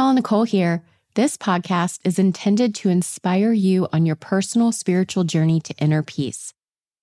All. 0.00 0.14
Nichole 0.14 0.48
here. 0.48 0.82
This 1.14 1.36
podcast 1.36 2.00
is 2.04 2.18
intended 2.18 2.74
to 2.76 2.88
inspire 2.88 3.52
you 3.52 3.86
on 3.92 4.06
your 4.06 4.16
personal 4.16 4.72
spiritual 4.72 5.24
journey 5.24 5.60
to 5.60 5.74
inner 5.76 6.02
peace. 6.02 6.54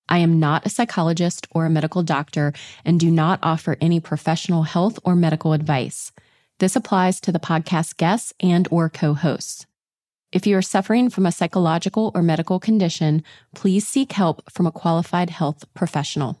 I 0.08 0.18
am 0.18 0.40
not 0.40 0.66
a 0.66 0.68
psychologist 0.68 1.46
or 1.52 1.64
a 1.64 1.70
medical 1.70 2.02
doctor 2.02 2.52
and 2.84 2.98
do 2.98 3.08
not 3.08 3.38
offer 3.40 3.76
any 3.80 4.00
professional 4.00 4.64
health 4.64 4.98
or 5.04 5.14
medical 5.14 5.52
advice. 5.52 6.10
This 6.58 6.74
applies 6.74 7.20
to 7.20 7.30
the 7.30 7.38
podcast 7.38 7.98
guests 7.98 8.32
and 8.40 8.66
or 8.68 8.88
co-hosts. 8.88 9.64
If 10.32 10.44
you 10.44 10.56
are 10.56 10.62
suffering 10.62 11.08
from 11.08 11.24
a 11.24 11.30
psychological 11.30 12.10
or 12.16 12.22
medical 12.22 12.58
condition, 12.58 13.22
please 13.54 13.86
seek 13.86 14.10
help 14.10 14.50
from 14.50 14.66
a 14.66 14.72
qualified 14.72 15.30
health 15.30 15.64
professional. 15.72 16.40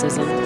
Mysticism 0.00 0.37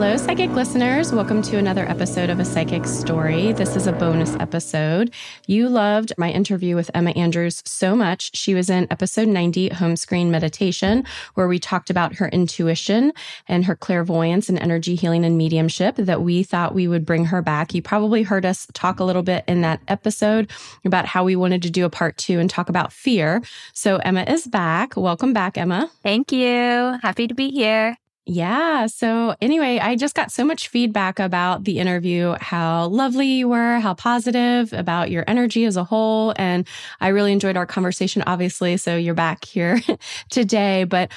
Hello, 0.00 0.16
psychic 0.16 0.50
listeners. 0.52 1.12
Welcome 1.12 1.42
to 1.42 1.58
another 1.58 1.86
episode 1.86 2.30
of 2.30 2.40
A 2.40 2.44
Psychic 2.46 2.86
Story. 2.86 3.52
This 3.52 3.76
is 3.76 3.86
a 3.86 3.92
bonus 3.92 4.34
episode. 4.36 5.12
You 5.46 5.68
loved 5.68 6.14
my 6.16 6.30
interview 6.30 6.74
with 6.74 6.90
Emma 6.94 7.10
Andrews 7.10 7.62
so 7.66 7.94
much. 7.94 8.34
She 8.34 8.54
was 8.54 8.70
in 8.70 8.86
episode 8.90 9.28
90, 9.28 9.68
Home 9.74 9.96
Screen 9.96 10.30
Meditation, 10.30 11.04
where 11.34 11.48
we 11.48 11.58
talked 11.58 11.90
about 11.90 12.14
her 12.14 12.28
intuition 12.30 13.12
and 13.46 13.66
her 13.66 13.76
clairvoyance 13.76 14.48
and 14.48 14.58
energy 14.58 14.94
healing 14.94 15.22
and 15.22 15.36
mediumship 15.36 15.96
that 15.96 16.22
we 16.22 16.44
thought 16.44 16.74
we 16.74 16.88
would 16.88 17.04
bring 17.04 17.26
her 17.26 17.42
back. 17.42 17.74
You 17.74 17.82
probably 17.82 18.22
heard 18.22 18.46
us 18.46 18.66
talk 18.72 19.00
a 19.00 19.04
little 19.04 19.22
bit 19.22 19.44
in 19.46 19.60
that 19.60 19.82
episode 19.86 20.50
about 20.82 21.04
how 21.04 21.24
we 21.24 21.36
wanted 21.36 21.60
to 21.64 21.70
do 21.70 21.84
a 21.84 21.90
part 21.90 22.16
two 22.16 22.38
and 22.38 22.48
talk 22.48 22.70
about 22.70 22.90
fear. 22.90 23.42
So 23.74 23.98
Emma 23.98 24.22
is 24.22 24.46
back. 24.46 24.96
Welcome 24.96 25.34
back, 25.34 25.58
Emma. 25.58 25.90
Thank 26.02 26.32
you. 26.32 26.96
Happy 27.02 27.28
to 27.28 27.34
be 27.34 27.50
here. 27.50 27.98
Yeah. 28.26 28.86
So, 28.86 29.34
anyway, 29.40 29.78
I 29.78 29.96
just 29.96 30.14
got 30.14 30.30
so 30.30 30.44
much 30.44 30.68
feedback 30.68 31.18
about 31.18 31.64
the 31.64 31.78
interview, 31.78 32.36
how 32.40 32.86
lovely 32.86 33.26
you 33.26 33.48
were, 33.48 33.80
how 33.80 33.94
positive 33.94 34.72
about 34.72 35.10
your 35.10 35.24
energy 35.26 35.64
as 35.64 35.76
a 35.76 35.84
whole. 35.84 36.34
And 36.36 36.66
I 37.00 37.08
really 37.08 37.32
enjoyed 37.32 37.56
our 37.56 37.66
conversation, 37.66 38.22
obviously. 38.26 38.76
So, 38.76 38.96
you're 38.96 39.14
back 39.14 39.44
here 39.44 39.80
today. 40.30 40.84
But 40.84 41.10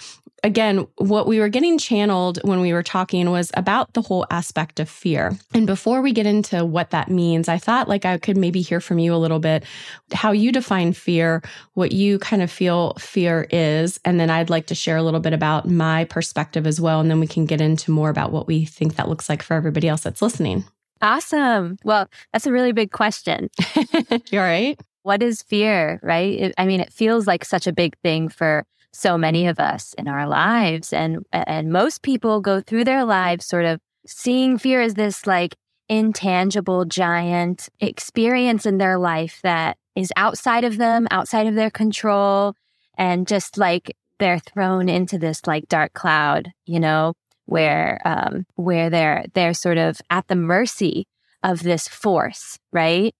again, 0.43 0.85
what 0.97 1.25
we 1.25 1.39
were 1.39 1.47
getting 1.47 1.77
channeled 1.77 2.39
when 2.43 2.59
we 2.59 2.73
were 2.73 2.83
talking 2.83 3.29
was 3.31 3.49
about 3.55 3.93
the 3.93 4.01
whole 4.01 4.25
aspect 4.29 4.79
of 4.79 4.89
fear. 4.89 5.37
And 5.53 5.65
before 5.65 6.01
we 6.01 6.11
get 6.11 6.25
into 6.25 6.65
what 6.65 6.89
that 6.89 7.09
means, 7.09 7.47
I 7.47 7.57
thought 7.57 7.87
like 7.87 8.03
I 8.05 8.17
could 8.17 8.37
maybe 8.37 8.61
hear 8.61 8.81
from 8.81 8.99
you 8.99 9.15
a 9.15 9.17
little 9.17 9.39
bit 9.39 9.63
how 10.11 10.31
you 10.31 10.51
define 10.51 10.91
fear, 10.91 11.41
what 11.75 11.93
you 11.93 12.19
kind 12.19 12.41
of 12.41 12.51
feel 12.51 12.93
fear 12.95 13.47
is. 13.51 13.99
And 14.03 14.19
then 14.19 14.29
I'd 14.29 14.49
like 14.49 14.67
to 14.67 14.75
share 14.75 14.97
a 14.97 15.03
little 15.03 15.21
bit 15.21 15.33
about 15.33 15.67
my 15.67 16.03
perspective 16.05 16.67
as 16.67 16.79
well. 16.79 16.92
And 16.99 17.09
then 17.09 17.19
we 17.19 17.27
can 17.27 17.45
get 17.45 17.61
into 17.61 17.91
more 17.91 18.09
about 18.09 18.31
what 18.31 18.47
we 18.47 18.65
think 18.65 18.95
that 18.95 19.09
looks 19.09 19.29
like 19.29 19.41
for 19.43 19.53
everybody 19.53 19.87
else 19.87 20.01
that's 20.01 20.21
listening. 20.21 20.63
Awesome. 21.01 21.77
Well, 21.83 22.07
that's 22.31 22.47
a 22.47 22.51
really 22.51 22.71
big 22.71 22.91
question. 22.91 23.49
You're 24.31 24.43
right. 24.43 24.79
What 25.03 25.21
is 25.21 25.41
fear, 25.41 25.99
right? 26.01 26.33
It, 26.33 26.53
I 26.57 26.65
mean, 26.65 26.79
it 26.79 26.93
feels 26.93 27.27
like 27.27 27.43
such 27.43 27.67
a 27.67 27.73
big 27.73 27.97
thing 27.99 28.29
for 28.29 28.65
so 28.93 29.17
many 29.17 29.47
of 29.47 29.59
us 29.59 29.93
in 29.97 30.07
our 30.07 30.27
lives 30.27 30.93
and 30.93 31.25
and 31.33 31.71
most 31.71 32.03
people 32.03 32.39
go 32.39 32.61
through 32.61 32.83
their 32.83 33.03
lives 33.03 33.45
sort 33.45 33.65
of 33.65 33.79
seeing 34.05 34.57
fear 34.57 34.81
as 34.81 34.93
this 34.93 35.25
like 35.25 35.55
intangible 35.89 36.85
giant 36.85 37.69
experience 37.79 38.65
in 38.65 38.77
their 38.77 38.99
life 38.99 39.39
that 39.41 39.77
is 39.95 40.13
outside 40.15 40.63
of 40.63 40.77
them 40.77 41.07
outside 41.09 41.47
of 41.47 41.55
their 41.55 41.71
control 41.71 42.55
and 42.95 43.27
just 43.27 43.57
like 43.57 43.95
they're 44.23 44.39
thrown 44.39 44.87
into 44.87 45.17
this 45.17 45.45
like 45.45 45.67
dark 45.67 45.93
cloud 45.93 46.51
you 46.65 46.79
know 46.79 47.13
where 47.45 47.99
um 48.05 48.45
where 48.55 48.89
they're 48.89 49.25
they're 49.33 49.53
sort 49.53 49.77
of 49.77 49.99
at 50.09 50.27
the 50.27 50.35
mercy 50.35 51.05
of 51.43 51.61
this 51.61 51.87
force 51.87 52.57
right 52.71 53.13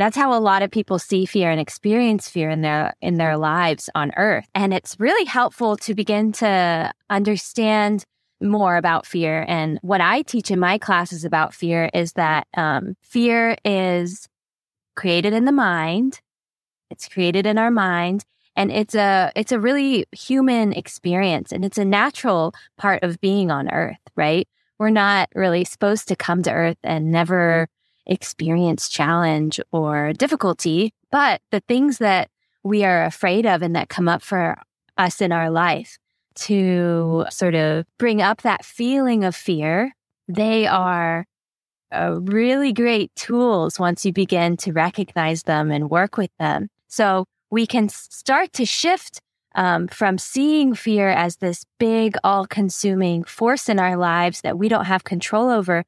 that's 0.00 0.16
how 0.16 0.32
a 0.32 0.40
lot 0.40 0.62
of 0.62 0.70
people 0.70 0.98
see 0.98 1.26
fear 1.26 1.50
and 1.50 1.60
experience 1.60 2.26
fear 2.26 2.48
in 2.48 2.62
their 2.62 2.94
in 3.02 3.18
their 3.18 3.36
lives 3.36 3.90
on 3.94 4.12
earth. 4.16 4.46
And 4.54 4.72
it's 4.72 4.98
really 4.98 5.26
helpful 5.26 5.76
to 5.76 5.94
begin 5.94 6.32
to 6.32 6.90
understand 7.10 8.06
more 8.40 8.78
about 8.78 9.04
fear. 9.04 9.44
And 9.46 9.78
what 9.82 10.00
I 10.00 10.22
teach 10.22 10.50
in 10.50 10.58
my 10.58 10.78
classes 10.78 11.22
about 11.26 11.52
fear 11.52 11.90
is 11.92 12.14
that 12.14 12.46
um, 12.56 12.96
fear 13.02 13.58
is 13.62 14.26
created 14.96 15.34
in 15.34 15.44
the 15.44 15.52
mind. 15.52 16.22
It's 16.88 17.06
created 17.06 17.44
in 17.44 17.58
our 17.58 17.70
mind, 17.70 18.24
and 18.56 18.70
it's 18.70 18.94
a 18.94 19.32
it's 19.36 19.52
a 19.52 19.60
really 19.60 20.06
human 20.12 20.72
experience, 20.72 21.52
and 21.52 21.64
it's 21.64 21.78
a 21.78 21.84
natural 21.84 22.54
part 22.76 23.02
of 23.02 23.20
being 23.20 23.50
on 23.50 23.70
Earth. 23.70 23.98
Right? 24.16 24.48
We're 24.78 24.90
not 24.90 25.28
really 25.34 25.64
supposed 25.64 26.08
to 26.08 26.16
come 26.16 26.42
to 26.44 26.52
Earth 26.52 26.78
and 26.82 27.12
never 27.12 27.68
experience 28.06 28.88
challenge 28.88 29.60
or 29.72 30.12
difficulty, 30.14 30.92
but 31.12 31.40
the 31.50 31.60
things 31.60 31.98
that 31.98 32.30
we 32.62 32.84
are 32.84 33.04
afraid 33.04 33.46
of 33.46 33.62
and 33.62 33.76
that 33.76 33.88
come 33.88 34.08
up 34.08 34.22
for 34.22 34.56
us 34.96 35.20
in 35.20 35.32
our 35.32 35.50
life 35.50 35.98
to 36.34 37.24
sort 37.30 37.54
of 37.54 37.84
bring 37.98 38.22
up 38.22 38.42
that 38.42 38.64
feeling 38.64 39.24
of 39.24 39.34
fear, 39.34 39.92
they 40.28 40.66
are 40.66 41.26
uh, 41.92 42.18
really 42.20 42.72
great 42.72 43.14
tools 43.16 43.78
once 43.78 44.04
you 44.06 44.12
begin 44.12 44.56
to 44.56 44.72
recognize 44.72 45.42
them 45.42 45.70
and 45.70 45.90
work 45.90 46.16
with 46.16 46.30
them. 46.38 46.68
So 46.88 47.26
we 47.50 47.66
can 47.66 47.88
start 47.88 48.52
to 48.54 48.64
shift 48.64 49.20
um, 49.54 49.88
from 49.88 50.18
seeing 50.18 50.74
fear 50.74 51.08
as 51.08 51.36
this 51.36 51.64
big, 51.78 52.16
all 52.22 52.46
consuming 52.46 53.24
force 53.24 53.68
in 53.68 53.80
our 53.80 53.96
lives 53.96 54.42
that 54.42 54.58
we 54.58 54.68
don't 54.68 54.84
have 54.84 55.04
control 55.04 55.48
over 55.50 55.84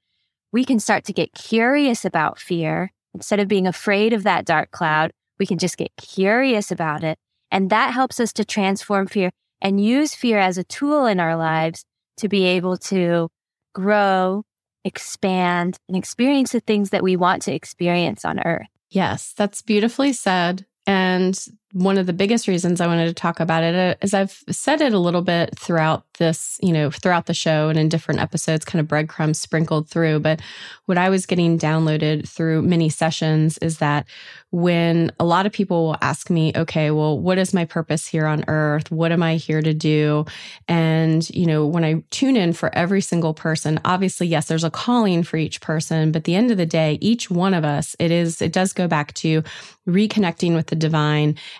we 0.53 0.64
can 0.64 0.79
start 0.79 1.05
to 1.05 1.12
get 1.12 1.32
curious 1.32 2.05
about 2.05 2.38
fear. 2.38 2.93
Instead 3.14 3.41
of 3.41 3.49
being 3.49 3.67
afraid 3.67 4.12
of 4.12 4.23
that 4.23 4.44
dark 4.44 4.70
cloud, 4.70 5.11
we 5.38 5.47
can 5.47 5.59
just 5.59 5.76
get 5.76 5.91
curious 5.97 6.70
about 6.70 7.03
it. 7.03 7.19
And 7.50 7.70
that 7.70 7.93
helps 7.93 8.20
us 8.20 8.32
to 8.35 8.44
transform 8.44 9.06
fear 9.06 9.31
and 9.61 9.82
use 9.82 10.15
fear 10.15 10.38
as 10.38 10.58
a 10.58 10.65
tool 10.65 11.06
in 11.06 11.20
our 11.20 11.37
lives 11.37 11.85
to 12.19 12.29
be 12.29 12.44
able 12.44 12.76
to 12.76 13.29
grow, 13.75 14.44
expand, 14.85 15.79
and 15.88 15.97
experience 15.97 16.53
the 16.53 16.61
things 16.61 16.91
that 16.91 17.03
we 17.03 17.17
want 17.17 17.43
to 17.43 17.55
experience 17.55 18.25
on 18.25 18.41
earth. 18.41 18.67
Yes, 18.91 19.32
that's 19.37 19.62
beautifully 19.62 20.12
said. 20.12 20.67
And 20.87 21.01
And 21.12 21.38
one 21.73 21.97
of 21.97 22.06
the 22.06 22.12
biggest 22.12 22.49
reasons 22.49 22.81
I 22.81 22.87
wanted 22.87 23.06
to 23.06 23.14
talk 23.14 23.41
about 23.41 23.62
it 23.64 23.75
uh, 23.75 24.17
I've 24.17 24.43
said 24.50 24.81
it 24.81 24.93
a 24.93 24.99
little 24.99 25.23
bit 25.23 25.59
throughout 25.59 26.05
this, 26.19 26.59
you 26.62 26.73
know, 26.73 26.91
throughout 26.91 27.26
the 27.26 27.35
show 27.35 27.69
and 27.69 27.79
in 27.79 27.88
different 27.88 28.20
episodes, 28.20 28.64
kind 28.64 28.81
of 28.81 28.88
breadcrumbs 28.88 29.41
sprinkled 29.41 29.88
through. 29.88 30.20
But 30.20 30.41
what 30.87 30.99
I 30.99 31.09
was 31.09 31.25
getting 31.26 31.59
downloaded 31.59 32.29
through 32.29 32.62
many 32.62 32.88
sessions 32.91 33.56
is 33.59 33.79
that 33.79 34.06
when 34.50 35.11
a 35.19 35.25
lot 35.25 35.47
of 35.47 35.53
people 35.53 35.87
will 35.87 35.97
ask 36.03 36.29
me, 36.29 36.53
okay, 36.55 36.91
well, 36.91 37.19
what 37.19 37.38
is 37.38 37.55
my 37.55 37.65
purpose 37.65 38.06
here 38.06 38.26
on 38.26 38.44
earth? 38.49 38.91
What 38.91 39.11
am 39.11 39.23
I 39.23 39.37
here 39.37 39.62
to 39.62 39.73
do? 39.73 40.26
And, 40.69 41.29
you 41.31 41.47
know, 41.47 41.67
when 41.67 41.85
I 41.85 42.03
tune 42.11 42.37
in 42.37 42.53
for 42.53 42.73
every 42.75 43.00
single 43.00 43.32
person, 43.32 43.81
obviously, 43.85 44.26
yes, 44.26 44.49
there's 44.49 44.65
a 44.65 44.70
calling 44.70 45.23
for 45.23 45.38
each 45.38 45.62
person, 45.62 46.12
but 46.12 46.25
the 46.25 46.35
end 46.35 46.50
of 46.50 46.58
the 46.58 46.67
day, 46.67 46.99
each 47.00 47.31
one 47.31 47.55
of 47.55 47.65
us, 47.65 47.97
it 47.99 48.11
is, 48.11 48.43
it 48.43 48.53
does 48.53 48.75
go 48.75 48.87
back 48.87 49.15
to 49.15 49.43
reconnecting 49.88 50.55
with 50.55 50.67
the 50.67 50.76
divine 50.76 51.01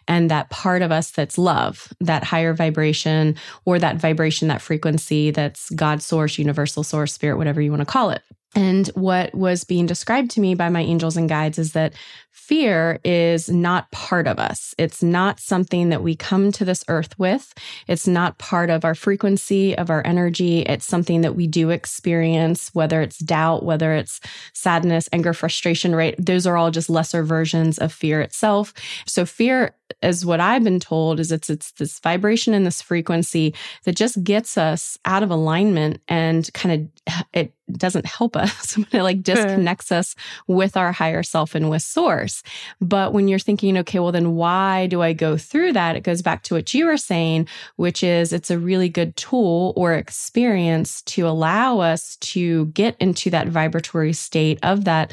and 0.09 0.31
that 0.31 0.51
part 0.51 0.83
of 0.83 0.91
us 0.93 1.11
that's 1.11 1.39
love, 1.39 1.93
that 2.01 2.25
higher 2.25 2.55
vibration 2.55 3.37
or 3.65 3.79
that 3.79 3.97
vibration, 3.97 4.49
that 4.49 4.63
frequency 4.63 5.31
that's 5.31 5.71
God 5.71 6.03
source, 6.03 6.39
universal 6.39 6.83
source, 6.83 7.13
spirit, 7.13 7.37
whatever 7.37 7.61
you 7.61 7.71
want 7.71 7.81
to 7.81 7.87
call 7.87 8.11
it. 8.11 8.23
And 8.55 8.89
what 8.89 9.35
was 9.35 9.65
being 9.65 9.87
described 9.87 10.31
to 10.33 10.41
me 10.41 10.55
by 10.55 10.69
my 10.69 10.81
angels 10.81 11.17
and 11.17 11.29
guides 11.29 11.59
is 11.59 11.73
that 11.73 11.95
fear 12.33 12.99
is 13.05 13.49
not 13.49 13.91
part 13.93 14.27
of 14.27 14.39
us. 14.39 14.75
It's 14.77 15.03
not 15.03 15.39
something 15.39 15.91
that 15.91 16.03
we 16.03 16.17
come 16.17 16.53
to 16.53 16.65
this 16.65 16.85
earth 16.89 17.19
with. 17.19 17.55
It's 17.87 18.07
not 18.07 18.39
part 18.39 18.69
of 18.69 18.85
our 18.85 18.95
frequency, 18.95 19.77
of 19.77 19.91
our 19.91 20.05
energy. 20.07 20.61
It's 20.61 20.85
something 20.85 21.21
that 21.23 21.37
we 21.37 21.47
do 21.47 21.71
experience, 21.71 22.71
whether 22.75 23.01
it's 23.01 23.19
doubt, 23.19 23.65
whether 23.65 23.95
it's 23.95 24.21
sadness, 24.53 25.09
anger, 25.13 25.33
frustration, 25.33 25.95
right? 25.95 26.15
Those 26.19 26.47
are 26.47 26.57
all 26.57 26.71
just 26.71 26.91
lesser 26.91 27.23
versions 27.23 27.79
of 27.79 27.93
fear 27.93 28.21
itself. 28.21 28.75
So 29.07 29.25
fear 29.25 29.75
is 30.03 30.25
what 30.25 30.41
I've 30.41 30.65
been 30.65 30.81
told 30.81 31.21
is 31.21 31.33
it's 31.33 31.51
it's 31.51 31.73
this 31.73 31.99
vibration 32.01 32.55
and 32.55 32.67
this 32.67 32.83
frequency 32.83 33.55
that 33.85 33.97
just 33.97 34.23
gets 34.23 34.57
us 34.57 34.99
out 35.05 35.23
of 35.23 35.31
alignment 35.31 36.01
and 36.09 36.53
kind 36.55 36.91
of 37.07 37.25
it 37.33 37.55
doesn't 37.71 38.07
help 38.07 38.37
us 38.37 38.77
it 38.93 39.03
like 39.03 39.23
disconnects 39.23 39.91
us 39.91 40.15
with 40.47 40.77
our 40.77 40.93
higher 40.93 41.23
self 41.23 41.55
and 41.55 41.71
with 41.71 41.83
source. 41.83 42.43
But 42.81 43.13
when 43.13 43.29
you're 43.29 43.39
thinking 43.39 43.79
okay 43.79 43.99
well 43.99 44.13
then 44.13 44.35
why 44.35 44.87
do 44.87 45.03
i 45.03 45.13
go 45.13 45.37
through 45.37 45.73
that? 45.73 45.97
it 45.97 46.03
goes 46.03 46.23
back 46.23 46.43
to 46.43 46.55
what 46.55 46.73
you 46.75 46.87
were 46.87 46.97
saying 46.97 47.47
which 47.77 48.03
is 48.03 48.33
it's 48.33 48.51
a 48.51 48.59
really 48.59 48.89
good 48.89 49.15
tool 49.17 49.73
or 49.77 49.95
experience 49.95 51.03
to 51.03 51.27
allow 51.27 51.81
us 51.81 52.17
to 52.17 52.67
get 52.67 52.97
into 52.99 53.31
that 53.31 53.49
vibratory 53.49 54.13
state 54.13 54.59
of 54.63 54.85
that 54.85 55.13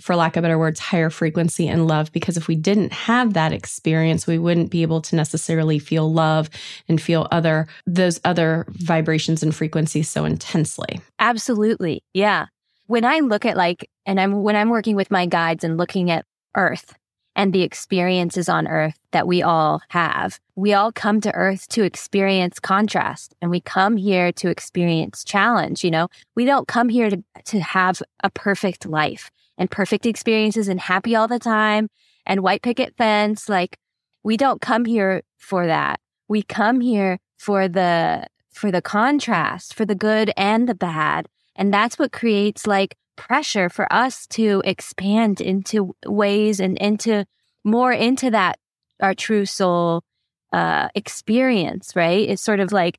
for 0.00 0.16
lack 0.16 0.36
of 0.36 0.42
better 0.42 0.58
words, 0.58 0.80
higher 0.80 1.10
frequency 1.10 1.68
and 1.68 1.86
love. 1.86 2.12
Because 2.12 2.36
if 2.36 2.48
we 2.48 2.56
didn't 2.56 2.92
have 2.92 3.34
that 3.34 3.52
experience, 3.52 4.26
we 4.26 4.38
wouldn't 4.38 4.70
be 4.70 4.82
able 4.82 5.00
to 5.02 5.16
necessarily 5.16 5.78
feel 5.78 6.12
love 6.12 6.50
and 6.88 7.00
feel 7.00 7.28
other, 7.30 7.66
those 7.86 8.20
other 8.24 8.66
vibrations 8.70 9.42
and 9.42 9.54
frequencies 9.54 10.08
so 10.08 10.24
intensely. 10.24 11.00
Absolutely. 11.18 12.02
Yeah. 12.12 12.46
When 12.86 13.04
I 13.04 13.20
look 13.20 13.44
at 13.44 13.56
like, 13.56 13.88
and 14.06 14.20
I'm, 14.20 14.42
when 14.42 14.56
I'm 14.56 14.70
working 14.70 14.96
with 14.96 15.10
my 15.10 15.26
guides 15.26 15.64
and 15.64 15.76
looking 15.76 16.10
at 16.10 16.24
Earth 16.54 16.94
and 17.36 17.52
the 17.52 17.62
experiences 17.62 18.48
on 18.48 18.66
Earth 18.66 18.98
that 19.12 19.26
we 19.26 19.42
all 19.42 19.80
have, 19.90 20.40
we 20.56 20.72
all 20.72 20.90
come 20.90 21.20
to 21.20 21.34
Earth 21.34 21.68
to 21.68 21.82
experience 21.82 22.58
contrast 22.58 23.34
and 23.40 23.50
we 23.50 23.60
come 23.60 23.96
here 23.96 24.32
to 24.32 24.48
experience 24.48 25.22
challenge. 25.22 25.84
You 25.84 25.90
know, 25.90 26.08
we 26.34 26.44
don't 26.44 26.66
come 26.66 26.88
here 26.88 27.10
to, 27.10 27.22
to 27.44 27.60
have 27.60 28.02
a 28.24 28.30
perfect 28.30 28.86
life 28.86 29.30
and 29.58 29.70
perfect 29.70 30.06
experiences 30.06 30.68
and 30.68 30.80
happy 30.80 31.14
all 31.14 31.28
the 31.28 31.38
time 31.38 31.88
and 32.24 32.42
white 32.42 32.62
picket 32.62 32.96
fence. 32.96 33.48
Like 33.48 33.76
we 34.22 34.36
don't 34.36 34.60
come 34.60 34.84
here 34.84 35.22
for 35.36 35.66
that. 35.66 36.00
We 36.28 36.42
come 36.42 36.80
here 36.80 37.18
for 37.36 37.68
the, 37.68 38.28
for 38.52 38.70
the 38.70 38.82
contrast, 38.82 39.74
for 39.74 39.84
the 39.84 39.94
good 39.94 40.32
and 40.36 40.68
the 40.68 40.74
bad. 40.74 41.28
And 41.56 41.74
that's 41.74 41.98
what 41.98 42.12
creates 42.12 42.66
like 42.66 42.96
pressure 43.16 43.68
for 43.68 43.92
us 43.92 44.26
to 44.28 44.62
expand 44.64 45.40
into 45.40 45.94
ways 46.06 46.60
and 46.60 46.78
into 46.78 47.26
more 47.64 47.92
into 47.92 48.30
that, 48.30 48.58
our 49.00 49.14
true 49.14 49.44
soul, 49.44 50.04
uh, 50.52 50.88
experience, 50.94 51.92
right? 51.96 52.28
It's 52.28 52.42
sort 52.42 52.60
of 52.60 52.72
like 52.72 52.98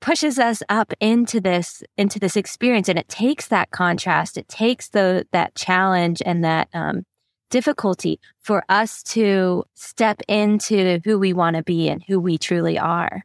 pushes 0.00 0.38
us 0.38 0.62
up 0.68 0.92
into 1.00 1.40
this 1.40 1.82
into 1.96 2.18
this 2.18 2.36
experience 2.36 2.88
and 2.88 2.98
it 2.98 3.08
takes 3.08 3.48
that 3.48 3.70
contrast. 3.70 4.36
It 4.36 4.48
takes 4.48 4.88
the 4.88 5.26
that 5.32 5.54
challenge 5.54 6.22
and 6.24 6.44
that 6.44 6.68
um, 6.74 7.04
difficulty 7.50 8.20
for 8.40 8.64
us 8.68 9.02
to 9.02 9.64
step 9.74 10.20
into 10.28 11.00
who 11.04 11.18
we 11.18 11.32
want 11.32 11.56
to 11.56 11.62
be 11.62 11.88
and 11.88 12.02
who 12.06 12.18
we 12.18 12.38
truly 12.38 12.78
are. 12.78 13.24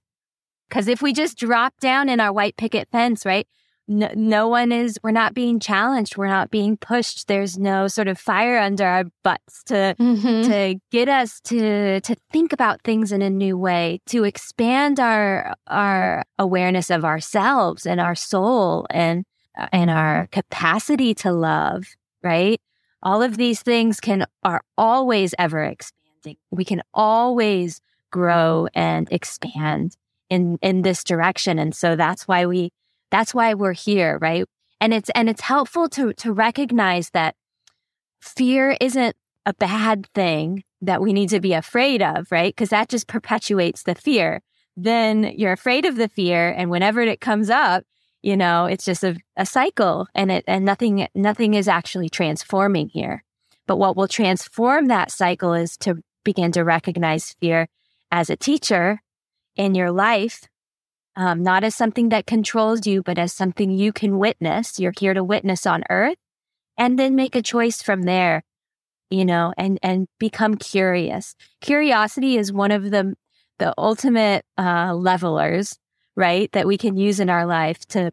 Because 0.70 0.88
if 0.88 1.02
we 1.02 1.14
just 1.14 1.38
drop 1.38 1.80
down 1.80 2.10
in 2.10 2.20
our 2.20 2.34
white 2.34 2.58
picket 2.58 2.90
fence 2.92 3.26
right 3.26 3.48
no, 3.88 4.10
no 4.16 4.48
one 4.48 4.72
is 4.72 5.00
we're 5.04 5.12
not 5.12 5.34
being 5.34 5.60
challenged 5.60 6.18
we're 6.18 6.28
not 6.28 6.50
being 6.50 6.76
pushed 6.78 7.28
there's 7.28 7.58
no 7.58 7.88
sort 7.88 8.08
of 8.08 8.18
fire 8.18 8.58
under 8.58 8.86
our 8.86 9.04
butts 9.24 9.64
to 9.64 9.96
mm-hmm. 10.00 10.50
to 10.50 10.76
get 10.92 11.08
us 11.08 11.40
to 11.42 12.02
to 12.02 12.16
think 12.32 12.52
about 12.52 12.82
things 12.84 13.12
in 13.12 13.22
a 13.22 13.30
new 13.30 13.58
way 13.58 14.00
to 14.06 14.24
expand 14.24 15.00
our 15.00 15.54
our 15.68 16.24
awareness 16.40 16.90
of 16.90 17.06
ourselves 17.06 17.86
and 17.86 18.02
our 18.02 18.16
soul 18.16 18.88
and 18.90 19.24
and 19.72 19.90
our 19.90 20.28
capacity 20.32 21.14
to 21.14 21.32
love 21.32 21.86
right 22.24 22.60
all 23.04 23.22
of 23.22 23.38
these 23.38 23.62
things 23.62 24.00
can 24.00 24.26
are 24.44 24.62
always 24.78 25.36
ever 25.38 25.64
expanding 25.64 26.38
we 26.50 26.66
can 26.66 26.82
always 26.94 27.82
grow 28.12 28.68
and 28.74 29.08
expand 29.12 29.96
in 30.30 30.58
in 30.64 30.82
this 30.82 31.04
direction 31.04 31.60
and 31.60 31.76
so 31.76 31.96
that's 31.96 32.28
why 32.28 32.48
we 32.48 32.72
that's 33.16 33.34
why 33.34 33.54
we're 33.54 33.72
here, 33.72 34.18
right? 34.20 34.44
And 34.82 34.94
it's 34.94 35.10
and 35.16 35.30
it's 35.30 35.42
helpful 35.42 35.88
to 35.90 36.12
to 36.14 36.34
recognize 36.34 37.12
that 37.12 37.36
fear 38.20 38.76
isn't 38.82 39.16
a 39.46 39.54
bad 39.54 40.08
thing 40.14 40.66
that 40.82 41.02
we 41.02 41.14
need 41.14 41.30
to 41.30 41.40
be 41.40 41.54
afraid 41.54 42.02
of, 42.02 42.30
right? 42.30 42.54
Because 42.54 42.72
that 42.72 42.90
just 42.90 43.08
perpetuates 43.08 43.84
the 43.84 43.96
fear. 43.96 44.42
Then 44.76 45.32
you're 45.38 45.54
afraid 45.54 45.86
of 45.86 45.96
the 45.96 46.10
fear, 46.10 46.50
and 46.50 46.70
whenever 46.70 47.00
it 47.00 47.22
comes 47.22 47.50
up, 47.50 47.86
you 48.22 48.36
know, 48.36 48.66
it's 48.66 48.84
just 48.84 49.02
a, 49.02 49.16
a 49.38 49.46
cycle, 49.46 50.08
and 50.14 50.30
it 50.30 50.44
and 50.46 50.66
nothing 50.66 51.08
nothing 51.16 51.54
is 51.54 51.70
actually 51.70 52.10
transforming 52.10 52.90
here. 52.90 53.24
But 53.66 53.78
what 53.78 53.96
will 53.96 54.10
transform 54.10 54.88
that 54.88 55.10
cycle 55.10 55.54
is 55.54 55.78
to 55.78 56.04
begin 56.26 56.52
to 56.52 56.66
recognize 56.66 57.34
fear 57.40 57.70
as 58.12 58.30
a 58.30 58.36
teacher 58.36 59.00
in 59.56 59.74
your 59.74 59.92
life 59.92 60.50
um, 61.16 61.44
not 61.44 61.64
as 61.64 61.76
something 61.76 62.10
that 62.10 62.28
controls 62.28 62.86
you, 62.86 63.02
but 63.02 63.18
as 63.18 63.34
something 63.34 63.72
you 63.72 63.94
can 63.94 64.20
witness. 64.20 64.80
You're 64.80 64.94
here 64.98 65.14
to 65.14 65.24
witness 65.24 65.66
on 65.66 65.84
earth 65.90 66.18
and 66.78 67.00
then 67.00 67.16
make 67.16 67.36
a 67.36 67.42
choice 67.42 67.82
from 67.82 68.04
there, 68.04 68.44
you 69.10 69.26
know, 69.26 69.54
and, 69.58 69.80
and 69.82 70.08
become 70.20 70.56
curious. 70.56 71.36
Curiosity 71.62 72.38
is 72.38 72.52
one 72.52 72.72
of 72.72 72.92
the, 72.92 73.16
the 73.60 73.74
ultimate, 73.78 74.46
uh, 74.58 74.94
levelers, 74.94 75.78
right? 76.16 76.52
That 76.52 76.68
we 76.68 76.78
can 76.78 76.98
use 76.98 77.20
in 77.20 77.30
our 77.30 77.46
life 77.46 77.86
to 77.88 78.12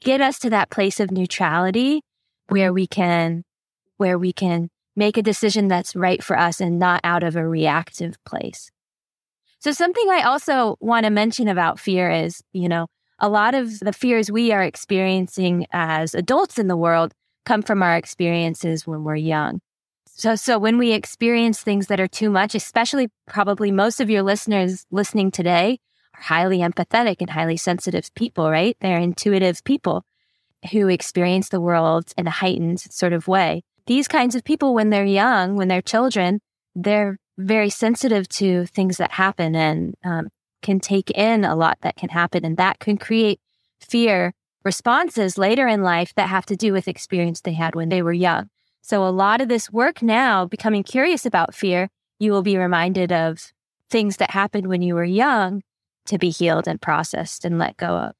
get 0.00 0.20
us 0.20 0.38
to 0.40 0.50
that 0.50 0.70
place 0.70 1.00
of 1.00 1.10
neutrality 1.10 2.02
where 2.48 2.72
we 2.72 2.86
can, 2.86 3.44
where 3.98 4.18
we 4.18 4.32
can 4.32 4.68
make 4.96 5.16
a 5.16 5.22
decision 5.22 5.68
that's 5.68 5.94
right 5.94 6.22
for 6.24 6.38
us 6.38 6.60
and 6.60 6.78
not 6.78 7.00
out 7.04 7.22
of 7.22 7.36
a 7.36 7.46
reactive 7.46 8.16
place. 8.24 8.71
So 9.62 9.70
something 9.70 10.10
I 10.10 10.22
also 10.22 10.76
want 10.80 11.04
to 11.04 11.10
mention 11.10 11.46
about 11.46 11.78
fear 11.78 12.10
is, 12.10 12.42
you 12.52 12.68
know, 12.68 12.88
a 13.20 13.28
lot 13.28 13.54
of 13.54 13.78
the 13.78 13.92
fears 13.92 14.28
we 14.28 14.50
are 14.50 14.60
experiencing 14.60 15.66
as 15.70 16.16
adults 16.16 16.58
in 16.58 16.66
the 16.66 16.76
world 16.76 17.12
come 17.46 17.62
from 17.62 17.80
our 17.80 17.96
experiences 17.96 18.88
when 18.88 19.04
we're 19.04 19.14
young. 19.14 19.60
So, 20.06 20.34
so 20.34 20.58
when 20.58 20.78
we 20.78 20.90
experience 20.90 21.60
things 21.60 21.86
that 21.86 22.00
are 22.00 22.08
too 22.08 22.28
much, 22.28 22.56
especially 22.56 23.08
probably 23.28 23.70
most 23.70 24.00
of 24.00 24.10
your 24.10 24.22
listeners 24.22 24.84
listening 24.90 25.30
today 25.30 25.78
are 26.16 26.22
highly 26.22 26.58
empathetic 26.58 27.18
and 27.20 27.30
highly 27.30 27.56
sensitive 27.56 28.12
people, 28.16 28.50
right? 28.50 28.76
They're 28.80 28.98
intuitive 28.98 29.62
people 29.62 30.04
who 30.72 30.88
experience 30.88 31.50
the 31.50 31.60
world 31.60 32.12
in 32.18 32.26
a 32.26 32.30
heightened 32.30 32.80
sort 32.80 33.12
of 33.12 33.28
way. 33.28 33.62
These 33.86 34.08
kinds 34.08 34.34
of 34.34 34.42
people, 34.42 34.74
when 34.74 34.90
they're 34.90 35.04
young, 35.04 35.54
when 35.54 35.68
they're 35.68 35.82
children, 35.82 36.40
they're 36.74 37.18
very 37.42 37.70
sensitive 37.70 38.28
to 38.28 38.66
things 38.66 38.96
that 38.96 39.12
happen 39.12 39.54
and 39.54 39.94
um, 40.04 40.28
can 40.62 40.80
take 40.80 41.10
in 41.10 41.44
a 41.44 41.56
lot 41.56 41.78
that 41.82 41.96
can 41.96 42.08
happen. 42.08 42.44
And 42.44 42.56
that 42.56 42.78
can 42.78 42.96
create 42.96 43.40
fear 43.80 44.32
responses 44.64 45.36
later 45.36 45.66
in 45.66 45.82
life 45.82 46.14
that 46.14 46.28
have 46.28 46.46
to 46.46 46.56
do 46.56 46.72
with 46.72 46.88
experience 46.88 47.40
they 47.40 47.54
had 47.54 47.74
when 47.74 47.88
they 47.88 48.02
were 48.02 48.12
young. 48.12 48.48
So 48.80 49.06
a 49.06 49.10
lot 49.10 49.40
of 49.40 49.48
this 49.48 49.70
work 49.70 50.02
now, 50.02 50.46
becoming 50.46 50.82
curious 50.82 51.26
about 51.26 51.54
fear, 51.54 51.88
you 52.18 52.32
will 52.32 52.42
be 52.42 52.56
reminded 52.56 53.12
of 53.12 53.52
things 53.90 54.16
that 54.16 54.30
happened 54.30 54.68
when 54.68 54.82
you 54.82 54.94
were 54.94 55.04
young 55.04 55.62
to 56.06 56.18
be 56.18 56.30
healed 56.30 56.66
and 56.66 56.80
processed 56.80 57.44
and 57.44 57.58
let 57.58 57.76
go 57.76 57.96
of. 57.96 58.14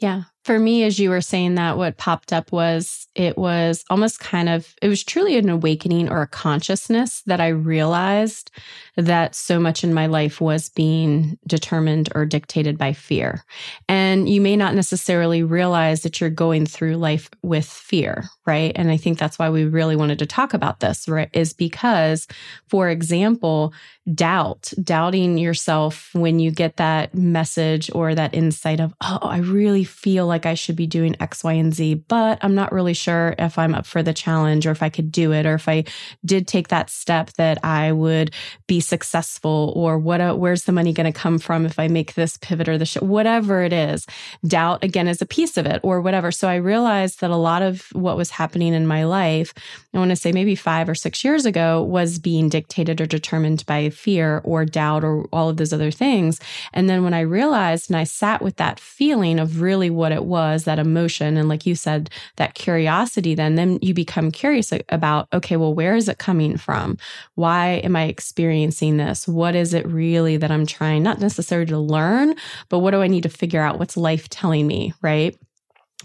Yeah. 0.00 0.24
For 0.44 0.58
me, 0.58 0.82
as 0.82 0.98
you 0.98 1.10
were 1.10 1.20
saying 1.20 1.54
that, 1.54 1.76
what 1.76 1.98
popped 1.98 2.32
up 2.32 2.50
was 2.50 3.06
it 3.14 3.38
was 3.38 3.84
almost 3.90 4.18
kind 4.18 4.48
of, 4.48 4.74
it 4.82 4.88
was 4.88 5.04
truly 5.04 5.36
an 5.36 5.48
awakening 5.48 6.10
or 6.10 6.22
a 6.22 6.26
consciousness 6.26 7.22
that 7.26 7.40
I 7.40 7.48
realized 7.48 8.50
that 8.96 9.34
so 9.34 9.60
much 9.60 9.84
in 9.84 9.94
my 9.94 10.06
life 10.06 10.40
was 10.40 10.68
being 10.70 11.38
determined 11.46 12.08
or 12.14 12.26
dictated 12.26 12.76
by 12.76 12.92
fear. 12.92 13.44
And 13.88 14.28
you 14.28 14.40
may 14.40 14.56
not 14.56 14.74
necessarily 14.74 15.42
realize 15.42 16.02
that 16.02 16.20
you're 16.20 16.30
going 16.30 16.66
through 16.66 16.96
life 16.96 17.30
with 17.42 17.66
fear, 17.66 18.24
right? 18.46 18.72
And 18.74 18.90
I 18.90 18.96
think 18.96 19.18
that's 19.18 19.38
why 19.38 19.50
we 19.50 19.64
really 19.64 19.96
wanted 19.96 20.18
to 20.20 20.26
talk 20.26 20.54
about 20.54 20.80
this, 20.80 21.08
right? 21.08 21.30
Is 21.32 21.52
because, 21.52 22.26
for 22.68 22.88
example, 22.88 23.72
doubt, 24.12 24.72
doubting 24.82 25.38
yourself 25.38 26.10
when 26.14 26.40
you 26.40 26.50
get 26.50 26.78
that 26.78 27.14
message 27.14 27.90
or 27.94 28.14
that 28.14 28.34
insight 28.34 28.80
of, 28.80 28.92
oh, 29.00 29.18
I 29.22 29.38
really 29.38 29.84
feel 29.84 30.26
like 30.32 30.46
I 30.46 30.54
should 30.54 30.76
be 30.76 30.86
doing 30.86 31.14
X, 31.20 31.44
Y, 31.44 31.52
and 31.52 31.74
Z, 31.74 31.94
but 32.08 32.38
I'm 32.40 32.54
not 32.54 32.72
really 32.72 32.94
sure 32.94 33.34
if 33.38 33.58
I'm 33.58 33.74
up 33.74 33.86
for 33.86 34.02
the 34.02 34.14
challenge 34.14 34.66
or 34.66 34.70
if 34.70 34.82
I 34.82 34.88
could 34.88 35.12
do 35.12 35.32
it 35.32 35.44
or 35.44 35.54
if 35.54 35.68
I 35.68 35.84
did 36.24 36.48
take 36.48 36.68
that 36.68 36.88
step 36.90 37.34
that 37.34 37.62
I 37.62 37.92
would 37.92 38.32
be 38.66 38.80
successful 38.80 39.72
or 39.76 39.98
what 39.98 40.20
uh, 40.20 40.34
where's 40.34 40.64
the 40.64 40.72
money 40.72 40.92
going 40.92 41.12
to 41.12 41.18
come 41.18 41.38
from 41.38 41.66
if 41.66 41.78
I 41.78 41.88
make 41.88 42.14
this 42.14 42.38
pivot 42.38 42.68
or 42.68 42.78
the 42.78 42.86
sh- 42.86 43.02
whatever 43.02 43.62
it 43.62 43.72
is. 43.72 44.06
Doubt 44.46 44.82
again 44.82 45.06
is 45.06 45.20
a 45.20 45.26
piece 45.26 45.56
of 45.56 45.66
it 45.66 45.80
or 45.82 46.00
whatever. 46.00 46.32
So 46.32 46.48
I 46.48 46.56
realized 46.56 47.20
that 47.20 47.30
a 47.30 47.36
lot 47.36 47.62
of 47.62 47.82
what 47.92 48.16
was 48.16 48.30
happening 48.30 48.72
in 48.72 48.86
my 48.86 49.04
life, 49.04 49.52
I 49.92 49.98
want 49.98 50.10
to 50.10 50.16
say 50.16 50.32
maybe 50.32 50.54
5 50.54 50.88
or 50.88 50.94
6 50.94 51.24
years 51.24 51.44
ago 51.44 51.82
was 51.82 52.18
being 52.18 52.48
dictated 52.48 53.00
or 53.00 53.06
determined 53.06 53.66
by 53.66 53.90
fear 53.90 54.40
or 54.44 54.64
doubt 54.64 55.04
or 55.04 55.26
all 55.32 55.50
of 55.50 55.58
those 55.58 55.72
other 55.72 55.90
things. 55.90 56.40
And 56.72 56.88
then 56.88 57.04
when 57.04 57.14
I 57.14 57.20
realized 57.20 57.90
and 57.90 57.96
I 57.96 58.04
sat 58.04 58.40
with 58.40 58.56
that 58.56 58.80
feeling 58.80 59.38
of 59.38 59.60
really 59.60 59.90
what 59.90 60.12
it 60.12 60.21
was, 60.26 60.64
that 60.64 60.78
emotion, 60.78 61.36
and 61.36 61.48
like 61.48 61.66
you 61.66 61.74
said, 61.74 62.10
that 62.36 62.54
curiosity, 62.54 63.34
then, 63.34 63.54
then 63.54 63.78
you 63.82 63.94
become 63.94 64.30
curious 64.30 64.72
about, 64.88 65.28
okay, 65.32 65.56
well, 65.56 65.74
where 65.74 65.94
is 65.94 66.08
it 66.08 66.18
coming 66.18 66.56
from? 66.56 66.96
Why 67.34 67.80
am 67.84 67.96
I 67.96 68.04
experiencing 68.04 68.96
this? 68.96 69.26
What 69.28 69.54
is 69.54 69.74
it 69.74 69.86
really 69.86 70.36
that 70.36 70.50
I'm 70.50 70.66
trying, 70.66 71.02
not 71.02 71.20
necessarily 71.20 71.66
to 71.66 71.78
learn, 71.78 72.34
but 72.68 72.80
what 72.80 72.92
do 72.92 73.02
I 73.02 73.06
need 73.08 73.22
to 73.22 73.28
figure 73.28 73.60
out? 73.60 73.78
What's 73.78 73.96
life 73.96 74.28
telling 74.28 74.66
me? 74.66 74.94
Right. 75.02 75.36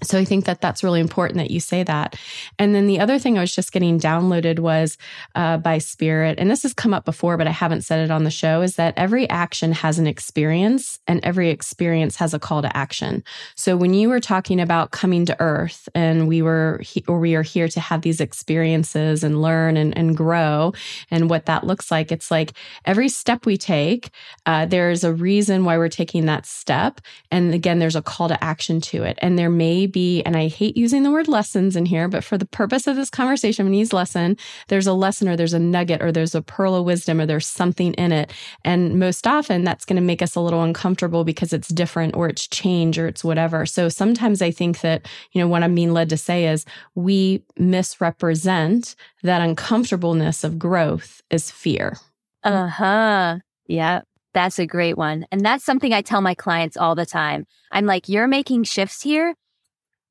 So 0.04 0.20
I 0.20 0.26
think 0.26 0.46
that 0.46 0.62
that's 0.62 0.84
really 0.84 1.00
important 1.00 1.38
that 1.38 1.52
you 1.52 1.60
say 1.60 1.84
that. 1.84 2.16
And 2.60 2.76
then 2.76 2.88
the 2.88 3.00
other 3.00 3.18
thing 3.18 3.38
I 3.38 3.42
was 3.42 3.56
just 3.56 3.72
getting 3.72 4.00
downloaded 4.00 4.60
was 4.60 4.98
uh, 5.34 5.58
by 5.58 5.80
Spirit, 5.80 6.38
and 6.38 6.52
this 6.52 6.64
has 6.64 6.74
come 6.74 6.94
up 6.94 7.04
before, 7.04 7.36
but 7.36 7.48
I 7.48 7.52
haven't 7.52 7.82
said 7.82 8.04
it 8.04 8.12
on 8.12 8.24
the 8.24 8.32
show, 8.32 8.62
is 8.62 8.76
that 8.76 8.94
every 8.96 9.28
action 9.30 9.72
has 9.72 9.98
an 9.98 10.06
experience 10.06 11.00
and 11.08 11.20
every 11.24 11.50
experience 11.50 12.18
has 12.18 12.34
a 12.34 12.40
call 12.40 12.62
to 12.62 12.78
action. 12.78 13.24
So 13.56 13.76
when 13.76 13.94
you 13.96 14.10
were 14.10 14.20
talking 14.20 14.62
about 14.62 14.92
coming 14.92 15.26
to 15.26 15.36
Earth 15.40 15.90
and 15.96 16.28
we 16.28 16.44
were 16.44 16.80
he- 16.84 17.04
or 17.08 17.20
we 17.20 17.34
are 17.34 17.42
here 17.42 17.68
to 17.68 17.80
have 17.80 18.04
these 18.04 18.22
experiences 18.22 19.24
and 19.24 19.42
learn 19.42 19.78
and, 19.78 19.98
and 19.98 20.16
grow 20.16 20.74
and 21.10 21.30
what 21.30 21.48
that 21.48 21.66
looks 21.66 21.90
like, 21.90 22.12
it's 22.12 22.30
like 22.30 22.54
every 22.86 23.10
step 23.10 23.46
we 23.46 23.58
take, 23.58 24.12
uh, 24.46 24.66
there's 24.68 25.04
a 25.04 25.14
reason 25.14 25.66
why 25.66 25.78
we're 25.78 25.90
taking 25.90 26.28
that 26.28 26.46
step. 26.46 27.02
And 27.32 27.54
again, 27.54 27.80
there's 27.80 27.96
a 27.96 28.02
call 28.02 28.28
to 28.28 28.44
action 28.44 28.80
to 28.82 29.04
it. 29.04 29.18
And 29.22 29.40
there 29.40 29.50
may 29.50 29.87
be, 29.88 30.22
and 30.24 30.36
I 30.36 30.48
hate 30.48 30.78
using 30.78 31.04
the 31.04 31.12
word 31.12 31.28
lessons 31.28 31.76
in 31.76 31.86
here, 31.86 32.08
but 32.08 32.24
for 32.24 32.38
the 32.38 32.46
purpose 32.46 32.88
of 32.88 32.96
this 32.96 33.10
conversation, 33.10 33.66
when 33.66 33.74
he's 33.74 33.94
lesson, 33.94 34.38
there's 34.68 34.88
a 34.88 34.94
lesson 34.94 35.28
or 35.28 35.36
there's 35.36 35.54
a 35.54 35.60
nugget 35.60 36.02
or 36.02 36.12
there's 36.12 36.36
a 36.36 36.42
pearl 36.42 36.76
of 36.76 36.86
wisdom 36.86 37.20
or 37.20 37.26
there's 37.26 37.48
something 37.48 37.94
in 37.94 38.12
it. 38.12 38.32
And 38.64 39.00
most 39.00 39.26
often 39.26 39.64
that's 39.64 39.86
going 39.86 39.96
to 39.96 40.02
make 40.02 40.22
us 40.22 40.36
a 40.36 40.42
little 40.42 40.64
uncomfortable 40.64 41.24
because 41.24 41.54
it's 41.54 41.70
different 41.70 42.16
or 42.16 42.28
it's 42.30 42.48
change 42.48 43.00
or 43.00 43.08
it's 43.08 43.24
whatever. 43.24 43.66
So 43.66 43.90
sometimes 43.90 44.42
I 44.42 44.52
think 44.52 44.82
that, 44.82 45.08
you 45.32 45.42
know, 45.42 45.48
what 45.48 45.64
I'm 45.64 45.76
being 45.76 45.94
led 45.94 46.10
to 46.10 46.18
say 46.18 46.48
is 46.48 46.66
we 46.96 47.44
misrepresent 47.58 48.96
that 49.24 49.42
uncomfortableness 49.42 50.44
of 50.44 50.60
growth 50.60 51.22
as 51.32 51.52
fear. 51.52 51.98
Uh 52.44 52.68
huh. 52.68 53.38
Yeah. 53.68 54.02
That's 54.34 54.60
a 54.60 54.68
great 54.68 54.98
one. 54.98 55.26
And 55.32 55.42
that's 55.42 55.64
something 55.64 55.94
I 55.94 56.02
tell 56.02 56.22
my 56.22 56.36
clients 56.36 56.78
all 56.78 56.94
the 56.94 57.08
time. 57.08 57.46
I'm 57.72 57.86
like, 57.86 58.08
you're 58.08 58.28
making 58.28 58.66
shifts 58.66 59.02
here 59.02 59.34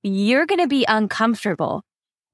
you're 0.06 0.46
going 0.46 0.60
to 0.60 0.68
be 0.68 0.84
uncomfortable 0.88 1.84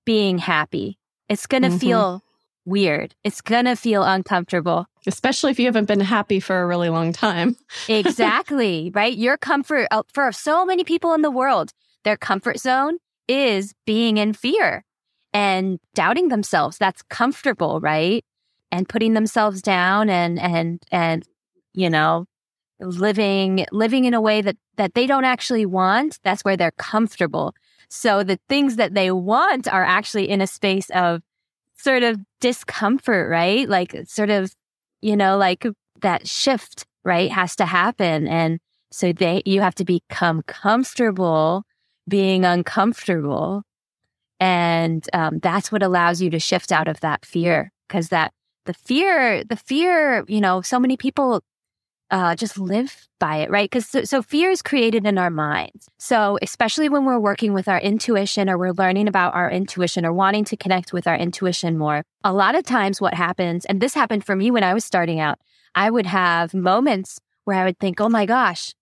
being 0.05 0.39
happy. 0.39 0.99
It's 1.29 1.47
going 1.47 1.63
to 1.63 1.69
mm-hmm. 1.69 1.79
feel 1.79 2.23
weird. 2.65 3.15
It's 3.25 3.41
going 3.41 3.65
to 3.65 3.77
feel 3.77 4.03
uncomfortable. 4.03 4.87
Especially 5.07 5.51
if 5.51 5.59
you 5.59 5.67
haven't 5.67 5.87
been 5.87 6.01
happy 6.01 6.39
for 6.39 6.61
a 6.61 6.67
really 6.67 6.91
long 6.91 7.13
time. 7.13 7.57
exactly, 7.89 8.91
right? 8.95 9.17
Your 9.17 9.37
comfort 9.37 9.89
uh, 9.91 10.03
for 10.13 10.31
so 10.33 10.65
many 10.65 10.85
people 10.85 11.15
in 11.15 11.23
the 11.23 11.31
world, 11.31 11.73
their 12.05 12.17
comfort 12.17 12.59
zone 12.59 12.99
is 13.27 13.75
being 13.87 14.17
in 14.17 14.33
fear 14.33 14.85
and 15.33 15.79
doubting 15.95 16.29
themselves. 16.29 16.79
That's 16.79 17.03
comfortable, 17.03 17.81
right? 17.81 18.25
And 18.71 18.89
putting 18.89 19.15
themselves 19.15 19.63
down 19.63 20.09
and 20.09 20.39
and 20.39 20.83
and 20.91 21.25
you 21.75 21.91
know, 21.91 22.27
living 22.83 23.67
living 23.73 24.05
in 24.05 24.15
a 24.15 24.21
way 24.21 24.41
that 24.43 24.57
that 24.77 24.95
they 24.95 25.07
don't 25.07 25.25
actually 25.25 25.67
want 25.67 26.19
that's 26.23 26.43
where 26.43 26.57
they're 26.57 26.73
comfortable. 26.73 27.55
So 27.89 28.23
the 28.23 28.39
things 28.49 28.77
that 28.77 28.95
they 28.95 29.11
want 29.11 29.69
are 29.69 29.85
actually 29.85 30.29
in 30.29 30.41
a 30.41 30.47
space 30.47 30.91
of 30.91 31.23
sort 31.77 32.03
of 32.03 32.19
discomfort 32.41 33.31
right? 33.31 33.69
Like 33.69 33.97
sort 34.07 34.31
of 34.31 34.53
you 35.01 35.17
know 35.17 35.37
like 35.37 35.67
that 36.01 36.29
shift 36.29 36.87
right 37.05 37.31
has 37.31 37.57
to 37.57 37.67
happen. 37.67 38.29
And 38.29 38.61
so 38.91 39.13
they 39.13 39.43
you 39.45 39.61
have 39.61 39.75
to 39.77 39.85
become 39.85 40.43
comfortable 40.43 41.65
being 42.09 42.45
uncomfortable. 42.45 43.63
And 44.41 45.07
um, 45.13 45.39
that's 45.39 45.71
what 45.71 45.85
allows 45.85 46.21
you 46.21 46.31
to 46.31 46.41
shift 46.41 46.73
out 46.73 46.89
of 46.89 47.01
that 47.01 47.25
fear 47.25 47.71
because 47.87 48.09
that 48.09 48.33
the 48.65 48.75
fear 48.75 49.45
the 49.45 49.57
fear 49.57 50.25
you 50.29 50.41
know 50.41 50.63
so 50.63 50.79
many 50.79 50.97
people 50.97 51.43
uh, 52.13 52.37
just 52.37 52.59
live 52.59 53.09
by 53.19 53.39
it, 53.39 53.51
right? 53.51 53.71
Because 53.71 53.87
so, 53.87 54.05
so, 54.05 54.23
fear 54.23 54.51
is 54.51 54.61
created 54.61 55.07
in 55.07 55.17
our 55.17 55.31
minds. 55.31 55.89
So, 55.99 56.39
especially 56.43 56.91
when 56.91 57.07
we're 57.07 57.19
working 57.19 57.55
with 57.55 57.69
our 57.69 57.81
intuition 57.81 58.51
or 58.51 58.59
we're 58.59 58.73
learning 58.73 59.09
about 59.09 59.35
our 59.35 59.51
intuition 59.51 60.05
or 60.05 60.13
wanting 60.13 60.45
to 60.45 60.57
connect 60.57 60.93
with 60.93 61.07
our 61.07 61.17
intuition 61.17 61.79
more, 61.79 62.05
a 62.23 62.33
lot 62.33 62.55
of 62.55 62.65
times 62.65 63.01
what 63.01 63.15
happens, 63.15 63.65
and 63.65 63.81
this 63.81 63.95
happened 63.95 64.27
for 64.27 64.37
me 64.37 64.51
when 64.51 64.63
I 64.63 64.75
was 64.75 64.85
starting 64.85 65.21
out, 65.21 65.39
I 65.75 65.91
would 65.91 66.05
have 66.05 66.53
moments 66.53 67.19
where 67.45 67.57
I 67.57 67.65
would 67.65 67.79
think, 67.79 67.99
oh 67.99 68.11
my 68.11 68.27
gosh, 68.27 68.75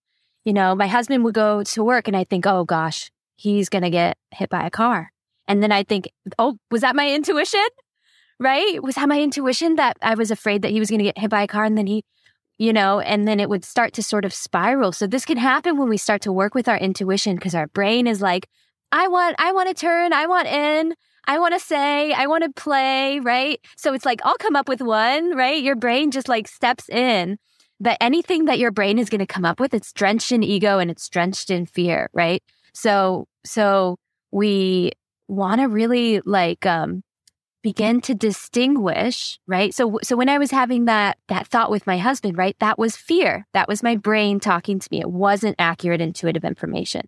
you 0.45 0.53
know, 0.53 0.75
my 0.75 0.89
husband 0.89 1.23
would 1.23 1.35
go 1.35 1.63
to 1.63 1.85
work 1.85 2.09
and 2.09 2.17
I 2.17 2.25
think, 2.25 2.47
oh 2.47 2.65
gosh, 2.65 3.13
he's 3.37 3.69
going 3.69 3.85
to 3.85 3.91
get 3.91 4.19
hit 4.33 4.51
by 4.51 4.67
a 4.67 4.71
car. 4.71 5.13
And 5.47 5.63
then 5.63 5.71
I 5.71 5.85
think, 5.85 6.11
oh, 6.37 6.59
was 6.71 6.81
that 6.81 6.97
my 6.97 7.13
intuition? 7.13 7.67
Right? 8.41 8.83
Was 8.83 8.97
that 8.97 9.09
my 9.09 9.21
intuition 9.21 9.77
that 9.77 9.99
I 10.03 10.15
was 10.15 10.31
afraid 10.31 10.63
that 10.63 10.73
he 10.73 10.81
was 10.81 10.89
going 10.91 10.99
to 10.99 11.05
get 11.05 11.19
hit 11.19 11.31
by 11.31 11.43
a 11.43 11.47
car 11.47 11.65
and 11.65 11.79
then 11.79 11.87
he 11.87 12.05
you 12.61 12.75
know, 12.75 13.01
and 13.01 13.27
then 13.27 13.41
it 13.41 13.49
would 13.49 13.65
start 13.65 13.95
to 13.95 14.03
sort 14.03 14.27
of 14.27 14.35
spiral. 14.35 14.93
So 14.93 15.07
this 15.07 15.25
can 15.25 15.39
happen 15.39 15.79
when 15.79 15.89
we 15.89 15.97
start 15.97 16.21
to 16.23 16.33
work 16.33 16.55
with 16.55 16.69
our 16.69 16.77
intuition 16.77 17.37
because 17.37 17.55
our 17.55 17.69
brain 17.69 18.07
is 18.07 18.21
like, 18.21 18.47
I 18.93 19.09
want, 19.09 19.37
I 19.39 19.51
want 19.53 19.69
to 19.69 19.75
turn, 19.75 20.13
I 20.13 20.27
want 20.27 20.47
in, 20.47 20.95
I 21.27 21.39
want 21.39 21.55
to 21.55 21.59
say, 21.59 22.13
I 22.13 22.27
want 22.27 22.45
to 22.45 22.51
play, 22.51 23.19
right? 23.21 23.59
So 23.79 23.95
it's 23.95 24.05
like, 24.05 24.21
I'll 24.25 24.37
come 24.37 24.57
up 24.57 24.69
with 24.69 24.83
one, 24.83 25.35
right? 25.35 25.63
Your 25.63 25.75
brain 25.75 26.11
just 26.11 26.29
like 26.29 26.47
steps 26.47 26.87
in. 26.91 27.39
But 27.81 27.97
anything 27.99 28.45
that 28.45 28.59
your 28.59 28.73
brain 28.73 28.99
is 28.99 29.09
going 29.09 29.21
to 29.21 29.27
come 29.27 29.47
up 29.47 29.59
with, 29.59 29.73
it's 29.73 29.91
drenched 29.95 30.31
in 30.31 30.43
ego 30.43 30.79
and 30.79 30.91
it's 30.91 31.09
drenched 31.09 31.49
in 31.49 31.65
fear, 31.65 32.11
right? 32.13 32.43
So, 32.75 33.27
so 33.43 33.97
we 34.33 34.93
want 35.29 35.63
to 35.63 35.69
really 35.69 36.21
like, 36.27 36.67
um, 36.67 37.05
begin 37.63 38.01
to 38.03 38.15
distinguish, 38.15 39.39
right? 39.47 39.75
So 39.75 39.99
so 40.03 40.17
when 40.17 40.29
I 40.29 40.39
was 40.39 40.51
having 40.51 40.87
that 40.87 41.19
that 41.29 41.47
thought 41.47 41.71
with 41.71 41.87
my 41.87 41.99
husband, 41.99 42.39
right? 42.39 42.57
That 42.61 42.79
was 42.79 42.97
fear. 42.97 43.47
That 43.53 43.69
was 43.69 43.83
my 43.83 43.97
brain 43.97 44.41
talking 44.41 44.79
to 44.79 44.89
me. 44.91 45.01
It 45.01 45.11
wasn't 45.11 45.57
accurate 45.59 46.01
intuitive 46.01 46.45
information. 46.45 47.03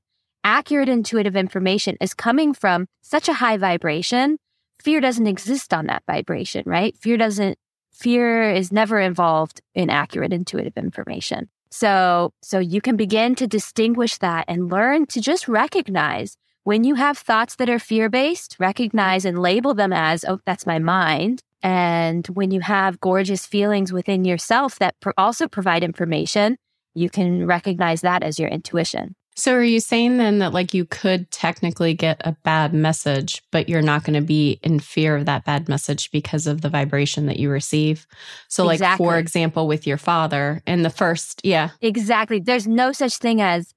Accurate 0.45 0.89
intuitive 0.89 1.37
information 1.37 1.97
is 2.01 2.15
coming 2.15 2.53
from 2.53 2.87
such 3.01 3.29
a 3.29 3.35
high 3.35 3.57
vibration. 3.57 4.39
Fear 4.83 5.01
doesn't 5.01 5.27
exist 5.27 5.73
on 5.73 5.87
that 5.87 6.03
vibration, 6.07 6.65
right? 6.67 6.97
Fear 6.97 7.17
doesn't 7.17 7.59
fear 7.93 8.51
is 8.51 8.73
never 8.73 8.99
involved 8.99 9.61
in 9.75 9.91
accurate 9.91 10.33
intuitive 10.33 10.77
information. 10.77 11.49
So 11.71 12.33
so 12.43 12.59
you 12.59 12.81
can 12.81 12.97
begin 12.97 13.35
to 13.37 13.47
distinguish 13.47 14.19
that 14.19 14.45
and 14.49 14.71
learn 14.71 15.07
to 15.07 15.21
just 15.21 15.49
recognize 15.49 16.37
when 16.65 16.85
you 16.85 16.95
have 16.95 17.19
thoughts 17.19 17.57
that 17.57 17.69
are 17.69 17.79
fear 17.79 18.09
based, 18.09 18.57
recognize 18.59 19.25
and 19.25 19.41
label 19.41 19.75
them 19.75 19.93
as, 19.93 20.25
oh, 20.27 20.41
that's 20.45 20.67
my 20.67 20.79
mind. 20.79 21.43
And 21.63 22.27
when 22.29 22.51
you 22.51 22.61
have 22.61 23.01
gorgeous 23.01 23.47
feelings 23.47 23.93
within 23.93 24.25
yourself 24.25 24.79
that 24.79 24.95
also 25.17 25.49
provide 25.49 25.85
information, 25.85 26.57
you 26.95 27.09
can 27.09 27.47
recognize 27.47 28.01
that 28.03 28.23
as 28.23 28.39
your 28.39 28.49
intuition. 28.49 29.15
So 29.35 29.55
are 29.55 29.63
you 29.63 29.81
saying 29.81 30.19
then 30.19 30.41
that 30.41 30.53
like 30.53 30.75
you 30.75 30.85
could 30.85 31.31
technically 31.31 31.95
get 31.95 32.21
a 32.25 32.37
bad 32.45 32.75
message, 32.75 33.43
but 33.51 33.69
you're 33.69 33.81
not 33.81 34.05
going 34.05 34.15
to 34.15 34.27
be 34.27 34.61
in 34.63 34.79
fear 34.79 35.17
of 35.17 35.25
that 35.25 35.47
bad 35.47 35.69
message 35.69 36.11
because 36.11 36.47
of 36.47 36.61
the 36.61 36.69
vibration 36.69 37.27
that 37.27 37.39
you 37.39 37.49
receive? 37.49 38.07
So 38.49 38.65
like 38.65 38.77
exactly. 38.77 39.07
for 39.07 39.19
example 39.19 39.67
with 39.67 39.87
your 39.87 39.97
father 39.97 40.63
in 40.67 40.83
the 40.83 40.91
first, 40.91 41.41
yeah. 41.45 41.71
Exactly. 41.81 42.41
There's 42.41 42.67
no 42.67 42.93
such 42.93 43.17
thing 43.17 43.41
as 43.41 43.73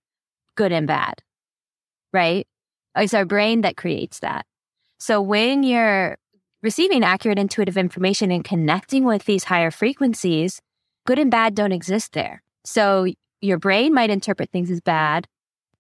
good 0.56 0.74
and 0.74 0.88
bad 0.88 1.22
right? 2.16 2.48
It's 2.96 3.14
our 3.14 3.26
brain 3.26 3.62
that 3.62 3.78
creates 3.78 4.20
that. 4.20 4.46
So 5.00 5.22
when 5.22 5.64
you're 5.64 6.18
receiving 6.64 7.04
accurate 7.04 7.38
intuitive 7.38 7.78
information 7.78 8.32
and 8.32 8.44
connecting 8.44 9.04
with 9.04 9.26
these 9.26 9.44
higher 9.46 9.72
frequencies, 9.72 10.62
good 11.06 11.20
and 11.20 11.30
bad 11.30 11.56
don't 11.56 11.72
exist 11.72 12.14
there. 12.14 12.42
So 12.64 13.08
your 13.42 13.60
brain 13.60 13.94
might 13.94 14.10
interpret 14.10 14.50
things 14.52 14.72
as 14.72 14.82
bad, 14.82 15.28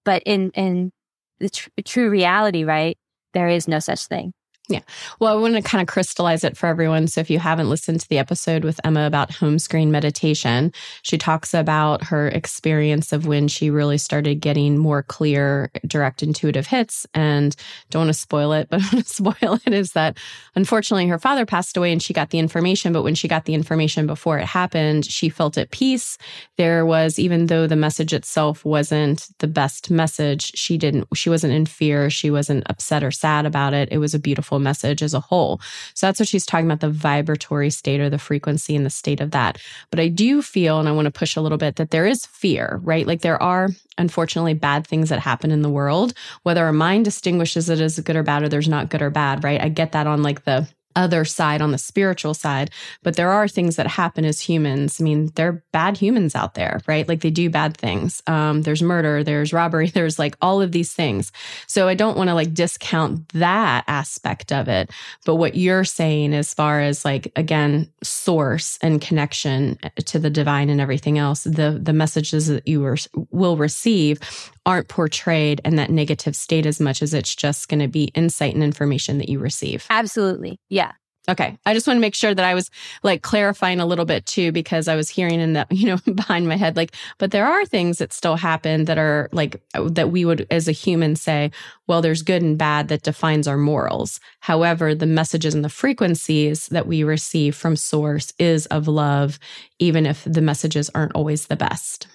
but 0.04 0.22
in, 0.26 0.52
in 0.52 0.92
the 1.40 1.50
tr- 1.50 1.70
true 1.84 2.10
reality, 2.10 2.64
right? 2.64 2.98
There 3.34 3.48
is 3.48 3.68
no 3.68 3.80
such 3.80 4.06
thing. 4.08 4.34
Yeah. 4.68 4.82
Well, 5.20 5.38
I 5.38 5.40
want 5.40 5.56
to 5.56 5.62
kind 5.62 5.82
of 5.82 5.88
crystallize 5.88 6.44
it 6.44 6.58
for 6.58 6.66
everyone. 6.66 7.08
So 7.08 7.22
if 7.22 7.30
you 7.30 7.38
haven't 7.38 7.70
listened 7.70 8.00
to 8.00 8.10
the 8.10 8.18
episode 8.18 8.64
with 8.64 8.80
Emma 8.84 9.06
about 9.06 9.32
home 9.32 9.60
screen 9.60 9.92
meditation, 9.92 10.74
she 11.04 11.20
talks 11.20 11.54
about 11.54 12.04
her 12.06 12.28
experience 12.30 13.14
of 13.14 13.28
when 13.28 13.48
she 13.48 13.70
really 13.70 14.00
started 14.00 14.36
getting 14.40 14.78
more 14.80 15.04
clear, 15.04 15.70
direct 15.86 16.24
intuitive 16.24 16.66
hits. 16.66 17.06
And 17.14 17.56
don't 17.92 18.02
want 18.02 18.10
to 18.10 18.20
spoil 18.20 18.54
it, 18.54 18.68
but 18.72 18.82
I 18.82 18.86
want 18.92 19.06
to 19.06 19.14
spoil 19.14 19.60
it 19.66 19.74
is 19.74 19.92
that 19.92 20.18
unfortunately 20.56 21.08
her 21.08 21.20
father 21.20 21.46
passed 21.46 21.78
away 21.78 21.92
and 21.92 22.02
she 22.02 22.14
got 22.14 22.32
the 22.32 22.40
information. 22.40 22.92
But 22.92 23.04
when 23.04 23.16
she 23.16 23.28
got 23.28 23.46
the 23.46 23.54
information 23.54 24.08
before 24.08 24.40
it 24.40 24.48
happened, 24.48 25.06
she 25.06 25.30
felt 25.30 25.60
at 25.60 25.70
peace. 25.70 26.18
There 26.58 26.88
was, 26.88 27.20
even 27.20 27.48
though 27.48 27.68
the 27.68 27.76
message 27.76 28.14
itself 28.14 28.66
wasn't 28.66 29.28
the 29.38 29.48
best 29.48 29.92
message, 29.92 30.54
she 30.56 30.80
didn't, 30.80 31.08
she 31.14 31.30
wasn't 31.30 31.54
in 31.54 31.68
fear. 31.68 32.10
She 32.10 32.32
wasn't 32.32 32.64
upset 32.68 33.04
or 33.04 33.12
sad 33.12 33.46
about 33.46 33.76
it. 33.76 33.90
It 33.92 34.00
was 34.00 34.16
a 34.16 34.20
beautiful 34.20 34.55
message 34.60 35.02
as 35.02 35.14
a 35.14 35.20
whole. 35.20 35.60
So 35.94 36.08
that's 36.08 36.20
what 36.20 36.30
she's 36.30 36.46
talking 36.46 36.66
about 36.66 36.80
the 36.80 36.90
vibratory 36.90 37.70
state 37.70 38.00
or 38.00 38.10
the 38.10 38.18
frequency 38.18 38.76
and 38.76 38.86
the 38.86 38.90
state 38.90 39.22
of 39.22 39.32
that. 39.32 39.58
But 39.90 40.00
I 40.00 40.08
do 40.08 40.42
feel, 40.42 40.80
and 40.80 40.90
I 40.90 40.92
want 40.92 41.06
to 41.06 41.12
push 41.12 41.36
a 41.36 41.42
little 41.42 41.58
bit, 41.58 41.76
that 41.78 41.92
there 41.92 42.06
is 42.06 42.26
fear, 42.26 42.80
right? 42.84 43.08
Like 43.08 43.22
there 43.22 43.42
are 43.42 43.70
unfortunately 43.98 44.54
bad 44.54 44.86
things 44.86 45.10
that 45.10 45.20
happen 45.20 45.52
in 45.52 45.62
the 45.62 45.70
world, 45.70 46.14
whether 46.44 46.66
our 46.66 46.74
mind 46.74 47.06
distinguishes 47.06 47.70
it 47.70 47.80
as 47.80 48.00
good 48.00 48.16
or 48.16 48.24
bad 48.24 48.44
or 48.44 48.50
there's 48.50 48.68
not 48.68 48.90
good 48.90 49.02
or 49.02 49.10
bad, 49.10 49.44
right? 49.44 49.62
I 49.62 49.70
get 49.70 49.94
that 49.94 50.08
on 50.08 50.24
like 50.24 50.44
the 50.44 50.68
other 50.96 51.25
side 51.25 51.62
on 51.62 51.72
the 51.72 51.78
spiritual 51.78 52.34
side 52.34 52.70
but 53.04 53.16
there 53.16 53.32
are 53.32 53.48
things 53.48 53.75
that 53.75 53.88
happen 53.88 54.25
as 54.25 54.40
humans. 54.40 55.00
I 55.00 55.04
mean 55.04 55.32
there 55.36 55.50
are 55.50 55.64
bad 55.72 55.98
humans 55.98 56.36
out 56.36 56.54
there 56.54 56.82
right? 56.88 57.08
Like 57.08 57.22
they 57.22 57.32
do 57.32 57.50
bad 57.50 57.78
things. 57.78 58.22
Um, 58.28 58.62
there's 58.62 58.82
murder 58.82 59.24
there's 59.24 59.54
robbery 59.54 59.90
there's 59.94 60.20
like 60.20 60.36
all 60.42 60.62
of 60.62 60.72
these 60.72 60.94
things. 60.94 61.32
So 61.68 61.88
i 61.88 61.96
don't 61.96 62.18
want 62.18 62.30
to 62.30 62.34
like 62.36 62.54
discount 62.54 63.30
that 63.30 63.84
aspect 63.88 64.52
of 64.52 64.68
it. 64.68 64.92
But 65.25 65.36
what 65.36 65.56
you're 65.56 65.84
saying 65.84 66.34
as 66.34 66.54
far 66.54 66.82
as 66.82 67.06
like 67.06 67.32
again 67.36 67.92
source 68.04 68.78
and 68.82 69.02
connection 69.02 69.78
to 70.06 70.20
the 70.20 70.30
divine 70.30 70.70
and 70.70 70.82
everything 70.82 71.18
else 71.18 71.44
the 71.44 71.80
the 71.82 71.94
messages 71.94 72.48
that 72.48 72.68
you 72.68 72.82
were, 72.82 72.98
will 73.32 73.58
receive 73.58 74.20
aren't 74.66 74.88
portrayed 74.88 75.62
in 75.64 75.76
that 75.76 75.90
negative 75.90 76.36
state 76.36 76.66
as 76.66 76.80
much 76.80 77.02
as 77.02 77.14
it's 77.14 77.36
just 77.36 77.70
going 77.70 77.80
to 77.80 77.88
be 77.88 78.06
insight 78.16 78.54
and 78.54 78.64
information 78.64 79.18
that 79.20 79.30
you 79.30 79.40
receive. 79.40 79.86
Absolutely. 79.90 80.60
Yeah. 80.70 80.94
Okay. 81.28 81.58
I 81.66 81.74
just 81.74 81.88
want 81.88 81.98
to 81.98 82.02
make 82.02 82.14
sure 82.14 82.36
that 82.36 82.46
I 82.46 82.54
was 82.54 82.70
like 83.02 83.24
clarifying 83.24 83.80
a 83.80 83.86
little 83.86 84.06
bit 84.06 84.26
too, 84.26 84.52
because 84.52 84.88
I 84.88 84.96
was 84.96 85.10
hearing 85.10 85.40
in 85.40 85.54
that, 85.54 85.68
you 85.72 85.88
know, 85.88 85.98
behind 86.14 86.48
my 86.48 86.56
head, 86.56 86.76
like, 86.76 86.96
but 87.18 87.32
there 87.32 87.48
are 87.48 87.66
things 87.66 87.98
that 87.98 88.14
still 88.14 88.36
happen 88.36 88.86
that 88.86 88.98
are 88.98 89.30
like, 89.32 89.62
that 89.74 90.12
we 90.12 90.26
would 90.26 90.46
as 90.52 90.68
a 90.68 90.72
human 90.72 91.16
say, 91.16 91.52
well, 91.88 92.02
there's 92.02 92.22
good 92.22 92.42
and 92.42 92.58
bad 92.58 92.90
that 92.90 93.04
defines 93.04 93.48
our 93.48 93.58
morals. 93.58 94.20
However, 94.40 94.94
the 94.94 95.06
messages 95.06 95.56
and 95.56 95.66
the 95.66 95.70
frequencies 95.70 96.68
that 96.68 96.88
we 96.88 97.04
receive 97.04 97.56
from 97.56 97.76
source 97.76 98.34
is 98.38 98.66
of 98.68 98.88
love, 98.88 99.40
even 99.80 100.06
if 100.06 100.24
the 100.26 100.42
messages 100.42 100.90
aren't 100.94 101.14
always 101.14 101.48
the 101.48 101.56
best. 101.56 102.08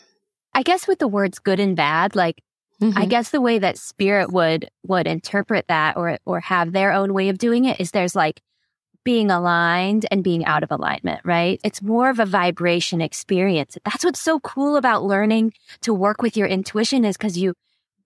I 0.54 0.62
guess 0.62 0.88
with 0.88 0.98
the 0.98 1.08
words 1.08 1.38
good 1.38 1.60
and 1.60 1.76
bad, 1.76 2.16
like 2.16 2.42
mm-hmm. 2.80 2.96
I 2.96 3.06
guess 3.06 3.30
the 3.30 3.40
way 3.40 3.58
that 3.58 3.78
spirit 3.78 4.32
would 4.32 4.70
would 4.86 5.06
interpret 5.06 5.66
that 5.68 5.96
or 5.96 6.18
or 6.24 6.40
have 6.40 6.72
their 6.72 6.92
own 6.92 7.14
way 7.14 7.28
of 7.28 7.38
doing 7.38 7.64
it 7.64 7.80
is 7.80 7.90
there's 7.90 8.16
like 8.16 8.42
being 9.04 9.30
aligned 9.30 10.06
and 10.10 10.22
being 10.22 10.44
out 10.44 10.62
of 10.62 10.70
alignment, 10.70 11.20
right? 11.24 11.60
It's 11.64 11.80
more 11.80 12.10
of 12.10 12.18
a 12.18 12.26
vibration 12.26 13.00
experience. 13.00 13.78
That's 13.84 14.04
what's 14.04 14.20
so 14.20 14.40
cool 14.40 14.76
about 14.76 15.04
learning 15.04 15.54
to 15.80 15.94
work 15.94 16.20
with 16.20 16.36
your 16.36 16.46
intuition 16.46 17.04
is 17.04 17.16
because 17.16 17.38
you 17.38 17.54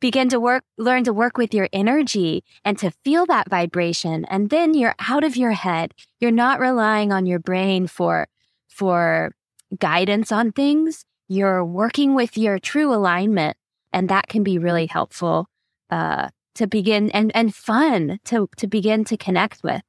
begin 0.01 0.29
to 0.29 0.39
work, 0.39 0.65
learn 0.79 1.03
to 1.05 1.13
work 1.13 1.37
with 1.37 1.53
your 1.53 1.69
energy 1.73 2.45
and 2.65 2.79
to 2.79 2.91
feel 2.91 3.27
that 3.27 3.51
vibration. 3.51 4.25
And 4.27 4.51
then 4.51 4.75
you're 4.75 4.95
out 5.09 5.25
of 5.25 5.37
your 5.37 5.53
head. 5.53 5.95
You're 6.21 6.31
not 6.31 6.61
relying 6.61 7.13
on 7.13 7.27
your 7.27 7.39
brain 7.39 7.87
for, 7.87 8.29
for 8.69 9.35
guidance 9.79 10.31
on 10.31 10.53
things 10.53 11.05
you're 11.29 11.65
working 11.65 12.15
with 12.15 12.37
your 12.37 12.59
true 12.59 12.93
alignment. 12.93 13.57
And 13.93 14.09
that 14.09 14.29
can 14.29 14.43
be 14.43 14.59
really 14.59 14.87
helpful 14.87 15.47
uh, 15.91 16.29
to 16.57 16.67
begin 16.67 17.11
and, 17.13 17.31
and 17.35 17.55
fun 17.55 18.19
to, 18.25 18.49
to 18.57 18.67
begin 18.67 19.05
to 19.05 19.17
connect 19.17 19.63
with. 19.63 19.83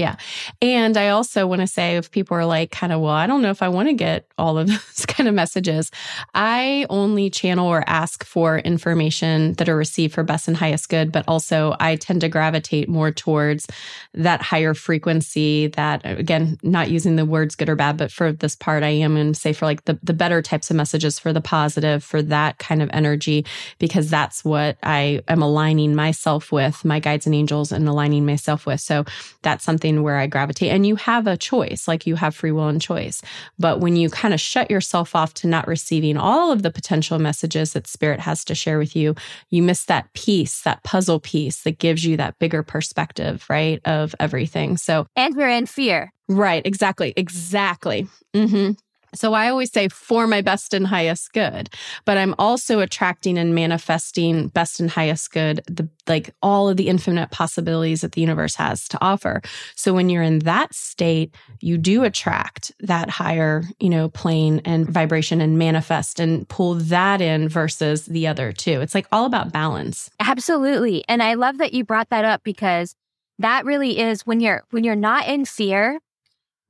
Yeah. 0.00 0.16
And 0.62 0.96
I 0.96 1.10
also 1.10 1.46
want 1.46 1.60
to 1.60 1.66
say 1.66 1.98
if 1.98 2.10
people 2.10 2.34
are 2.34 2.46
like, 2.46 2.70
kind 2.70 2.90
of, 2.90 3.02
well, 3.02 3.12
I 3.12 3.26
don't 3.26 3.42
know 3.42 3.50
if 3.50 3.62
I 3.62 3.68
want 3.68 3.90
to 3.90 3.92
get 3.92 4.24
all 4.38 4.56
of 4.56 4.66
those 4.68 5.04
kind 5.06 5.28
of 5.28 5.34
messages, 5.34 5.90
I 6.32 6.86
only 6.88 7.28
channel 7.28 7.66
or 7.66 7.84
ask 7.86 8.24
for 8.24 8.58
information 8.60 9.52
that 9.54 9.68
are 9.68 9.76
received 9.76 10.14
for 10.14 10.22
best 10.22 10.48
and 10.48 10.56
highest 10.56 10.88
good. 10.88 11.12
But 11.12 11.26
also, 11.28 11.76
I 11.78 11.96
tend 11.96 12.22
to 12.22 12.30
gravitate 12.30 12.88
more 12.88 13.10
towards 13.10 13.66
that 14.14 14.40
higher 14.40 14.72
frequency 14.72 15.66
that, 15.66 16.00
again, 16.04 16.56
not 16.62 16.90
using 16.90 17.16
the 17.16 17.26
words 17.26 17.54
good 17.54 17.68
or 17.68 17.76
bad, 17.76 17.98
but 17.98 18.10
for 18.10 18.32
this 18.32 18.56
part, 18.56 18.82
I 18.82 18.88
am 18.88 19.18
and 19.18 19.36
say 19.36 19.52
for 19.52 19.66
like 19.66 19.84
the, 19.84 19.98
the 20.02 20.14
better 20.14 20.40
types 20.40 20.70
of 20.70 20.76
messages 20.76 21.18
for 21.18 21.34
the 21.34 21.42
positive, 21.42 22.02
for 22.02 22.22
that 22.22 22.56
kind 22.56 22.80
of 22.80 22.88
energy, 22.94 23.44
because 23.78 24.08
that's 24.08 24.46
what 24.46 24.78
I 24.82 25.20
am 25.28 25.42
aligning 25.42 25.94
myself 25.94 26.50
with, 26.50 26.86
my 26.86 27.00
guides 27.00 27.26
and 27.26 27.34
angels, 27.34 27.70
and 27.70 27.86
aligning 27.86 28.24
myself 28.24 28.64
with. 28.64 28.80
So 28.80 29.04
that's 29.42 29.62
something 29.62 29.89
something 29.90 30.04
where 30.04 30.16
I 30.16 30.26
gravitate. 30.26 30.72
And 30.72 30.86
you 30.86 30.96
have 30.96 31.26
a 31.26 31.36
choice, 31.36 31.88
like 31.88 32.06
you 32.06 32.16
have 32.16 32.34
free 32.34 32.52
will 32.52 32.68
and 32.68 32.80
choice. 32.80 33.22
But 33.58 33.80
when 33.80 33.96
you 33.96 34.10
kind 34.10 34.34
of 34.34 34.40
shut 34.40 34.70
yourself 34.70 35.14
off 35.14 35.34
to 35.34 35.46
not 35.46 35.66
receiving 35.66 36.16
all 36.16 36.52
of 36.52 36.62
the 36.62 36.70
potential 36.70 37.18
messages 37.18 37.72
that 37.72 37.86
spirit 37.86 38.20
has 38.20 38.44
to 38.46 38.54
share 38.54 38.78
with 38.78 38.96
you, 38.96 39.14
you 39.50 39.62
miss 39.62 39.84
that 39.86 40.12
piece, 40.14 40.62
that 40.62 40.82
puzzle 40.84 41.20
piece 41.20 41.62
that 41.62 41.78
gives 41.78 42.04
you 42.04 42.16
that 42.16 42.38
bigger 42.38 42.62
perspective, 42.62 43.44
right, 43.48 43.80
of 43.84 44.14
everything. 44.20 44.76
So, 44.76 45.06
and 45.16 45.36
we're 45.36 45.48
in 45.48 45.66
fear. 45.66 46.12
Right. 46.28 46.64
Exactly. 46.64 47.12
Exactly. 47.16 48.06
Mm-hmm. 48.34 48.72
So 49.14 49.34
I 49.34 49.48
always 49.48 49.72
say 49.72 49.88
for 49.88 50.26
my 50.26 50.40
best 50.40 50.74
and 50.74 50.86
highest 50.86 51.32
good, 51.32 51.70
but 52.04 52.16
I'm 52.16 52.34
also 52.38 52.80
attracting 52.80 53.38
and 53.38 53.54
manifesting 53.54 54.48
best 54.48 54.80
and 54.80 54.90
highest 54.90 55.32
good, 55.32 55.62
the 55.66 55.88
like 56.06 56.30
all 56.42 56.68
of 56.68 56.76
the 56.76 56.88
infinite 56.88 57.30
possibilities 57.30 58.00
that 58.00 58.12
the 58.12 58.20
universe 58.20 58.56
has 58.56 58.88
to 58.88 58.98
offer. 59.00 59.42
So 59.76 59.94
when 59.94 60.08
you're 60.08 60.22
in 60.22 60.40
that 60.40 60.74
state, 60.74 61.34
you 61.60 61.78
do 61.78 62.04
attract 62.04 62.72
that 62.80 63.10
higher, 63.10 63.64
you 63.78 63.90
know, 63.90 64.08
plane 64.08 64.60
and 64.64 64.88
vibration 64.88 65.40
and 65.40 65.58
manifest 65.58 66.20
and 66.20 66.48
pull 66.48 66.74
that 66.74 67.20
in 67.20 67.48
versus 67.48 68.06
the 68.06 68.26
other 68.26 68.52
two. 68.52 68.80
It's 68.80 68.94
like 68.94 69.06
all 69.12 69.24
about 69.24 69.52
balance. 69.52 70.10
Absolutely. 70.18 71.04
And 71.08 71.22
I 71.22 71.34
love 71.34 71.58
that 71.58 71.72
you 71.72 71.84
brought 71.84 72.10
that 72.10 72.24
up 72.24 72.42
because 72.42 72.94
that 73.38 73.64
really 73.64 73.98
is 73.98 74.26
when 74.26 74.40
you're 74.40 74.64
when 74.70 74.84
you're 74.84 74.94
not 74.94 75.26
in 75.26 75.44
fear 75.44 75.98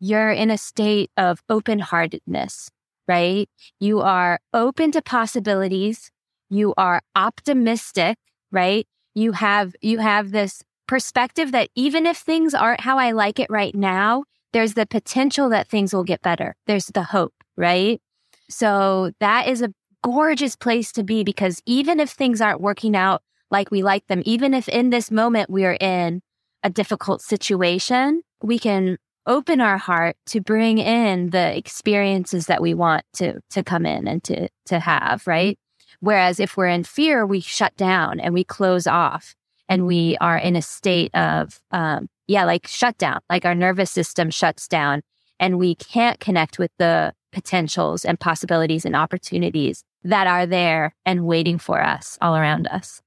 you're 0.01 0.31
in 0.31 0.51
a 0.51 0.59
state 0.59 1.11
of 1.17 1.43
open 1.49 1.79
heartedness, 1.79 2.71
right? 3.07 3.49
You 3.79 4.01
are 4.01 4.41
open 4.53 4.91
to 4.93 5.03
possibilities. 5.03 6.11
You 6.49 6.75
are 6.77 7.03
optimistic, 7.15 8.17
right? 8.51 8.87
You 9.15 9.33
have, 9.33 9.75
you 9.81 9.99
have 9.99 10.33
this 10.33 10.63
perspective 10.89 11.53
that 11.53 11.69
even 11.77 12.07
if 12.07 12.17
things 12.17 12.55
aren't 12.55 12.81
how 12.81 12.99
I 12.99 13.13
like 13.13 13.39
it 13.39 13.51
right 13.51 13.75
now, 13.75 14.25
there's 14.53 14.75
the 14.75 14.87
potential 14.87 15.49
that 15.51 15.69
things 15.69 15.95
will 15.95 16.03
get 16.03 16.23
better. 16.23 16.57
There's 16.67 16.87
the 16.87 17.05
hope, 17.05 17.35
right? 17.57 18.01
So 18.49 19.13
that 19.21 19.47
is 19.47 19.63
a 19.63 19.73
gorgeous 20.03 20.57
place 20.57 20.91
to 20.93 21.05
be 21.05 21.23
because 21.23 21.63
even 21.67 22.01
if 22.01 22.11
things 22.11 22.41
aren't 22.41 22.61
working 22.61 22.97
out 22.97 23.23
like 23.51 23.71
we 23.71 23.83
like 23.83 24.07
them, 24.07 24.23
even 24.25 24.55
if 24.55 24.69
in 24.69 24.91
this 24.91 25.11
moment 25.11 25.51
we 25.51 25.65
are 25.65 25.77
in 25.81 26.23
a 26.63 26.71
difficult 26.71 27.23
situation, 27.23 28.23
we 28.43 28.59
can 28.59 28.97
open 29.27 29.61
our 29.61 29.79
heart 29.79 30.17
to 30.27 30.41
bring 30.41 30.79
in 30.79 31.31
the 31.31 31.57
experiences 31.57 32.47
that 32.47 32.63
we 32.63 32.75
want 32.75 33.05
to 33.15 33.41
to 33.51 33.63
come 33.63 33.87
in 33.87 34.09
and 34.09 34.23
to 34.25 34.49
to 34.67 34.79
have 34.79 35.27
right? 35.27 35.59
Whereas 36.01 36.41
if 36.41 36.57
we're 36.57 36.69
in 36.69 36.85
fear 36.85 37.27
we 37.27 37.41
shut 37.41 37.77
down 37.77 38.21
and 38.21 38.35
we 38.35 38.45
close 38.45 38.87
off 38.87 39.35
and 39.69 39.87
we 39.87 40.17
are 40.21 40.37
in 40.37 40.57
a 40.57 40.63
state 40.63 41.15
of 41.15 41.61
um, 41.71 42.09
yeah 42.27 42.45
like 42.45 42.67
shut 42.67 42.97
down 42.99 43.21
like 43.31 43.45
our 43.45 43.55
nervous 43.55 43.91
system 43.91 44.31
shuts 44.31 44.69
down 44.69 45.03
and 45.39 45.59
we 45.59 45.75
can't 45.75 46.21
connect 46.21 46.59
with 46.59 46.71
the 46.79 47.13
potentials 47.33 48.05
and 48.05 48.19
possibilities 48.19 48.85
and 48.85 48.97
opportunities 48.97 49.85
that 50.03 50.27
are 50.27 50.47
there 50.47 50.95
and 51.05 51.27
waiting 51.27 51.59
for 51.59 51.83
us 51.83 52.19
all 52.21 52.37
around 52.37 52.67
us 52.69 53.01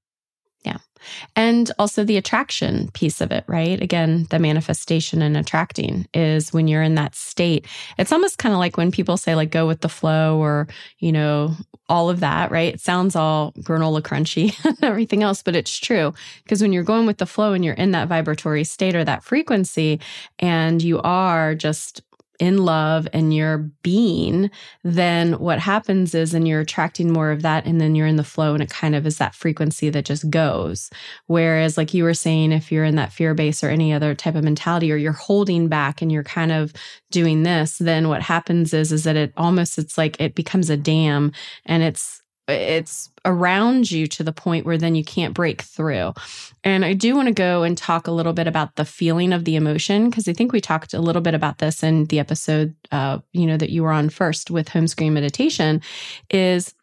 Yeah. 0.64 0.78
And 1.36 1.72
also 1.78 2.04
the 2.04 2.18
attraction 2.18 2.90
piece 2.94 3.20
of 3.20 3.32
it, 3.32 3.44
right? 3.48 3.82
Again, 3.82 4.28
the 4.30 4.40
manifestation 4.40 5.22
and 5.22 5.36
attracting 5.36 6.08
is 6.14 6.54
when 6.54 6.68
you're 6.68 6.82
in 6.82 6.96
that 6.96 7.16
state. 7.16 7.66
It's 7.98 8.12
almost 8.12 8.38
kind 8.38 8.54
of 8.54 8.60
like 8.60 8.78
when 8.78 8.92
people 8.92 9.18
say, 9.18 9.36
like, 9.36 9.52
go 9.52 9.68
with 9.68 9.82
the 9.82 9.90
flow 9.90 10.38
or, 10.38 10.68
you 11.00 11.12
know, 11.12 11.56
all 11.90 12.10
of 12.10 12.22
that, 12.22 12.52
right? 12.52 12.74
It 12.74 12.80
sounds 12.80 13.16
all 13.16 13.52
granola 13.60 14.02
crunchy 14.02 14.58
and 14.66 14.78
everything 14.82 15.24
else, 15.24 15.44
but 15.44 15.56
it's 15.56 15.78
true. 15.78 16.14
Because 16.44 16.62
when 16.62 16.72
you're 16.72 16.84
going 16.84 17.06
with 17.06 17.18
the 17.18 17.26
flow 17.26 17.54
and 17.54 17.64
you're 17.66 17.74
in 17.74 17.92
that 17.92 18.08
vibratory 18.08 18.64
state 18.64 18.96
or 18.96 19.04
that 19.04 19.24
frequency 19.24 20.00
and 20.40 20.82
you 20.82 21.02
are 21.02 21.56
just 21.56 22.02
in 22.40 22.66
love 22.66 23.08
and 23.14 23.34
you're 23.34 23.70
being, 23.84 24.50
then 24.84 25.34
what 25.34 25.60
happens 25.60 26.16
is, 26.16 26.34
and 26.34 26.48
you're 26.48 26.62
attracting 26.62 27.12
more 27.12 27.32
of 27.32 27.44
that, 27.44 27.66
and 27.66 27.80
then 27.80 27.94
you're 27.94 28.08
in 28.08 28.16
the 28.16 28.24
flow, 28.24 28.54
and 28.54 28.64
it 28.64 28.70
kind 28.70 28.96
of 28.96 29.06
is 29.06 29.20
that 29.20 29.36
frequency 29.36 29.90
that 29.92 30.06
just 30.06 30.30
goes. 30.32 30.90
Whereas, 31.28 31.78
like 31.78 31.94
you 31.94 32.04
were 32.04 32.16
saying, 32.16 32.52
if 32.52 32.72
you're 32.72 32.86
in 32.86 32.96
that 32.96 33.14
fear 33.14 33.36
base 33.36 33.64
or 33.64 33.70
any 33.70 33.94
other 33.94 34.16
type 34.16 34.36
of 34.36 34.44
mentality, 34.44 34.92
or 34.92 34.96
you're 34.96 35.12
holding 35.12 35.68
back 35.68 36.02
and 36.02 36.12
you're 36.12 36.24
kind 36.24 36.52
of 36.52 36.74
doing 37.12 37.44
this, 37.44 37.78
then 37.78 38.10
what 38.10 38.24
happens 38.24 38.74
is, 38.74 38.92
is 38.92 39.04
that 39.04 39.16
it 39.16 39.32
almost, 39.38 39.78
it's 39.78 39.98
like 39.98 40.20
it 40.20 40.34
becomes 40.34 40.72
a 40.72 40.78
dam 40.78 41.32
and 41.68 41.84
it's, 41.84 42.23
it's 42.48 43.10
around 43.26 43.90
you 43.90 44.06
to 44.08 44.24
the 44.24 44.34
point 44.34 44.66
where 44.66 44.78
then 44.78 44.96
you 44.96 45.04
can't 45.04 45.34
break 45.34 45.62
through. 45.62 46.14
And 46.64 46.84
I 46.84 46.94
do 46.94 47.16
want 47.16 47.28
to 47.28 47.34
go 47.34 47.64
and 47.64 47.78
talk 47.78 48.08
a 48.08 48.12
little 48.12 48.34
bit 48.34 48.48
about 48.48 48.76
the 48.76 48.86
feeling 48.86 49.32
of 49.32 49.46
the 49.46 49.56
emotion 49.56 50.10
because 50.10 50.28
I 50.28 50.34
think 50.34 50.52
we 50.52 50.60
talked 50.60 50.94
a 50.94 51.02
little 51.02 51.22
bit 51.22 51.34
about 51.34 51.60
this 51.60 51.84
in 51.84 52.06
the 52.06 52.20
episode, 52.20 52.76
uh, 52.92 53.20
you 53.32 53.46
know, 53.46 53.58
that 53.58 53.70
you 53.70 53.84
were 53.84 53.92
on 53.92 54.10
first 54.10 54.52
with 54.52 54.70
home 54.70 54.88
screen 54.88 55.14
meditation. 55.14 55.82
Is 56.30 56.74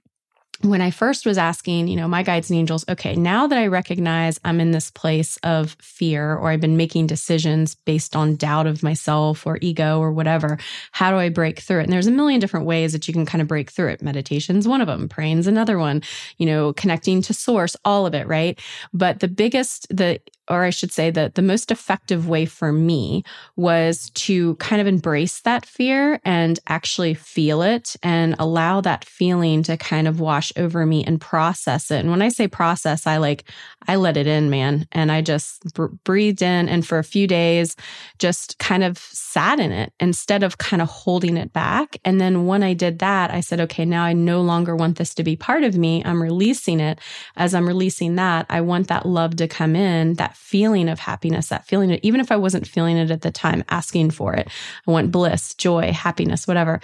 when 0.62 0.82
I 0.82 0.90
first 0.90 1.24
was 1.24 1.38
asking, 1.38 1.88
you 1.88 1.96
know, 1.96 2.06
my 2.06 2.22
guides 2.22 2.50
and 2.50 2.58
angels, 2.58 2.84
okay, 2.88 3.16
now 3.16 3.46
that 3.46 3.58
I 3.58 3.66
recognize 3.66 4.38
I'm 4.44 4.60
in 4.60 4.72
this 4.72 4.90
place 4.90 5.38
of 5.38 5.76
fear 5.80 6.36
or 6.36 6.50
I've 6.50 6.60
been 6.60 6.76
making 6.76 7.06
decisions 7.06 7.74
based 7.74 8.14
on 8.14 8.36
doubt 8.36 8.66
of 8.66 8.82
myself 8.82 9.46
or 9.46 9.58
ego 9.62 9.98
or 10.00 10.12
whatever, 10.12 10.58
how 10.92 11.10
do 11.10 11.16
I 11.16 11.30
break 11.30 11.60
through 11.60 11.80
it? 11.80 11.84
And 11.84 11.92
there's 11.92 12.06
a 12.06 12.12
million 12.12 12.40
different 12.40 12.66
ways 12.66 12.92
that 12.92 13.08
you 13.08 13.14
can 13.14 13.24
kind 13.24 13.40
of 13.40 13.48
break 13.48 13.70
through 13.70 13.88
it. 13.88 14.02
Meditation's 14.02 14.68
one 14.68 14.82
of 14.82 14.86
them, 14.86 15.08
praying's 15.08 15.46
another 15.46 15.78
one, 15.78 16.02
you 16.36 16.44
know, 16.44 16.74
connecting 16.74 17.22
to 17.22 17.32
source, 17.32 17.74
all 17.84 18.06
of 18.06 18.14
it, 18.14 18.26
right? 18.26 18.60
But 18.92 19.20
the 19.20 19.28
biggest, 19.28 19.86
the 19.88 20.20
or 20.50 20.64
I 20.64 20.70
should 20.70 20.92
say 20.92 21.10
that 21.12 21.36
the 21.36 21.42
most 21.42 21.70
effective 21.70 22.28
way 22.28 22.44
for 22.44 22.72
me 22.72 23.24
was 23.56 24.10
to 24.10 24.56
kind 24.56 24.80
of 24.80 24.88
embrace 24.88 25.40
that 25.42 25.64
fear 25.64 26.20
and 26.24 26.58
actually 26.66 27.14
feel 27.14 27.62
it 27.62 27.94
and 28.02 28.34
allow 28.38 28.80
that 28.80 29.04
feeling 29.04 29.62
to 29.62 29.76
kind 29.76 30.08
of 30.08 30.18
wash 30.18 30.52
over 30.56 30.84
me 30.84 31.04
and 31.04 31.20
process 31.20 31.90
it. 31.90 32.00
And 32.00 32.10
when 32.10 32.20
I 32.20 32.28
say 32.28 32.48
process, 32.48 33.06
I 33.06 33.18
like, 33.18 33.44
I 33.86 33.96
let 33.96 34.16
it 34.16 34.26
in, 34.26 34.50
man. 34.50 34.86
And 34.92 35.12
I 35.12 35.22
just 35.22 35.72
br- 35.72 35.86
breathed 36.04 36.42
in 36.42 36.68
and 36.68 36.86
for 36.86 36.98
a 36.98 37.04
few 37.04 37.26
days, 37.26 37.76
just 38.18 38.58
kind 38.58 38.82
of 38.82 38.98
sat 38.98 39.60
in 39.60 39.70
it 39.70 39.92
instead 40.00 40.42
of 40.42 40.58
kind 40.58 40.82
of 40.82 40.88
holding 40.88 41.36
it 41.36 41.52
back. 41.52 41.96
And 42.04 42.20
then 42.20 42.46
when 42.46 42.62
I 42.62 42.74
did 42.74 42.98
that, 42.98 43.30
I 43.30 43.40
said, 43.40 43.60
okay, 43.60 43.84
now 43.84 44.02
I 44.02 44.12
no 44.12 44.40
longer 44.40 44.74
want 44.74 44.98
this 44.98 45.14
to 45.14 45.22
be 45.22 45.36
part 45.36 45.62
of 45.62 45.76
me. 45.76 46.02
I'm 46.04 46.20
releasing 46.20 46.80
it. 46.80 46.98
As 47.36 47.54
I'm 47.54 47.68
releasing 47.68 48.16
that, 48.16 48.46
I 48.48 48.60
want 48.60 48.88
that 48.88 49.06
love 49.06 49.36
to 49.36 49.46
come 49.46 49.76
in, 49.76 50.14
that 50.14 50.36
feeling 50.40 50.88
of 50.88 50.98
happiness, 50.98 51.48
that 51.48 51.66
feeling, 51.66 52.00
even 52.02 52.20
if 52.20 52.32
I 52.32 52.36
wasn't 52.36 52.66
feeling 52.66 52.96
it 52.96 53.10
at 53.10 53.22
the 53.22 53.30
time, 53.30 53.62
asking 53.68 54.10
for 54.10 54.34
it. 54.34 54.48
I 54.86 54.90
want 54.90 55.12
bliss, 55.12 55.54
joy, 55.54 55.92
happiness, 55.92 56.48
whatever 56.48 56.80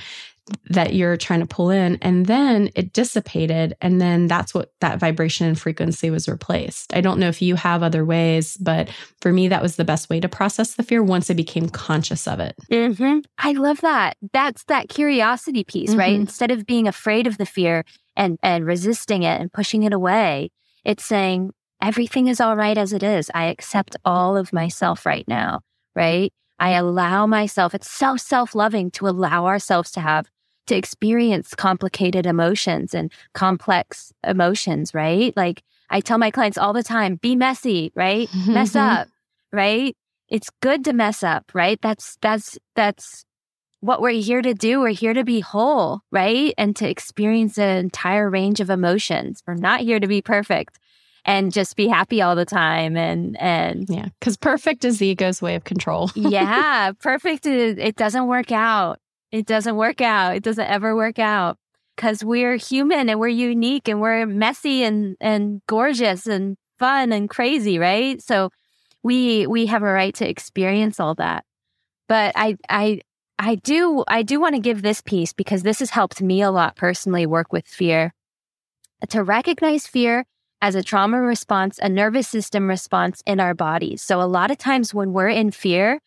that 0.71 0.95
you're 0.95 1.16
trying 1.16 1.40
to 1.40 1.47
pull 1.47 1.71
in. 1.71 1.99
And 2.03 2.27
then 2.27 2.71
it 2.77 2.92
dissipated. 2.92 3.75
And 3.81 4.01
then 4.01 4.29
that's 4.29 4.55
what 4.55 4.73
that 4.81 5.01
vibration 5.01 5.47
and 5.47 5.59
frequency 5.59 6.09
was 6.09 6.29
replaced. 6.29 6.95
I 6.95 7.01
don't 7.01 7.19
know 7.19 7.29
if 7.29 7.42
you 7.42 7.57
have 7.57 7.83
other 7.83 8.05
ways, 8.05 8.57
but 8.57 8.88
for 9.21 9.33
me, 9.33 9.49
that 9.49 9.62
was 9.62 9.75
the 9.75 9.85
best 9.85 10.09
way 10.09 10.21
to 10.21 10.29
process 10.29 10.75
the 10.75 10.85
fear 10.85 11.03
once 11.03 11.31
I 11.31 11.35
became 11.35 11.69
conscious 11.69 12.29
of 12.29 12.38
it. 12.38 12.55
Mm-hmm. 12.71 13.21
I 13.38 13.53
love 13.53 13.81
that. 13.81 14.16
That's 14.33 14.62
that 14.64 14.88
curiosity 14.88 15.64
piece, 15.64 15.90
mm-hmm. 15.90 15.99
right? 15.99 16.14
Instead 16.14 16.53
of 16.53 16.64
being 16.64 16.87
afraid 16.87 17.27
of 17.27 17.38
the 17.38 17.47
fear 17.47 17.85
and, 18.14 18.38
and 18.40 18.64
resisting 18.64 19.25
it 19.25 19.40
and 19.40 19.53
pushing 19.53 19.83
it 19.83 19.92
away, 19.92 20.53
it's 20.85 21.05
saying, 21.05 21.51
everything 21.81 22.27
is 22.27 22.41
all 22.41 22.57
right 22.57 22.77
as 22.77 22.93
it 22.93 23.03
is. 23.03 23.31
I 23.35 23.47
accept 23.47 23.97
all 24.05 24.37
of 24.37 24.53
myself 24.53 25.07
right 25.07 25.27
now, 25.29 25.61
right? 25.95 26.33
I 26.59 26.71
allow 26.71 27.27
myself, 27.27 27.75
it's 27.75 27.91
so 27.91 28.17
self 28.17 28.55
loving 28.55 28.91
to 28.93 29.09
allow 29.09 29.47
ourselves 29.47 29.91
to 29.93 30.01
have, 30.01 30.29
to 30.69 30.77
experience 30.77 31.55
complicated 31.55 32.27
emotions 32.27 32.95
and 32.95 33.12
complex 33.35 34.12
emotions, 34.27 34.95
right? 34.95 35.37
Like 35.37 35.62
I 35.91 36.01
tell 36.01 36.19
my 36.19 36.31
clients 36.31 36.59
all 36.59 36.73
the 36.73 36.83
time 36.83 37.17
be 37.17 37.37
messy, 37.37 37.93
right? 37.95 38.29
mess 38.47 38.75
up, 38.77 39.09
right? 39.53 39.95
It's 40.29 40.51
good 40.61 40.85
to 40.87 40.93
mess 40.93 41.23
up, 41.23 41.53
right? 41.55 41.79
That's, 41.83 42.17
that's, 42.21 42.59
that's 42.75 43.25
what 43.81 44.01
we're 44.01 44.21
here 44.21 44.43
to 44.43 44.55
do. 44.55 44.81
We're 44.81 44.89
here 44.89 45.15
to 45.15 45.23
be 45.23 45.41
whole, 45.41 46.01
right? 46.11 46.53
And 46.59 46.75
to 46.77 46.89
experience 46.89 47.59
an 47.59 47.77
entire 47.77 48.29
range 48.29 48.61
of 48.61 48.71
emotions. 48.71 49.43
We're 49.47 49.55
not 49.55 49.81
here 49.81 50.01
to 50.01 50.09
be 50.09 50.23
perfect 50.23 50.81
and 51.27 51.53
just 51.53 51.77
be 51.77 51.89
happy 51.89 52.23
all 52.23 52.37
the 52.37 52.45
time 52.45 52.97
and 52.97 53.37
and 53.41 53.91
yeah 53.91 54.07
because 54.19 54.37
perfect 54.37 54.85
is 54.85 54.99
the 54.99 55.09
ego's 55.09 55.43
way 55.43 55.57
of 55.57 55.65
control. 55.65 56.11
Yeah 56.17 56.93
perfect 56.93 57.45
is, 57.47 57.77
it 57.79 57.97
doesn't 57.97 58.29
work 58.29 58.53
out. 58.53 58.99
It 59.33 59.47
doesn't 59.47 59.77
work 59.77 60.01
out. 60.01 60.37
It 60.37 60.43
doesn't 60.43 60.67
ever 60.67 60.97
work 60.97 61.19
out. 61.19 61.59
Because 61.97 62.23
we're 62.23 62.57
human 62.57 63.09
and 63.09 63.19
we're 63.19 63.29
unique 63.29 63.89
and 63.89 64.01
we're 64.01 64.27
messy 64.27 64.85
and 64.85 65.17
and 65.21 65.62
gorgeous 65.67 66.27
and 66.27 66.57
fun 66.79 67.12
and 67.12 67.29
crazy 67.29 67.79
right? 67.79 68.23
So 68.23 68.51
we 69.03 69.47
we 69.47 69.67
have 69.67 69.83
a 69.83 69.93
right 69.93 70.15
to 70.17 70.29
experience 70.29 71.01
all 71.01 71.15
that. 71.17 71.45
But 72.09 72.33
i 72.37 72.57
i 72.69 73.01
i 73.39 73.57
do 73.57 74.05
i 74.09 74.23
do 74.23 74.41
want 74.41 74.55
to 74.55 74.61
give 74.61 74.83
this 74.83 75.01
piece 75.01 75.33
because 75.33 75.62
this 75.62 75.81
has 75.81 75.91
helped 75.91 76.23
me 76.23 76.41
a 76.43 76.51
lot 76.51 76.77
personally 76.77 77.27
work 77.27 77.53
with 77.53 77.67
fear. 77.67 78.15
To 79.11 79.23
recognize 79.23 79.87
fear 79.87 80.25
as 80.62 80.75
a 80.75 80.83
trauma 80.83 81.21
response, 81.21 81.79
a 81.83 81.88
nervous 81.88 82.29
system 82.29 82.69
response 82.69 83.23
in 83.27 83.40
our 83.40 83.55
bodies. 83.55 84.03
So 84.03 84.21
a 84.21 84.25
lot 84.25 84.51
of 84.51 84.59
times 84.59 84.95
when 84.95 85.12
we're 85.12 85.29
in 85.29 85.51
fear, 85.51 86.01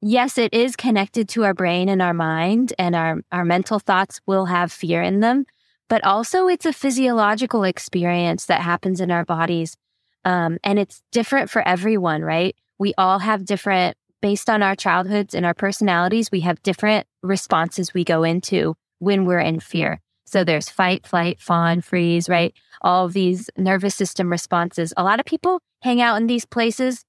yes, 0.00 0.38
it 0.38 0.52
is 0.52 0.76
connected 0.76 1.28
to 1.30 1.44
our 1.44 1.54
brain 1.54 1.88
and 1.88 2.02
our 2.02 2.14
mind 2.14 2.72
and 2.78 2.96
our, 2.96 3.20
our 3.30 3.44
mental 3.44 3.78
thoughts 3.78 4.20
will 4.26 4.46
have 4.46 4.72
fear 4.72 5.00
in 5.02 5.20
them, 5.20 5.44
but 5.88 6.02
also 6.04 6.48
it's 6.48 6.66
a 6.66 6.72
physiological 6.72 7.64
experience 7.64 8.46
that 8.46 8.60
happens 8.60 9.00
in 9.00 9.10
our 9.10 9.24
bodies. 9.24 9.76
Um, 10.24 10.58
and 10.62 10.78
it's 10.78 11.02
different 11.12 11.50
for 11.50 11.66
everyone, 11.66 12.22
right? 12.22 12.56
We 12.78 12.94
all 12.98 13.20
have 13.20 13.44
different, 13.44 13.96
based 14.20 14.50
on 14.50 14.62
our 14.62 14.76
childhoods 14.76 15.34
and 15.34 15.46
our 15.46 15.54
personalities, 15.54 16.30
we 16.30 16.40
have 16.40 16.62
different 16.62 17.06
responses 17.22 17.94
we 17.94 18.04
go 18.04 18.24
into 18.24 18.74
when 18.98 19.24
we're 19.24 19.40
in 19.40 19.60
fear. 19.60 20.00
So 20.32 20.44
there's 20.44 20.70
fight, 20.70 21.06
flight, 21.06 21.38
fawn, 21.42 21.82
freeze, 21.82 22.26
right? 22.26 22.54
All 22.80 23.06
these 23.06 23.50
nervous 23.58 23.94
system 23.94 24.30
responses. 24.30 24.94
A 24.96 25.04
lot 25.04 25.20
of 25.20 25.26
people 25.26 25.60
hang 25.82 26.00
out 26.00 26.16
in 26.16 26.26
these 26.26 26.46
places 26.46 27.04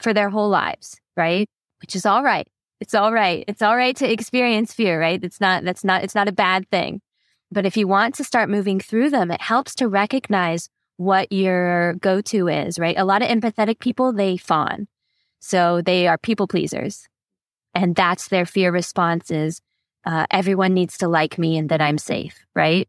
for 0.00 0.14
their 0.14 0.30
whole 0.30 0.48
lives, 0.48 0.98
right? 1.14 1.46
Which 1.82 1.94
is 1.94 2.06
all 2.06 2.22
right. 2.22 2.48
It's 2.80 2.94
all 2.94 3.12
right. 3.12 3.44
It's 3.46 3.60
all 3.60 3.76
right 3.76 3.94
to 3.96 4.10
experience 4.10 4.72
fear, 4.72 4.98
right? 4.98 5.22
It's 5.22 5.42
not, 5.42 5.62
that's 5.62 5.84
not, 5.84 6.04
it's 6.04 6.14
not 6.14 6.26
a 6.26 6.32
bad 6.32 6.66
thing. 6.70 7.02
But 7.52 7.66
if 7.66 7.76
you 7.76 7.86
want 7.86 8.14
to 8.14 8.24
start 8.24 8.48
moving 8.48 8.80
through 8.80 9.10
them, 9.10 9.30
it 9.30 9.42
helps 9.42 9.74
to 9.74 9.86
recognize 9.86 10.70
what 10.96 11.30
your 11.30 11.94
go 11.94 12.22
to 12.22 12.48
is, 12.48 12.78
right? 12.78 12.96
A 12.96 13.04
lot 13.04 13.20
of 13.20 13.28
empathetic 13.28 13.78
people, 13.78 14.10
they 14.10 14.38
fawn. 14.38 14.88
So 15.38 15.82
they 15.82 16.06
are 16.06 16.16
people 16.16 16.48
pleasers. 16.48 17.08
And 17.74 17.94
that's 17.94 18.28
their 18.28 18.46
fear 18.46 18.72
response 18.72 19.30
is 19.30 19.60
uh, 20.04 20.26
everyone 20.30 20.74
needs 20.74 20.98
to 20.98 21.08
like 21.08 21.38
me 21.38 21.56
and 21.56 21.68
that 21.68 21.80
I'm 21.80 21.98
safe, 21.98 22.46
right? 22.54 22.88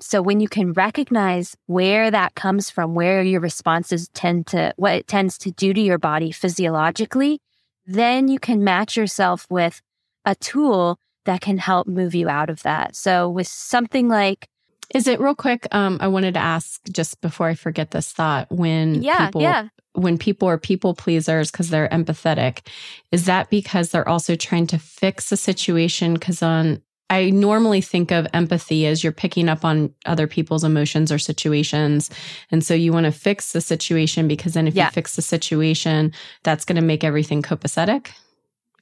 So 0.00 0.20
when 0.20 0.40
you 0.40 0.48
can 0.48 0.72
recognize 0.72 1.56
where 1.66 2.10
that 2.10 2.34
comes 2.34 2.68
from, 2.68 2.94
where 2.94 3.22
your 3.22 3.40
responses 3.40 4.08
tend 4.08 4.46
to, 4.48 4.72
what 4.76 4.94
it 4.94 5.06
tends 5.06 5.38
to 5.38 5.50
do 5.50 5.72
to 5.72 5.80
your 5.80 5.98
body 5.98 6.32
physiologically, 6.32 7.40
then 7.86 8.28
you 8.28 8.38
can 8.38 8.64
match 8.64 8.96
yourself 8.96 9.46
with 9.48 9.80
a 10.24 10.34
tool 10.34 10.98
that 11.24 11.40
can 11.40 11.58
help 11.58 11.86
move 11.86 12.14
you 12.14 12.28
out 12.28 12.50
of 12.50 12.62
that. 12.62 12.96
So 12.96 13.28
with 13.28 13.46
something 13.46 14.08
like, 14.08 14.48
is 14.94 15.06
it 15.06 15.20
real 15.20 15.34
quick? 15.34 15.66
Um, 15.72 15.98
I 16.00 16.08
wanted 16.08 16.34
to 16.34 16.40
ask 16.40 16.80
just 16.90 17.20
before 17.20 17.48
I 17.48 17.54
forget 17.54 17.90
this 17.90 18.12
thought 18.12 18.50
when 18.50 19.02
yeah, 19.02 19.26
people 19.26 19.42
yeah 19.42 19.68
when 19.94 20.18
people 20.18 20.48
are 20.48 20.58
people 20.58 20.94
pleasers 20.94 21.50
because 21.50 21.70
they're 21.70 21.88
empathetic, 21.88 22.66
is 23.12 23.26
that 23.26 23.48
because 23.48 23.90
they're 23.90 24.08
also 24.08 24.34
trying 24.34 24.66
to 24.68 24.78
fix 24.78 25.30
a 25.32 25.36
situation? 25.36 26.14
Because 26.14 26.42
on 26.42 26.82
I 27.10 27.30
normally 27.30 27.80
think 27.80 28.10
of 28.10 28.26
empathy 28.32 28.86
as 28.86 29.04
you're 29.04 29.12
picking 29.12 29.48
up 29.48 29.64
on 29.64 29.94
other 30.06 30.26
people's 30.26 30.64
emotions 30.64 31.12
or 31.12 31.18
situations. 31.18 32.10
And 32.50 32.64
so 32.64 32.74
you 32.74 32.92
want 32.92 33.04
to 33.04 33.12
fix 33.12 33.52
the 33.52 33.60
situation 33.60 34.26
because 34.26 34.54
then 34.54 34.66
if 34.66 34.74
yeah. 34.74 34.86
you 34.86 34.90
fix 34.90 35.14
the 35.14 35.22
situation, 35.22 36.12
that's 36.42 36.64
going 36.64 36.76
to 36.76 36.82
make 36.82 37.04
everything 37.04 37.42
copacetic 37.42 38.08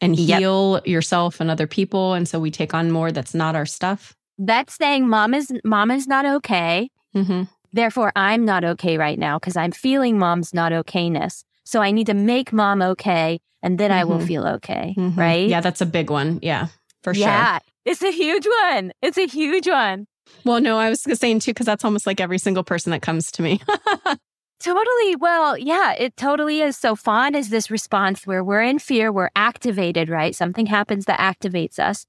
and 0.00 0.16
heal 0.16 0.74
yep. 0.74 0.86
yourself 0.86 1.40
and 1.40 1.50
other 1.50 1.66
people. 1.66 2.14
And 2.14 2.28
so 2.28 2.38
we 2.38 2.50
take 2.50 2.74
on 2.74 2.90
more 2.90 3.12
that's 3.12 3.34
not 3.34 3.56
our 3.56 3.66
stuff. 3.66 4.16
That's 4.38 4.74
saying 4.74 5.08
mom 5.08 5.34
is 5.34 5.52
mom 5.64 5.90
is 5.90 6.06
not 6.06 6.26
okay. 6.26 6.90
Mm-hmm 7.14 7.44
Therefore, 7.72 8.12
I'm 8.14 8.44
not 8.44 8.64
okay 8.64 8.98
right 8.98 9.18
now 9.18 9.38
because 9.38 9.56
I'm 9.56 9.72
feeling 9.72 10.18
mom's 10.18 10.52
not 10.52 10.72
okayness. 10.72 11.44
So 11.64 11.80
I 11.80 11.90
need 11.90 12.06
to 12.06 12.14
make 12.14 12.52
mom 12.52 12.82
okay 12.82 13.40
and 13.62 13.78
then 13.78 13.90
mm-hmm. 13.90 14.00
I 14.00 14.04
will 14.04 14.18
mm-hmm. 14.18 14.26
feel 14.26 14.46
okay. 14.46 14.94
Mm-hmm. 14.96 15.18
Right. 15.18 15.48
Yeah, 15.48 15.60
that's 15.60 15.80
a 15.80 15.86
big 15.86 16.10
one. 16.10 16.38
Yeah, 16.42 16.68
for 17.02 17.14
sure. 17.14 17.22
Yeah, 17.22 17.60
it's 17.84 18.02
a 18.02 18.12
huge 18.12 18.46
one. 18.64 18.92
It's 19.00 19.16
a 19.16 19.26
huge 19.26 19.68
one. 19.68 20.06
Well, 20.44 20.60
no, 20.60 20.78
I 20.78 20.90
was 20.90 21.02
saying 21.02 21.40
too, 21.40 21.52
because 21.52 21.66
that's 21.66 21.84
almost 21.84 22.06
like 22.06 22.20
every 22.20 22.38
single 22.38 22.64
person 22.64 22.90
that 22.90 23.02
comes 23.02 23.30
to 23.32 23.42
me. 23.42 23.60
totally. 24.60 25.16
Well, 25.16 25.56
yeah, 25.56 25.92
it 25.92 26.16
totally 26.16 26.60
is. 26.60 26.76
So 26.76 26.94
fawn 26.94 27.34
is 27.34 27.48
this 27.48 27.70
response 27.70 28.26
where 28.26 28.44
we're 28.44 28.62
in 28.62 28.78
fear, 28.78 29.10
we're 29.12 29.30
activated, 29.34 30.08
right? 30.08 30.34
Something 30.34 30.66
happens 30.66 31.06
that 31.06 31.18
activates 31.18 31.78
us. 31.78 32.06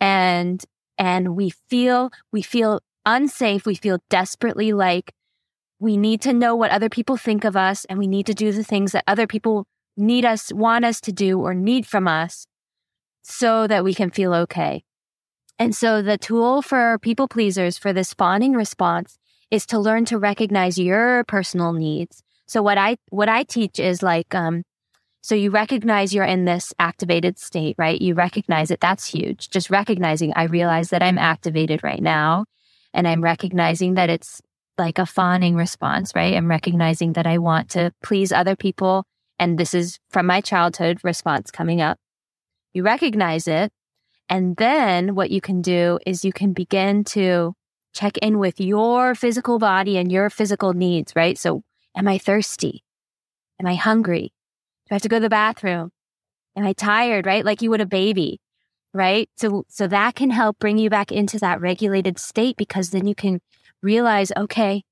And 0.00 0.64
and 0.98 1.36
we 1.36 1.50
feel 1.50 2.10
we 2.32 2.42
feel 2.42 2.80
unsafe. 3.06 3.66
We 3.66 3.74
feel 3.74 3.98
desperately 4.08 4.72
like 4.72 5.12
we 5.78 5.96
need 5.96 6.20
to 6.22 6.32
know 6.32 6.54
what 6.54 6.70
other 6.70 6.88
people 6.88 7.16
think 7.16 7.44
of 7.44 7.56
us 7.56 7.84
and 7.86 7.98
we 7.98 8.06
need 8.06 8.26
to 8.26 8.34
do 8.34 8.52
the 8.52 8.64
things 8.64 8.92
that 8.92 9.04
other 9.06 9.26
people 9.26 9.66
need 9.96 10.24
us, 10.24 10.52
want 10.52 10.84
us 10.84 11.00
to 11.02 11.12
do 11.12 11.40
or 11.40 11.54
need 11.54 11.86
from 11.86 12.08
us 12.08 12.46
so 13.22 13.66
that 13.66 13.84
we 13.84 13.94
can 13.94 14.10
feel 14.10 14.34
okay. 14.34 14.84
And 15.58 15.74
so 15.74 16.02
the 16.02 16.18
tool 16.18 16.62
for 16.62 16.98
people 16.98 17.28
pleasers 17.28 17.78
for 17.78 17.92
this 17.92 18.14
fawning 18.14 18.54
response 18.54 19.18
is 19.50 19.66
to 19.66 19.78
learn 19.78 20.04
to 20.06 20.18
recognize 20.18 20.78
your 20.78 21.24
personal 21.24 21.72
needs. 21.72 22.22
So 22.46 22.62
what 22.62 22.76
I, 22.76 22.96
what 23.10 23.28
I 23.28 23.44
teach 23.44 23.78
is 23.78 24.02
like, 24.02 24.34
um, 24.34 24.64
so 25.24 25.34
you 25.34 25.48
recognize 25.48 26.12
you're 26.12 26.22
in 26.22 26.44
this 26.44 26.74
activated 26.78 27.38
state, 27.38 27.76
right? 27.78 27.98
You 27.98 28.12
recognize 28.12 28.70
it. 28.70 28.80
That's 28.80 29.06
huge. 29.06 29.48
Just 29.48 29.70
recognizing, 29.70 30.34
I 30.36 30.42
realize 30.42 30.90
that 30.90 31.02
I'm 31.02 31.16
activated 31.16 31.82
right 31.82 32.02
now 32.02 32.44
and 32.92 33.08
I'm 33.08 33.24
recognizing 33.24 33.94
that 33.94 34.10
it's 34.10 34.42
like 34.76 34.98
a 34.98 35.06
fawning 35.06 35.54
response, 35.54 36.12
right? 36.14 36.34
I'm 36.34 36.50
recognizing 36.50 37.14
that 37.14 37.26
I 37.26 37.38
want 37.38 37.70
to 37.70 37.90
please 38.02 38.32
other 38.32 38.54
people. 38.54 39.06
And 39.38 39.56
this 39.56 39.72
is 39.72 39.98
from 40.10 40.26
my 40.26 40.42
childhood 40.42 40.98
response 41.02 41.50
coming 41.50 41.80
up. 41.80 41.96
You 42.74 42.82
recognize 42.82 43.48
it. 43.48 43.72
And 44.28 44.58
then 44.58 45.14
what 45.14 45.30
you 45.30 45.40
can 45.40 45.62
do 45.62 45.98
is 46.04 46.26
you 46.26 46.34
can 46.34 46.52
begin 46.52 47.02
to 47.04 47.54
check 47.94 48.18
in 48.18 48.38
with 48.38 48.60
your 48.60 49.14
physical 49.14 49.58
body 49.58 49.96
and 49.96 50.12
your 50.12 50.28
physical 50.28 50.74
needs, 50.74 51.16
right? 51.16 51.38
So 51.38 51.62
am 51.96 52.08
I 52.08 52.18
thirsty? 52.18 52.84
Am 53.58 53.66
I 53.66 53.76
hungry? 53.76 54.34
Do 54.86 54.92
I 54.92 54.94
have 54.96 55.02
to 55.02 55.08
go 55.08 55.16
to 55.16 55.22
the 55.22 55.30
bathroom? 55.30 55.90
Am 56.56 56.64
I 56.64 56.72
tired, 56.72 57.26
right? 57.26 57.44
Like 57.44 57.62
you 57.62 57.70
would 57.70 57.80
a 57.80 57.86
baby, 57.86 58.40
right? 58.92 59.28
So, 59.36 59.64
so 59.68 59.86
that 59.88 60.14
can 60.14 60.30
help 60.30 60.58
bring 60.58 60.78
you 60.78 60.90
back 60.90 61.10
into 61.10 61.38
that 61.38 61.60
regulated 61.60 62.18
state 62.18 62.56
because 62.56 62.90
then 62.90 63.06
you 63.06 63.14
can 63.14 63.40
realize, 63.82 64.30
okay, 64.36 64.82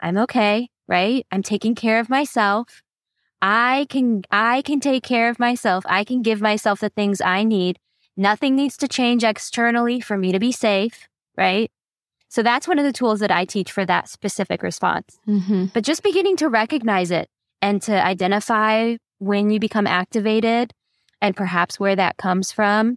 I'm 0.00 0.18
okay, 0.18 0.68
right? 0.88 1.26
I'm 1.30 1.42
taking 1.42 1.74
care 1.74 2.00
of 2.00 2.10
myself. 2.10 2.82
I 3.40 3.86
can, 3.88 4.22
I 4.30 4.62
can 4.62 4.80
take 4.80 5.04
care 5.04 5.28
of 5.28 5.38
myself. 5.38 5.84
I 5.86 6.04
can 6.04 6.22
give 6.22 6.40
myself 6.40 6.80
the 6.80 6.88
things 6.88 7.20
I 7.20 7.44
need. 7.44 7.78
Nothing 8.16 8.56
needs 8.56 8.76
to 8.78 8.88
change 8.88 9.24
externally 9.24 10.00
for 10.00 10.16
me 10.16 10.32
to 10.32 10.38
be 10.38 10.52
safe, 10.52 11.08
right? 11.36 11.70
So 12.28 12.42
that's 12.42 12.66
one 12.66 12.78
of 12.78 12.84
the 12.84 12.92
tools 12.92 13.20
that 13.20 13.30
I 13.30 13.44
teach 13.44 13.70
for 13.70 13.86
that 13.86 14.08
specific 14.08 14.62
response. 14.62 15.18
Mm-hmm. 15.28 15.66
But 15.66 15.84
just 15.84 16.02
beginning 16.02 16.36
to 16.38 16.48
recognize 16.48 17.10
it 17.10 17.28
and 17.62 17.80
to 17.82 17.92
identify 17.92 18.96
when 19.24 19.50
you 19.50 19.58
become 19.58 19.86
activated 19.86 20.72
and 21.20 21.34
perhaps 21.34 21.80
where 21.80 21.96
that 21.96 22.16
comes 22.16 22.52
from. 22.52 22.96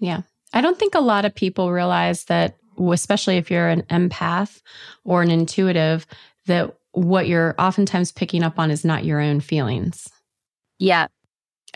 Yeah. 0.00 0.22
I 0.52 0.60
don't 0.60 0.78
think 0.78 0.94
a 0.94 1.00
lot 1.00 1.24
of 1.24 1.34
people 1.34 1.72
realize 1.72 2.24
that 2.24 2.56
especially 2.92 3.36
if 3.36 3.50
you're 3.50 3.68
an 3.68 3.82
empath 3.82 4.60
or 5.04 5.22
an 5.22 5.30
intuitive, 5.30 6.06
that 6.46 6.76
what 6.92 7.26
you're 7.26 7.54
oftentimes 7.58 8.12
picking 8.12 8.42
up 8.42 8.58
on 8.58 8.70
is 8.70 8.84
not 8.84 9.04
your 9.04 9.20
own 9.20 9.40
feelings. 9.40 10.08
Yeah. 10.78 11.08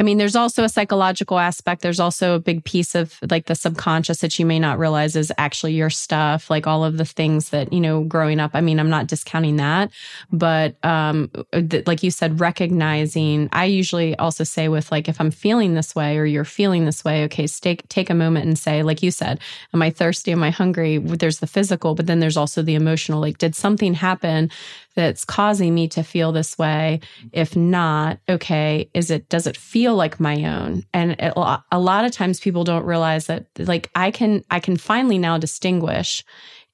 I 0.00 0.02
mean, 0.02 0.16
there's 0.16 0.34
also 0.34 0.64
a 0.64 0.68
psychological 0.70 1.38
aspect. 1.38 1.82
There's 1.82 2.00
also 2.00 2.34
a 2.34 2.38
big 2.38 2.64
piece 2.64 2.94
of 2.94 3.18
like 3.30 3.44
the 3.44 3.54
subconscious 3.54 4.22
that 4.22 4.38
you 4.38 4.46
may 4.46 4.58
not 4.58 4.78
realize 4.78 5.14
is 5.14 5.30
actually 5.36 5.74
your 5.74 5.90
stuff, 5.90 6.48
like 6.48 6.66
all 6.66 6.86
of 6.86 6.96
the 6.96 7.04
things 7.04 7.50
that, 7.50 7.70
you 7.70 7.80
know, 7.80 8.04
growing 8.04 8.40
up. 8.40 8.52
I 8.54 8.62
mean, 8.62 8.80
I'm 8.80 8.88
not 8.88 9.08
discounting 9.08 9.56
that, 9.56 9.90
but 10.32 10.82
um, 10.82 11.30
th- 11.52 11.86
like 11.86 12.02
you 12.02 12.10
said, 12.10 12.40
recognizing, 12.40 13.50
I 13.52 13.66
usually 13.66 14.16
also 14.16 14.42
say 14.42 14.68
with 14.68 14.90
like, 14.90 15.06
if 15.06 15.20
I'm 15.20 15.30
feeling 15.30 15.74
this 15.74 15.94
way 15.94 16.16
or 16.16 16.24
you're 16.24 16.46
feeling 16.46 16.86
this 16.86 17.04
way, 17.04 17.24
okay, 17.24 17.46
take, 17.46 17.86
take 17.90 18.08
a 18.08 18.14
moment 18.14 18.46
and 18.46 18.58
say, 18.58 18.82
like 18.82 19.02
you 19.02 19.10
said, 19.10 19.38
am 19.74 19.82
I 19.82 19.90
thirsty? 19.90 20.32
Am 20.32 20.42
I 20.42 20.48
hungry? 20.48 20.96
There's 20.96 21.40
the 21.40 21.46
physical, 21.46 21.94
but 21.94 22.06
then 22.06 22.20
there's 22.20 22.38
also 22.38 22.62
the 22.62 22.74
emotional. 22.74 23.20
Like, 23.20 23.36
did 23.36 23.54
something 23.54 23.92
happen 23.92 24.50
that's 24.94 25.24
causing 25.26 25.74
me 25.74 25.88
to 25.88 26.02
feel 26.02 26.32
this 26.32 26.56
way? 26.56 27.00
If 27.32 27.54
not, 27.54 28.18
okay, 28.30 28.88
is 28.94 29.10
it, 29.10 29.28
does 29.28 29.46
it 29.46 29.58
feel 29.58 29.89
like 29.94 30.20
my 30.20 30.44
own? 30.44 30.84
And 30.92 31.12
it, 31.12 31.32
a 31.36 31.78
lot 31.78 32.04
of 32.04 32.12
times 32.12 32.40
people 32.40 32.64
don't 32.64 32.84
realize 32.84 33.26
that 33.26 33.46
like 33.58 33.90
I 33.94 34.10
can, 34.10 34.44
I 34.50 34.60
can 34.60 34.76
finally 34.76 35.18
now 35.18 35.38
distinguish 35.38 36.24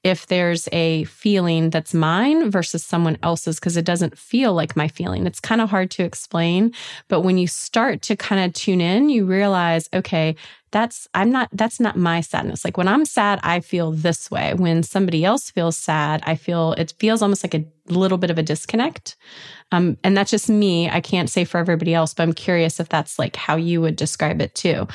if 0.07 0.29
there's 0.29 0.69
a 0.71 1.03
feeling 1.05 1.71
that's 1.71 1.93
mine 1.93 2.49
versus 2.49 2.85
someone 2.85 3.19
else's 3.25 3.59
because 3.59 3.77
it 3.77 3.85
doesn't 3.85 4.17
feel 4.17 4.55
like 4.55 4.77
my 4.77 4.87
feeling. 4.87 5.27
It's 5.27 5.41
kind 5.41 5.61
of 5.61 5.69
hard 5.69 5.91
to 5.93 6.05
explain. 6.05 6.73
But 7.09 7.23
when 7.23 7.39
you 7.39 7.49
start 7.49 8.03
to 8.03 8.15
kind 8.15 8.45
of 8.45 8.53
tune 8.53 8.81
in, 8.81 9.09
you 9.09 9.27
realize, 9.27 9.89
okay, 9.93 10.37
that's 10.77 11.09
I'm 11.15 11.31
not 11.31 11.49
that's 11.53 11.81
not 11.81 11.97
my 11.97 12.21
sadness. 12.21 12.63
Like 12.63 12.77
when 12.77 12.87
I'm 12.87 13.07
sad, 13.07 13.41
I 13.43 13.61
feel 13.61 13.93
this 13.93 14.31
way. 14.31 14.53
When 14.53 14.83
somebody 14.83 15.25
else 15.25 15.51
feels 15.51 15.75
sad, 15.75 16.23
I 16.27 16.35
feel 16.35 16.73
it 16.75 16.93
feels 16.99 17.23
almost 17.23 17.43
like 17.43 17.55
a 17.55 17.65
little 17.89 18.19
bit 18.19 18.31
of 18.31 18.37
a 18.37 18.43
disconnect. 18.43 19.17
Um, 19.73 19.97
and 20.05 20.15
that's 20.15 20.31
just 20.31 20.51
me. 20.51 20.91
I 20.91 21.01
can't 21.01 21.31
say 21.31 21.45
for 21.47 21.57
everybody 21.57 21.95
else, 21.95 22.13
but 22.13 22.25
I'm 22.25 22.35
curious 22.35 22.79
if 22.79 22.91
that's 22.91 23.19
like 23.19 23.37
how 23.37 23.57
you 23.57 23.81
would 23.81 23.97
describe 23.97 24.43
it 24.43 24.55
too. 24.55 24.87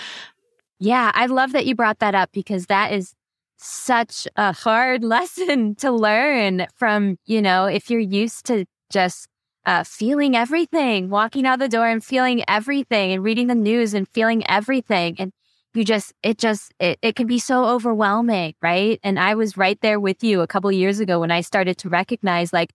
Yeah, 0.78 1.12
I 1.15 1.26
love 1.26 1.52
that 1.54 1.65
you 1.65 1.74
brought 1.74 1.98
that 1.98 2.13
up 2.13 2.30
because 2.32 2.67
that 2.67 2.94
is 2.94 3.15
such 3.58 4.28
a 4.36 4.54
hard 4.54 5.04
lesson 5.15 5.74
to 5.78 5.91
learn 5.91 6.67
from, 6.76 7.17
you 7.26 7.41
know, 7.41 7.65
if 7.65 7.89
you're 7.89 8.00
used 8.00 8.46
to 8.46 8.65
just 8.91 9.28
uh, 9.65 9.84
feeling 9.84 10.36
everything, 10.36 11.10
walking 11.10 11.48
out 11.48 11.58
the 11.58 11.67
door 11.67 11.88
and 11.88 12.04
feeling 12.04 12.44
everything 12.48 13.12
and 13.13 13.24
reading 13.24 13.48
the 13.48 13.56
news 13.56 13.96
and 13.96 14.08
feeling 14.08 14.44
everything. 14.48 15.15
And 15.17 15.32
you 15.75 15.86
just, 15.86 16.13
it 16.23 16.38
just, 16.38 16.73
it, 16.79 16.99
it 17.01 17.15
can 17.15 17.27
be 17.27 17.39
so 17.39 17.65
overwhelming, 17.65 18.55
right? 18.62 18.99
And 19.03 19.19
I 19.19 19.36
was 19.36 19.57
right 19.57 19.79
there 19.81 19.99
with 19.99 20.23
you 20.23 20.41
a 20.41 20.47
couple 20.47 20.71
years 20.71 20.99
ago 20.99 21.19
when 21.19 21.31
I 21.31 21.41
started 21.41 21.77
to 21.79 21.89
recognize 21.89 22.51
like, 22.51 22.73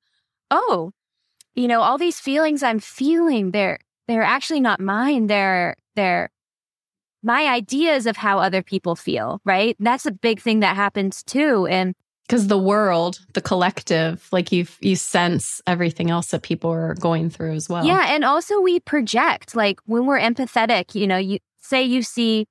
oh, 0.50 0.92
you 1.54 1.68
know, 1.68 1.80
all 1.80 1.98
these 1.98 2.20
feelings 2.20 2.62
I'm 2.62 2.78
feeling, 2.78 3.50
they're, 3.50 3.78
they're 4.08 4.22
actually 4.22 4.60
not 4.60 4.80
mine. 4.80 5.26
They're, 5.26 5.76
they're 5.94 6.30
my 7.22 7.46
ideas 7.46 8.06
of 8.06 8.16
how 8.16 8.38
other 8.38 8.62
people 8.62 8.94
feel, 8.94 9.40
right? 9.44 9.76
That's 9.80 10.06
a 10.06 10.12
big 10.12 10.40
thing 10.40 10.60
that 10.60 10.76
happens 10.76 11.22
too. 11.22 11.66
And 11.66 11.94
because 12.26 12.46
the 12.48 12.58
world, 12.58 13.20
the 13.34 13.40
collective, 13.40 14.28
like 14.32 14.50
you 14.50 14.66
you 14.80 14.96
sense 14.96 15.60
everything 15.66 16.10
else 16.10 16.28
that 16.28 16.42
people 16.42 16.70
are 16.70 16.94
going 16.94 17.30
through 17.30 17.52
as 17.52 17.68
well. 17.68 17.84
Yeah, 17.84 18.14
and 18.14 18.24
also 18.24 18.60
we 18.60 18.80
project 18.80 19.54
like 19.54 19.80
when 19.86 20.06
we're 20.06 20.18
empathetic, 20.18 20.94
you 20.94 21.06
know, 21.06 21.18
you 21.18 21.38
say 21.58 21.82
you 21.82 22.02
see, 22.02 22.46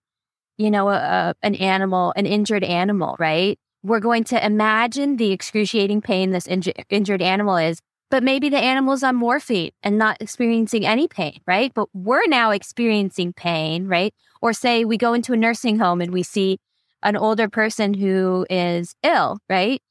you 0.57 0.71
know, 0.71 0.89
a, 0.89 0.95
a, 0.95 1.35
an 1.41 1.55
animal, 1.55 2.13
an 2.15 2.25
injured 2.25 2.63
animal, 2.63 3.15
right? 3.19 3.59
We're 3.83 3.99
going 3.99 4.23
to 4.25 4.45
imagine 4.45 5.17
the 5.17 5.31
excruciating 5.31 6.01
pain 6.01 6.31
this 6.31 6.47
inju- 6.47 6.83
injured 6.89 7.21
animal 7.21 7.57
is, 7.57 7.79
but 8.09 8.23
maybe 8.23 8.49
the 8.49 8.57
animal's 8.57 9.03
on 9.03 9.15
morphine 9.15 9.71
and 9.83 9.97
not 9.97 10.21
experiencing 10.21 10.85
any 10.85 11.07
pain, 11.07 11.41
right? 11.45 11.73
But 11.73 11.89
we're 11.93 12.27
now 12.27 12.51
experiencing 12.51 13.33
pain, 13.33 13.87
right? 13.87 14.13
Or 14.41 14.53
say 14.53 14.85
we 14.85 14.97
go 14.97 15.13
into 15.13 15.33
a 15.33 15.37
nursing 15.37 15.79
home 15.79 16.01
and 16.01 16.11
we 16.11 16.23
see 16.23 16.57
an 17.03 17.15
older 17.15 17.47
person 17.49 17.93
who 17.93 18.45
is 18.49 18.95
ill, 19.03 19.37
right? 19.49 19.81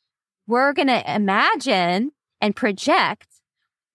We're 0.46 0.72
going 0.72 0.88
to 0.88 1.14
imagine 1.14 2.12
and 2.40 2.57
project 2.57 3.29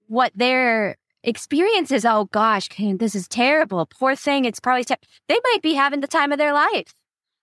what 0.08 0.32
their 0.36 0.98
experience 1.24 1.92
is. 1.92 2.06
Oh 2.06 2.26
gosh, 2.32 2.70
this 2.78 3.16
is 3.16 3.28
terrible. 3.28 3.86
Poor 3.86 4.16
thing. 4.16 4.46
It's 4.46 4.60
probably, 4.60 4.84
ter-. 4.84 4.96
they 5.28 5.40
might 5.44 5.62
be 5.62 5.74
having 5.74 6.02
the 6.02 6.08
time 6.08 6.32
of 6.32 6.38
their 6.38 6.54
life. 6.54 6.94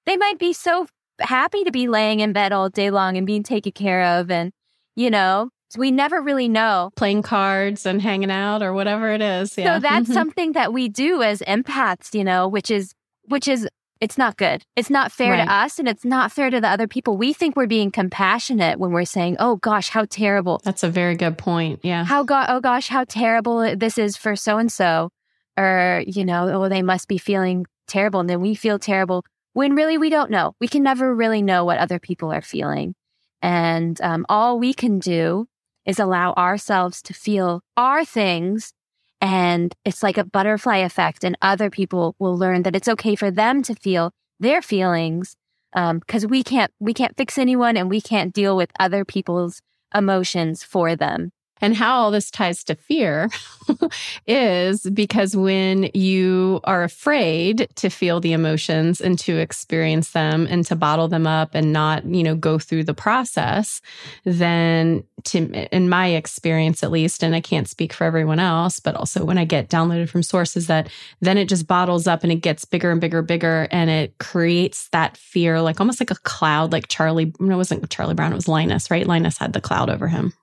They 0.07 0.17
might 0.17 0.39
be 0.39 0.53
so 0.53 0.87
happy 1.21 1.65
to 1.65 1.71
be 1.71 1.89
laying 1.89 2.21
in 2.21 2.33
bed 2.33 2.53
all 2.53 2.69
day 2.69 2.91
long 2.91 3.17
and 3.17 3.27
being 3.27 3.43
taken 3.43 3.73
care 3.73 4.19
of. 4.19 4.31
And, 4.31 4.53
you 4.95 5.11
know, 5.11 5.51
we 5.77 5.91
never 5.91 6.23
really 6.23 6.49
know. 6.49 6.91
Playing 6.97 7.23
cards 7.23 7.87
and 7.87 8.01
hanging 8.01 8.31
out 8.31 8.63
or 8.63 8.73
whatever 8.73 9.13
it 9.13 9.21
is. 9.21 9.57
Yeah. 9.59 9.77
So 9.77 9.81
that's 9.81 10.05
mm-hmm. 10.05 10.13
something 10.13 10.53
that 10.53 10.73
we 10.73 10.89
do 10.89 11.23
as 11.23 11.41
empaths, 11.41 12.15
you 12.15 12.25
know, 12.25 12.47
which 12.47 12.71
is, 12.71 12.93
which 13.25 13.49
is, 13.49 13.69
it's 14.01 14.19
not 14.19 14.37
good. 14.37 14.65
It's 14.77 14.91
not 14.91 15.11
fair 15.13 15.33
right. 15.33 15.45
to 15.45 15.53
us 15.53 15.79
and 15.79 15.89
it's 15.89 16.05
not 16.05 16.33
fair 16.33 16.51
to 16.51 16.61
the 16.61 16.69
other 16.69 16.87
people. 16.87 17.17
We 17.17 17.33
think 17.33 17.57
we're 17.57 17.67
being 17.67 17.91
compassionate 17.91 18.79
when 18.79 18.93
we're 18.93 19.05
saying, 19.05 19.37
oh 19.39 19.57
gosh, 19.57 19.89
how 19.89 20.05
terrible. 20.05 20.61
That's 20.65 20.83
a 20.83 20.91
very 20.91 21.17
good 21.17 21.39
point. 21.39 21.81
Yeah. 21.83 22.05
How, 22.05 22.23
go- 22.23 22.45
oh 22.49 22.61
gosh, 22.61 22.89
how 22.89 23.05
terrible 23.05 23.77
this 23.77 23.99
is 23.99 24.17
for 24.17 24.37
so 24.37 24.59
and 24.59 24.71
so. 24.71 25.11
Or, 25.59 26.03
you 26.07 26.25
know, 26.25 26.49
oh, 26.51 26.69
they 26.69 26.83
must 26.83 27.09
be 27.09 27.17
feeling 27.17 27.65
terrible. 27.87 28.21
And 28.21 28.29
then 28.29 28.43
we 28.43 28.55
feel 28.55 28.79
terrible 28.79 29.25
when 29.55 29.75
really 29.75 29.97
we 29.97 30.11
don't 30.11 30.31
know. 30.31 30.55
We 30.61 30.69
can 30.69 30.83
never 30.83 31.15
really 31.15 31.41
know 31.41 31.65
what 31.65 31.79
other 31.79 31.99
people 31.99 32.31
are 32.31 32.43
feeling. 32.43 32.95
And 33.41 33.99
um, 34.03 34.27
all 34.29 34.59
we 34.59 34.75
can 34.75 34.99
do 34.99 35.47
is 35.87 35.99
allow 35.99 36.33
ourselves 36.35 37.01
to 37.03 37.15
feel 37.15 37.63
our 37.77 38.05
things. 38.05 38.75
And 39.21 39.75
it's 39.85 40.03
like 40.03 40.19
a 40.19 40.25
butterfly 40.25 40.79
effect. 40.79 41.25
And 41.25 41.37
other 41.41 41.71
people 41.71 42.15
will 42.19 42.37
learn 42.37 42.63
that 42.63 42.77
it's 42.77 42.89
okay 42.89 43.15
for 43.15 43.31
them 43.31 43.63
to 43.65 43.75
feel 43.75 44.13
their 44.39 44.63
feelings. 44.63 45.37
Um, 45.73 46.01
cause 46.07 46.27
we 46.27 46.43
can't, 46.43 46.73
we 46.79 46.95
can't 46.95 47.17
fix 47.17 47.39
anyone 47.39 47.77
and 47.77 47.91
we 47.91 48.01
can't 48.01 48.33
deal 48.33 48.57
with 48.57 48.71
other 48.79 49.05
people's 49.05 49.61
emotions 49.95 50.63
for 50.63 50.97
them. 50.97 51.33
And 51.61 51.75
how 51.75 51.97
all 51.97 52.11
this 52.11 52.31
ties 52.31 52.63
to 52.65 52.75
fear 52.75 53.31
is 54.27 54.83
because 54.91 55.35
when 55.37 55.91
you 55.95 56.61
are 56.65 56.85
afraid 56.85 57.69
to 57.77 57.89
feel 57.89 58.21
the 58.21 58.33
emotions 58.33 59.01
and 59.01 59.19
to 59.21 59.39
experience 59.39 60.11
them 60.11 60.47
and 60.51 60.67
to 60.67 60.77
bottle 60.77 61.09
them 61.09 61.27
up 61.27 61.55
and 61.55 61.73
not, 61.73 62.05
you 62.05 62.23
know, 62.23 62.35
go 62.35 62.59
through 62.59 62.85
the 62.85 62.95
process, 62.95 63.81
then 64.25 65.03
to, 65.25 65.39
in 65.75 65.89
my 65.89 66.09
experience 66.09 66.83
at 66.83 66.91
least, 66.91 67.23
and 67.23 67.35
I 67.35 67.41
can't 67.41 67.69
speak 67.69 67.93
for 67.93 68.05
everyone 68.05 68.39
else, 68.39 68.79
but 68.79 68.95
also 68.95 69.25
when 69.25 69.39
I 69.39 69.47
get 69.47 69.71
downloaded 69.71 70.11
from 70.11 70.23
sources 70.23 70.67
that 70.67 70.91
then 71.21 71.39
it 71.39 71.49
just 71.49 71.67
bottles 71.67 72.07
up 72.07 72.23
and 72.23 72.31
it 72.31 72.37
gets 72.37 72.65
bigger 72.65 72.91
and 72.91 73.01
bigger, 73.01 73.19
and 73.19 73.27
bigger, 73.27 73.69
and 73.71 73.89
it 73.89 74.19
creates 74.19 74.89
that 74.91 75.17
fear, 75.17 75.61
like 75.63 75.81
almost 75.81 76.01
like 76.01 76.11
a 76.11 76.17
cloud, 76.17 76.73
like 76.73 76.89
Charlie, 76.89 77.33
no, 77.41 77.55
it 77.55 77.57
wasn't 77.57 77.89
Charlie 77.91 78.15
Brown, 78.15 78.33
it 78.33 78.37
was 78.37 78.49
Linus, 78.49 78.91
right? 78.91 79.07
Linus 79.07 79.39
had 79.39 79.55
the 79.55 79.61
cloud 79.61 79.89
over 79.89 80.07
him, 80.07 80.35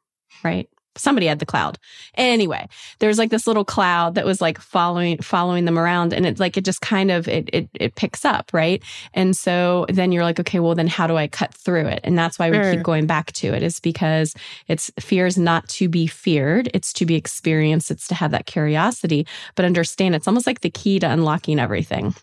right? 0.43 0.67
Somebody 0.95 1.27
had 1.27 1.39
the 1.39 1.45
cloud. 1.45 1.77
Anyway, 2.15 2.67
there's 2.99 3.17
like 3.17 3.29
this 3.29 3.47
little 3.47 3.65
cloud 3.65 4.15
that 4.15 4.25
was 4.25 4.41
like 4.41 4.59
following 4.59 5.17
following 5.21 5.65
them 5.65 5.79
around 5.79 6.13
and 6.13 6.25
it's 6.25 6.39
like 6.39 6.57
it 6.57 6.65
just 6.65 6.81
kind 6.81 7.11
of 7.11 7.27
it 7.27 7.49
it 7.53 7.69
it 7.73 7.95
picks 7.95 8.25
up, 8.25 8.51
right? 8.53 8.83
And 9.13 9.35
so 9.35 9.85
then 9.89 10.11
you're 10.11 10.23
like, 10.23 10.39
okay, 10.39 10.59
well 10.59 10.75
then 10.75 10.87
how 10.87 11.07
do 11.07 11.17
I 11.17 11.27
cut 11.27 11.53
through 11.53 11.87
it? 11.87 12.01
And 12.03 12.17
that's 12.17 12.37
why 12.37 12.51
we 12.51 12.59
keep 12.71 12.83
going 12.83 13.07
back 13.07 13.31
to 13.33 13.53
it 13.53 13.63
is 13.63 13.79
because 13.79 14.33
it's 14.67 14.91
fear 14.99 15.25
is 15.25 15.37
not 15.37 15.67
to 15.69 15.89
be 15.89 16.07
feared, 16.07 16.69
it's 16.73 16.93
to 16.93 17.05
be 17.05 17.15
experienced, 17.15 17.91
it's 17.91 18.07
to 18.07 18.15
have 18.15 18.31
that 18.31 18.45
curiosity, 18.45 19.25
but 19.55 19.65
understand 19.65 20.15
it's 20.15 20.27
almost 20.27 20.47
like 20.47 20.61
the 20.61 20.69
key 20.69 20.99
to 20.99 21.09
unlocking 21.09 21.59
everything 21.59 22.13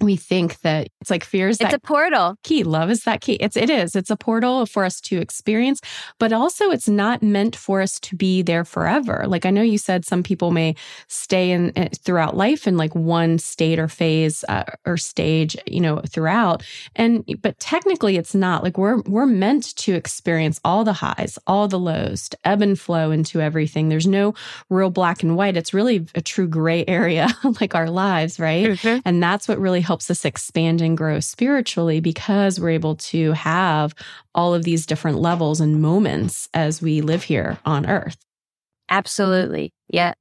we 0.00 0.16
think 0.16 0.60
that 0.60 0.88
it's 1.00 1.10
like 1.10 1.24
fears. 1.24 1.60
It's 1.60 1.74
a 1.74 1.78
portal. 1.78 2.36
Key. 2.42 2.64
Love 2.64 2.90
is 2.90 3.04
that 3.04 3.20
key. 3.20 3.34
It's 3.34 3.56
it 3.56 3.70
is. 3.70 3.96
It's 3.96 4.10
a 4.10 4.16
portal 4.16 4.66
for 4.66 4.84
us 4.84 5.00
to 5.02 5.18
experience, 5.18 5.80
but 6.18 6.32
also 6.32 6.70
it's 6.70 6.88
not 6.88 7.22
meant 7.22 7.56
for 7.56 7.80
us 7.80 7.98
to 8.00 8.16
be 8.16 8.42
there 8.42 8.64
forever. 8.64 9.24
Like 9.26 9.46
I 9.46 9.50
know 9.50 9.62
you 9.62 9.78
said 9.78 10.04
some 10.04 10.22
people 10.22 10.50
may 10.50 10.74
stay 11.08 11.50
in 11.50 11.72
eh, 11.76 11.88
throughout 12.02 12.36
life 12.36 12.66
in 12.66 12.76
like 12.76 12.94
one 12.94 13.38
state 13.38 13.78
or 13.78 13.88
phase 13.88 14.44
uh, 14.48 14.64
or 14.86 14.96
stage, 14.96 15.56
you 15.66 15.80
know, 15.80 16.00
throughout. 16.08 16.62
And 16.96 17.24
but 17.42 17.58
technically 17.58 18.16
it's 18.16 18.34
not. 18.34 18.62
Like 18.62 18.78
we're 18.78 19.00
we're 19.02 19.26
meant 19.26 19.76
to 19.76 19.94
experience 19.94 20.60
all 20.64 20.84
the 20.84 20.92
highs, 20.92 21.38
all 21.46 21.68
the 21.68 21.78
lows, 21.78 22.28
to 22.30 22.38
ebb 22.44 22.62
and 22.62 22.78
flow 22.78 23.10
into 23.10 23.40
everything. 23.40 23.88
There's 23.88 24.06
no 24.06 24.34
real 24.70 24.90
black 24.90 25.22
and 25.22 25.36
white. 25.36 25.56
It's 25.56 25.74
really 25.74 26.06
a 26.14 26.20
true 26.20 26.46
gray 26.46 26.84
area 26.86 27.28
like 27.60 27.74
our 27.74 27.90
lives, 27.90 28.38
right? 28.38 28.68
Mm-hmm. 28.68 29.00
And 29.04 29.22
that's 29.22 29.48
what 29.48 29.58
really 29.58 29.80
helps 29.88 30.10
us 30.10 30.26
expand 30.26 30.82
and 30.82 30.98
grow 30.98 31.18
spiritually 31.18 31.98
because 31.98 32.60
we're 32.60 32.68
able 32.68 32.94
to 32.94 33.32
have 33.32 33.94
all 34.34 34.52
of 34.54 34.62
these 34.62 34.84
different 34.84 35.18
levels 35.18 35.62
and 35.62 35.80
moments 35.80 36.46
as 36.52 36.82
we 36.82 37.00
live 37.00 37.22
here 37.22 37.58
on 37.64 37.86
earth. 37.86 38.18
Absolutely. 38.90 39.72
Yeah. 39.88 40.12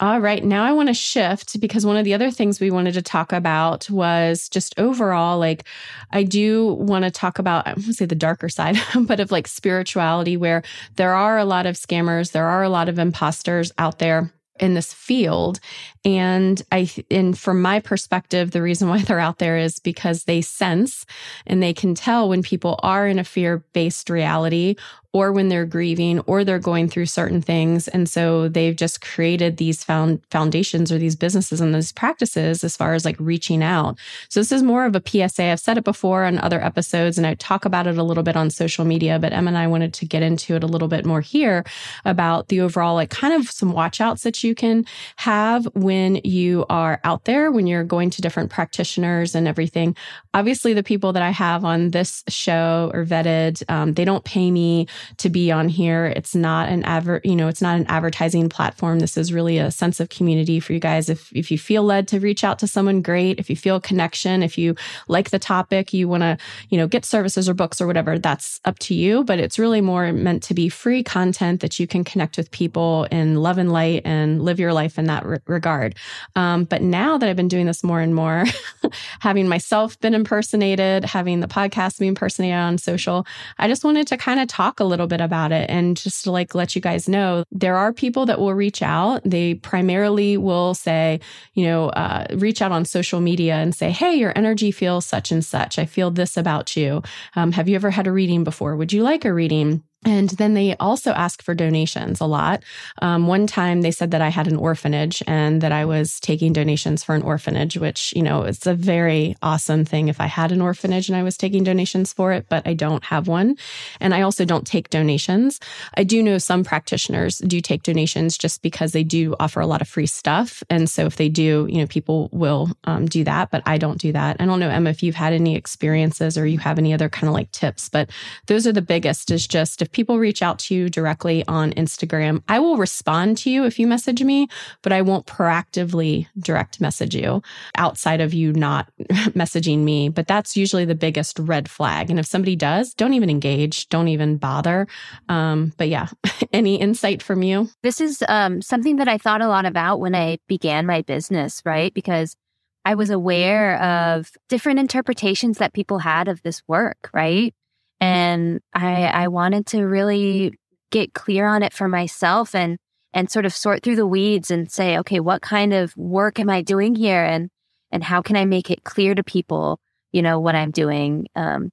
All 0.00 0.18
right. 0.18 0.44
Now 0.44 0.64
I 0.64 0.72
want 0.72 0.88
to 0.88 0.94
shift 0.94 1.60
because 1.60 1.86
one 1.86 1.96
of 1.96 2.04
the 2.04 2.12
other 2.12 2.32
things 2.32 2.58
we 2.58 2.72
wanted 2.72 2.94
to 2.94 3.02
talk 3.02 3.32
about 3.32 3.88
was 3.88 4.48
just 4.48 4.76
overall, 4.76 5.38
like, 5.38 5.64
I 6.10 6.24
do 6.24 6.74
want 6.74 7.04
to 7.04 7.10
talk 7.12 7.38
about, 7.38 7.68
I 7.68 7.74
won't 7.74 7.94
say 7.94 8.06
the 8.06 8.16
darker 8.16 8.48
side, 8.48 8.76
but 9.02 9.20
of 9.20 9.30
like 9.30 9.46
spirituality, 9.46 10.36
where 10.36 10.64
there 10.96 11.14
are 11.14 11.38
a 11.38 11.44
lot 11.44 11.66
of 11.66 11.76
scammers, 11.76 12.32
there 12.32 12.48
are 12.48 12.64
a 12.64 12.68
lot 12.68 12.88
of 12.88 12.98
imposters 12.98 13.70
out 13.78 14.00
there 14.00 14.32
in 14.62 14.74
this 14.74 14.94
field. 14.94 15.60
And 16.04 16.62
i 16.72 16.88
and 17.10 17.38
from 17.38 17.60
my 17.60 17.80
perspective 17.80 18.52
the 18.52 18.62
reason 18.62 18.88
why 18.88 18.98
they're 19.02 19.18
out 19.18 19.38
there 19.38 19.58
is 19.58 19.78
because 19.78 20.24
they 20.24 20.40
sense 20.40 21.04
and 21.46 21.62
they 21.62 21.74
can 21.74 21.94
tell 21.94 22.28
when 22.28 22.42
people 22.42 22.78
are 22.82 23.06
in 23.06 23.18
a 23.18 23.24
fear 23.24 23.64
based 23.72 24.08
reality 24.08 24.76
or 25.12 25.30
when 25.30 25.48
they're 25.48 25.66
grieving 25.66 26.20
or 26.20 26.42
they're 26.42 26.58
going 26.58 26.88
through 26.88 27.06
certain 27.06 27.42
things. 27.42 27.86
And 27.88 28.08
so 28.08 28.48
they've 28.48 28.74
just 28.74 29.02
created 29.02 29.58
these 29.58 29.84
found 29.84 30.22
foundations 30.30 30.90
or 30.90 30.98
these 30.98 31.16
businesses 31.16 31.60
and 31.60 31.74
these 31.74 31.92
practices 31.92 32.64
as 32.64 32.76
far 32.76 32.94
as 32.94 33.04
like 33.04 33.16
reaching 33.18 33.62
out. 33.62 33.98
So 34.28 34.40
this 34.40 34.52
is 34.52 34.62
more 34.62 34.86
of 34.86 34.96
a 34.96 35.02
PSA. 35.04 35.44
I've 35.44 35.60
said 35.60 35.76
it 35.76 35.84
before 35.84 36.24
on 36.24 36.38
other 36.38 36.62
episodes 36.62 37.18
and 37.18 37.26
I 37.26 37.34
talk 37.34 37.64
about 37.64 37.86
it 37.86 37.98
a 37.98 38.02
little 38.02 38.22
bit 38.22 38.36
on 38.36 38.48
social 38.48 38.84
media, 38.84 39.18
but 39.18 39.32
Em 39.32 39.48
and 39.48 39.58
I 39.58 39.66
wanted 39.66 39.92
to 39.94 40.06
get 40.06 40.22
into 40.22 40.54
it 40.54 40.64
a 40.64 40.66
little 40.66 40.88
bit 40.88 41.04
more 41.04 41.20
here 41.20 41.64
about 42.04 42.48
the 42.48 42.60
overall, 42.62 42.94
like 42.94 43.10
kind 43.10 43.34
of 43.34 43.50
some 43.50 43.72
watch 43.72 44.00
outs 44.00 44.22
that 44.22 44.42
you 44.42 44.54
can 44.54 44.86
have 45.16 45.66
when 45.74 46.16
you 46.24 46.64
are 46.70 47.00
out 47.04 47.24
there, 47.24 47.52
when 47.52 47.66
you're 47.66 47.84
going 47.84 48.08
to 48.10 48.22
different 48.22 48.50
practitioners 48.50 49.34
and 49.34 49.46
everything. 49.46 49.94
Obviously, 50.32 50.72
the 50.72 50.82
people 50.82 51.12
that 51.12 51.22
I 51.22 51.30
have 51.30 51.64
on 51.64 51.90
this 51.90 52.24
show 52.28 52.90
are 52.94 53.04
vetted. 53.04 53.62
Um, 53.70 53.92
they 53.92 54.04
don't 54.04 54.24
pay 54.24 54.50
me 54.50 54.86
to 55.18 55.28
be 55.28 55.50
on 55.50 55.68
here. 55.68 56.06
It's 56.06 56.34
not 56.34 56.68
an 56.68 56.84
adver, 56.84 57.20
you 57.24 57.36
know, 57.36 57.48
it's 57.48 57.62
not 57.62 57.78
an 57.78 57.86
advertising 57.86 58.48
platform. 58.48 58.98
This 59.00 59.16
is 59.16 59.32
really 59.32 59.58
a 59.58 59.70
sense 59.70 60.00
of 60.00 60.08
community 60.08 60.60
for 60.60 60.72
you 60.72 60.80
guys. 60.80 61.08
If 61.08 61.32
if 61.32 61.50
you 61.50 61.58
feel 61.58 61.82
led 61.82 62.08
to 62.08 62.20
reach 62.20 62.44
out 62.44 62.58
to 62.60 62.66
someone, 62.66 63.02
great. 63.02 63.38
If 63.38 63.50
you 63.50 63.56
feel 63.56 63.80
connection, 63.80 64.42
if 64.42 64.58
you 64.58 64.74
like 65.08 65.30
the 65.30 65.38
topic, 65.38 65.92
you 65.92 66.08
want 66.08 66.22
to, 66.22 66.38
you 66.68 66.78
know, 66.78 66.86
get 66.86 67.04
services 67.04 67.48
or 67.48 67.54
books 67.54 67.80
or 67.80 67.86
whatever, 67.86 68.18
that's 68.18 68.60
up 68.64 68.78
to 68.80 68.94
you. 68.94 69.24
But 69.24 69.38
it's 69.38 69.58
really 69.58 69.80
more 69.80 70.12
meant 70.12 70.42
to 70.44 70.54
be 70.54 70.68
free 70.68 71.02
content 71.02 71.60
that 71.60 71.78
you 71.78 71.86
can 71.86 72.04
connect 72.04 72.36
with 72.36 72.50
people 72.50 73.04
in 73.10 73.36
love 73.36 73.58
and 73.58 73.72
light 73.72 74.02
and 74.04 74.42
live 74.42 74.58
your 74.58 74.72
life 74.72 74.98
in 74.98 75.06
that 75.06 75.24
re- 75.24 75.38
regard. 75.46 75.94
Um, 76.36 76.64
but 76.64 76.82
now 76.82 77.18
that 77.18 77.28
I've 77.28 77.36
been 77.36 77.48
doing 77.48 77.66
this 77.66 77.84
more 77.84 78.00
and 78.00 78.14
more, 78.14 78.44
having 79.20 79.48
myself 79.48 79.98
been 80.00 80.14
impersonated, 80.14 81.04
having 81.04 81.40
the 81.40 81.48
podcast 81.48 81.98
be 81.98 82.06
impersonated 82.06 82.56
on 82.56 82.78
social, 82.78 83.26
I 83.58 83.68
just 83.68 83.84
wanted 83.84 84.06
to 84.08 84.16
kind 84.16 84.40
of 84.40 84.48
talk 84.48 84.80
a 84.80 84.84
little 84.92 85.06
bit 85.06 85.20
about 85.20 85.52
it 85.52 85.68
and 85.70 85.96
just 85.96 86.24
to 86.24 86.30
like 86.30 86.54
let 86.54 86.74
you 86.74 86.80
guys 86.80 87.08
know 87.08 87.44
there 87.50 87.76
are 87.76 87.92
people 87.92 88.26
that 88.26 88.38
will 88.38 88.54
reach 88.54 88.82
out. 88.82 89.22
They 89.24 89.54
primarily 89.54 90.36
will 90.36 90.74
say, 90.74 91.20
you 91.54 91.64
know, 91.64 91.88
uh, 91.88 92.26
reach 92.34 92.60
out 92.60 92.72
on 92.72 92.84
social 92.84 93.20
media 93.20 93.54
and 93.54 93.74
say, 93.74 93.90
hey, 93.90 94.14
your 94.14 94.32
energy 94.36 94.70
feels 94.70 95.06
such 95.06 95.32
and 95.32 95.44
such. 95.44 95.78
I 95.78 95.86
feel 95.86 96.10
this 96.10 96.36
about 96.36 96.76
you. 96.76 97.02
Um, 97.36 97.52
have 97.52 97.68
you 97.68 97.76
ever 97.76 97.90
had 97.90 98.06
a 98.06 98.12
reading 98.12 98.44
before? 98.44 98.76
Would 98.76 98.92
you 98.92 99.02
like 99.02 99.24
a 99.24 99.32
reading? 99.32 99.82
And 100.04 100.30
then 100.30 100.54
they 100.54 100.76
also 100.76 101.12
ask 101.12 101.42
for 101.42 101.54
donations 101.54 102.20
a 102.20 102.26
lot. 102.26 102.64
Um, 103.00 103.26
one 103.26 103.46
time 103.46 103.82
they 103.82 103.92
said 103.92 104.10
that 104.10 104.22
I 104.22 104.30
had 104.30 104.48
an 104.48 104.56
orphanage 104.56 105.22
and 105.26 105.60
that 105.60 105.70
I 105.70 105.84
was 105.84 106.18
taking 106.18 106.52
donations 106.52 107.04
for 107.04 107.14
an 107.14 107.22
orphanage, 107.22 107.76
which, 107.76 108.12
you 108.16 108.22
know, 108.22 108.42
it's 108.42 108.66
a 108.66 108.74
very 108.74 109.36
awesome 109.42 109.84
thing 109.84 110.08
if 110.08 110.20
I 110.20 110.26
had 110.26 110.50
an 110.50 110.60
orphanage 110.60 111.08
and 111.08 111.16
I 111.16 111.22
was 111.22 111.36
taking 111.36 111.62
donations 111.62 112.12
for 112.12 112.32
it, 112.32 112.46
but 112.48 112.66
I 112.66 112.74
don't 112.74 113.04
have 113.04 113.28
one. 113.28 113.56
And 114.00 114.12
I 114.12 114.22
also 114.22 114.44
don't 114.44 114.66
take 114.66 114.90
donations. 114.90 115.60
I 115.96 116.02
do 116.02 116.20
know 116.22 116.38
some 116.38 116.64
practitioners 116.64 117.38
do 117.38 117.60
take 117.60 117.84
donations 117.84 118.36
just 118.36 118.62
because 118.62 118.92
they 118.92 119.04
do 119.04 119.36
offer 119.38 119.60
a 119.60 119.66
lot 119.66 119.82
of 119.82 119.88
free 119.88 120.06
stuff. 120.06 120.64
And 120.68 120.90
so 120.90 121.06
if 121.06 121.16
they 121.16 121.28
do, 121.28 121.66
you 121.70 121.78
know, 121.78 121.86
people 121.86 122.28
will 122.32 122.70
um, 122.84 123.06
do 123.06 123.22
that, 123.24 123.50
but 123.50 123.62
I 123.66 123.78
don't 123.78 124.00
do 124.00 124.10
that. 124.12 124.36
I 124.40 124.46
don't 124.46 124.58
know, 124.58 124.68
Emma, 124.68 124.90
if 124.90 125.02
you've 125.02 125.14
had 125.14 125.32
any 125.32 125.54
experiences 125.54 126.36
or 126.36 126.44
you 126.44 126.58
have 126.58 126.78
any 126.78 126.92
other 126.92 127.08
kind 127.08 127.28
of 127.28 127.34
like 127.34 127.52
tips, 127.52 127.88
but 127.88 128.10
those 128.46 128.66
are 128.66 128.72
the 128.72 128.82
biggest 128.82 129.30
is 129.30 129.46
just 129.46 129.80
if 129.80 129.91
people 129.92 130.18
reach 130.18 130.42
out 130.42 130.58
to 130.60 130.74
you 130.74 130.88
directly 130.88 131.44
on 131.46 131.72
Instagram, 131.72 132.42
I 132.48 132.58
will 132.58 132.76
respond 132.76 133.38
to 133.38 133.50
you 133.50 133.64
if 133.64 133.78
you 133.78 133.86
message 133.86 134.22
me, 134.22 134.48
but 134.82 134.92
I 134.92 135.02
won't 135.02 135.26
proactively 135.26 136.26
direct 136.38 136.80
message 136.80 137.14
you 137.14 137.42
outside 137.76 138.20
of 138.20 138.34
you 138.34 138.52
not 138.52 138.90
messaging 139.00 139.78
me. 139.80 140.08
But 140.08 140.26
that's 140.26 140.56
usually 140.56 140.84
the 140.84 140.94
biggest 140.94 141.38
red 141.38 141.70
flag. 141.70 142.10
And 142.10 142.18
if 142.18 142.26
somebody 142.26 142.56
does, 142.56 142.94
don't 142.94 143.14
even 143.14 143.30
engage, 143.30 143.88
don't 143.88 144.08
even 144.08 144.36
bother. 144.36 144.86
Um, 145.28 145.72
but 145.76 145.88
yeah, 145.88 146.08
any 146.52 146.80
insight 146.80 147.22
from 147.22 147.42
you? 147.42 147.68
This 147.82 148.00
is 148.00 148.22
um, 148.28 148.62
something 148.62 148.96
that 148.96 149.08
I 149.08 149.18
thought 149.18 149.42
a 149.42 149.48
lot 149.48 149.66
about 149.66 150.00
when 150.00 150.14
I 150.14 150.38
began 150.48 150.86
my 150.86 151.02
business, 151.02 151.62
right? 151.64 151.92
Because 151.92 152.36
I 152.84 152.94
was 152.94 153.10
aware 153.10 153.80
of 153.80 154.32
different 154.48 154.80
interpretations 154.80 155.58
that 155.58 155.72
people 155.72 155.98
had 155.98 156.28
of 156.28 156.42
this 156.42 156.62
work, 156.66 157.10
right? 157.12 157.54
And 158.02 158.60
I, 158.74 159.04
I 159.04 159.28
wanted 159.28 159.64
to 159.66 159.84
really 159.84 160.58
get 160.90 161.14
clear 161.14 161.46
on 161.46 161.62
it 161.62 161.72
for 161.72 161.86
myself 161.86 162.52
and, 162.52 162.76
and 163.14 163.30
sort 163.30 163.46
of 163.46 163.54
sort 163.54 163.84
through 163.84 163.94
the 163.94 164.08
weeds 164.08 164.50
and 164.50 164.68
say, 164.68 164.98
okay, 164.98 165.20
what 165.20 165.40
kind 165.40 165.72
of 165.72 165.96
work 165.96 166.40
am 166.40 166.50
I 166.50 166.62
doing 166.62 166.96
here? 166.96 167.22
And, 167.22 167.48
and 167.92 168.02
how 168.02 168.20
can 168.20 168.34
I 168.34 168.44
make 168.44 168.72
it 168.72 168.82
clear 168.82 169.14
to 169.14 169.22
people, 169.22 169.78
you 170.10 170.20
know, 170.20 170.40
what 170.40 170.56
I'm 170.56 170.72
doing? 170.72 171.28
Um, 171.36 171.70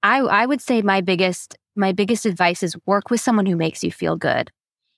I, 0.00 0.20
I 0.20 0.46
would 0.46 0.60
say 0.60 0.80
my 0.80 1.00
biggest, 1.00 1.56
my 1.74 1.90
biggest 1.90 2.24
advice 2.24 2.62
is 2.62 2.76
work 2.86 3.10
with 3.10 3.20
someone 3.20 3.46
who 3.46 3.56
makes 3.56 3.82
you 3.82 3.90
feel 3.90 4.14
good. 4.14 4.52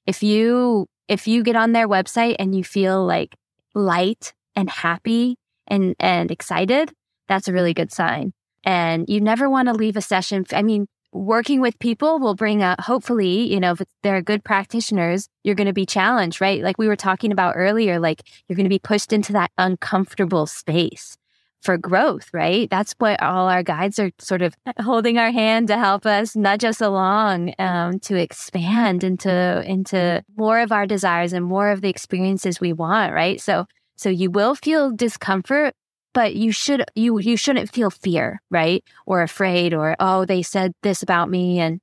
If 0.05 0.23
you, 0.23 0.89
if 1.09 1.27
you 1.27 1.43
get 1.43 1.57
on 1.57 1.73
their 1.73 1.89
website 1.89 2.37
and 2.39 2.55
you 2.55 2.63
feel 2.63 3.03
like 3.03 3.35
light 3.75 4.35
and 4.55 4.69
happy 4.69 5.39
and, 5.67 5.97
and 5.99 6.31
excited, 6.31 6.93
that's 7.29 7.49
a 7.49 7.53
really 7.55 7.73
good 7.73 7.93
sign. 7.93 8.35
And 8.67 9.09
you 9.09 9.21
never 9.21 9.49
want 9.49 9.69
to 9.69 9.75
leave 9.75 9.97
a 9.97 10.03
session. 10.03 10.45
I 10.53 10.63
mean, 10.63 10.89
working 11.13 11.61
with 11.61 11.79
people 11.79 12.19
will 12.19 12.35
bring 12.35 12.63
up, 12.63 12.81
hopefully, 12.81 13.51
you 13.53 13.61
know, 13.61 13.73
if 13.73 13.83
they're 14.03 14.21
good 14.21 14.45
practitioners, 14.45 15.29
you're 15.45 15.55
going 15.55 15.69
to 15.69 15.73
be 15.73 15.87
challenged, 15.87 16.41
right? 16.41 16.63
Like 16.63 16.77
we 16.77 16.89
were 16.89 16.97
talking 16.97 17.33
about 17.33 17.55
earlier, 17.57 17.99
like 17.99 18.23
you're 18.49 18.57
going 18.57 18.65
to 18.65 18.71
be 18.71 18.81
pushed 18.81 19.13
into 19.13 19.33
that 19.33 19.53
uncomfortable 19.57 20.47
space 20.47 21.17
for 21.63 21.79
growth, 21.79 22.29
right? 22.33 22.69
That's 22.71 22.95
what 22.99 23.23
all 23.23 23.49
our 23.49 23.63
guides 23.63 23.99
are 23.99 24.11
sort 24.19 24.43
of 24.43 24.55
holding 24.81 25.19
our 25.19 25.31
hand 25.31 25.69
to 25.69 25.79
help 25.79 26.07
us 26.07 26.37
nudge 26.37 26.65
us 26.65 26.81
along 26.81 27.55
um, 27.59 27.99
to 28.01 28.17
expand 28.17 29.03
into 29.03 29.63
into 29.67 30.23
more 30.37 30.61
of 30.61 30.71
our 30.71 30.87
desires 30.87 31.33
and 31.33 31.45
more 31.45 31.71
of 31.71 31.81
the 31.81 31.89
experiences 31.89 32.61
we 32.61 32.73
want, 32.73 33.13
right? 33.13 33.41
So 33.41 33.67
so 33.97 34.11
you 34.11 34.31
will 34.31 34.55
feel 34.55 34.93
discomfort, 34.93 35.75
but 36.17 36.35
you 36.35 36.51
should 36.51 36.83
you 36.95 37.19
you 37.19 37.37
shouldn't 37.37 37.71
feel 37.71 37.91
fear, 37.91 38.41
right? 38.51 38.83
Or 39.05 39.21
afraid, 39.21 39.75
or 39.75 39.95
oh, 40.01 40.25
they 40.25 40.43
said 40.43 40.73
this 40.83 41.03
about 41.03 41.29
me. 41.29 41.61
And 41.61 41.79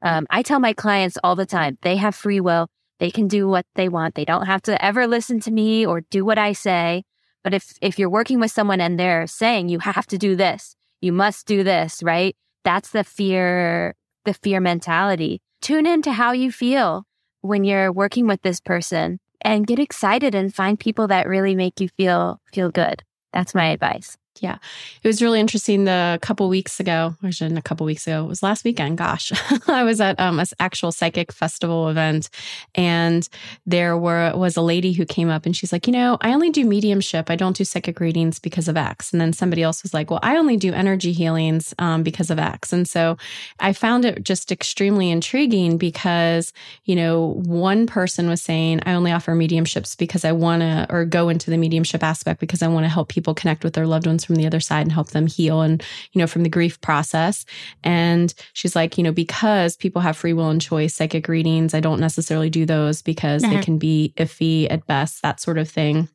um, 0.00 0.26
I 0.30 0.40
tell 0.40 0.58
my 0.58 0.72
clients 0.72 1.18
all 1.22 1.36
the 1.36 1.44
time, 1.44 1.76
they 1.82 1.96
have 1.96 2.14
free 2.14 2.40
will. 2.40 2.68
They 2.98 3.10
can 3.10 3.28
do 3.28 3.46
what 3.46 3.66
they 3.74 3.90
want. 3.90 4.14
They 4.14 4.24
don't 4.24 4.46
have 4.46 4.62
to 4.62 4.82
ever 4.82 5.06
listen 5.06 5.38
to 5.40 5.50
me 5.50 5.84
or 5.84 6.00
do 6.00 6.24
what 6.24 6.38
I 6.38 6.54
say. 6.54 7.04
But 7.42 7.52
if, 7.52 7.74
if 7.82 7.98
you're 7.98 8.08
working 8.08 8.40
with 8.40 8.50
someone 8.50 8.80
and 8.80 8.98
they're 8.98 9.26
saying 9.26 9.68
you 9.68 9.80
have 9.80 10.06
to 10.06 10.16
do 10.16 10.34
this, 10.34 10.76
you 11.02 11.12
must 11.12 11.46
do 11.46 11.62
this, 11.62 12.02
right? 12.02 12.34
That's 12.64 12.88
the 12.88 13.04
fear, 13.04 13.94
the 14.24 14.32
fear 14.32 14.60
mentality. 14.60 15.42
Tune 15.60 15.86
into 15.86 16.12
how 16.12 16.32
you 16.32 16.50
feel 16.50 17.04
when 17.42 17.64
you're 17.64 17.92
working 17.92 18.26
with 18.26 18.40
this 18.40 18.60
person 18.60 19.20
and 19.42 19.66
get 19.66 19.78
excited 19.78 20.34
and 20.34 20.54
find 20.54 20.80
people 20.80 21.06
that 21.08 21.28
really 21.28 21.54
make 21.54 21.82
you 21.82 21.90
feel, 21.98 22.40
feel 22.50 22.70
good. 22.70 23.02
That's 23.34 23.54
my 23.54 23.66
advice. 23.72 24.16
Yeah. 24.40 24.58
It 25.02 25.06
was 25.06 25.22
really 25.22 25.38
interesting. 25.38 25.84
The 25.84 26.18
couple 26.20 26.48
weeks 26.48 26.80
ago, 26.80 27.14
or 27.22 27.30
a 27.40 27.62
couple 27.62 27.86
weeks 27.86 28.06
ago, 28.06 28.24
it 28.24 28.28
was 28.28 28.42
last 28.42 28.64
weekend. 28.64 28.98
Gosh, 28.98 29.32
I 29.68 29.84
was 29.84 30.00
at 30.00 30.18
um, 30.18 30.40
an 30.40 30.46
actual 30.58 30.90
psychic 30.90 31.32
festival 31.32 31.88
event, 31.88 32.30
and 32.74 33.28
there 33.64 33.96
were 33.96 34.32
was 34.34 34.56
a 34.56 34.62
lady 34.62 34.92
who 34.92 35.04
came 35.04 35.30
up 35.30 35.46
and 35.46 35.56
she's 35.56 35.72
like, 35.72 35.86
you 35.86 35.92
know, 35.92 36.18
I 36.20 36.32
only 36.32 36.50
do 36.50 36.64
mediumship. 36.64 37.30
I 37.30 37.36
don't 37.36 37.56
do 37.56 37.64
psychic 37.64 38.00
readings 38.00 38.38
because 38.38 38.68
of 38.68 38.76
X. 38.76 39.12
And 39.12 39.20
then 39.20 39.32
somebody 39.32 39.62
else 39.62 39.82
was 39.82 39.94
like, 39.94 40.10
well, 40.10 40.20
I 40.22 40.36
only 40.36 40.56
do 40.56 40.72
energy 40.72 41.12
healings 41.12 41.74
um, 41.78 42.02
because 42.02 42.30
of 42.30 42.38
X. 42.38 42.72
And 42.72 42.88
so 42.88 43.16
I 43.60 43.72
found 43.72 44.04
it 44.04 44.24
just 44.24 44.50
extremely 44.50 45.10
intriguing 45.10 45.78
because 45.78 46.52
you 46.84 46.96
know 46.96 47.40
one 47.44 47.86
person 47.86 48.28
was 48.28 48.42
saying 48.42 48.80
I 48.84 48.94
only 48.94 49.12
offer 49.12 49.34
mediumships 49.34 49.96
because 49.96 50.24
I 50.24 50.32
want 50.32 50.62
to, 50.62 50.86
or 50.90 51.04
go 51.04 51.28
into 51.28 51.50
the 51.50 51.56
mediumship 51.56 52.02
aspect 52.02 52.40
because 52.40 52.62
I 52.62 52.68
want 52.68 52.84
to 52.84 52.88
help 52.88 53.08
people 53.08 53.34
connect 53.34 53.64
with 53.64 53.74
their 53.74 53.86
loved 53.86 54.06
ones 54.06 54.23
from 54.24 54.36
the 54.36 54.46
other 54.46 54.60
side 54.60 54.82
and 54.82 54.92
help 54.92 55.10
them 55.10 55.26
heal 55.26 55.62
and, 55.62 55.82
you 56.12 56.18
know, 56.18 56.26
from 56.26 56.42
the 56.42 56.48
grief 56.48 56.80
process. 56.80 57.44
And 57.82 58.32
she's 58.52 58.76
like, 58.76 58.96
you 58.96 59.04
know, 59.04 59.12
because 59.12 59.76
people 59.76 60.02
have 60.02 60.16
free 60.16 60.32
will 60.32 60.50
and 60.50 60.60
choice, 60.60 60.94
psychic 60.94 61.28
readings, 61.28 61.74
I 61.74 61.80
don't 61.80 62.00
necessarily 62.00 62.50
do 62.50 62.66
those 62.66 63.02
because 63.02 63.42
they 63.42 63.48
mm-hmm. 63.48 63.60
can 63.60 63.78
be 63.78 64.12
iffy 64.16 64.66
at 64.70 64.86
best, 64.86 65.22
that 65.22 65.40
sort 65.40 65.58
of 65.58 65.68
thing. 65.68 66.08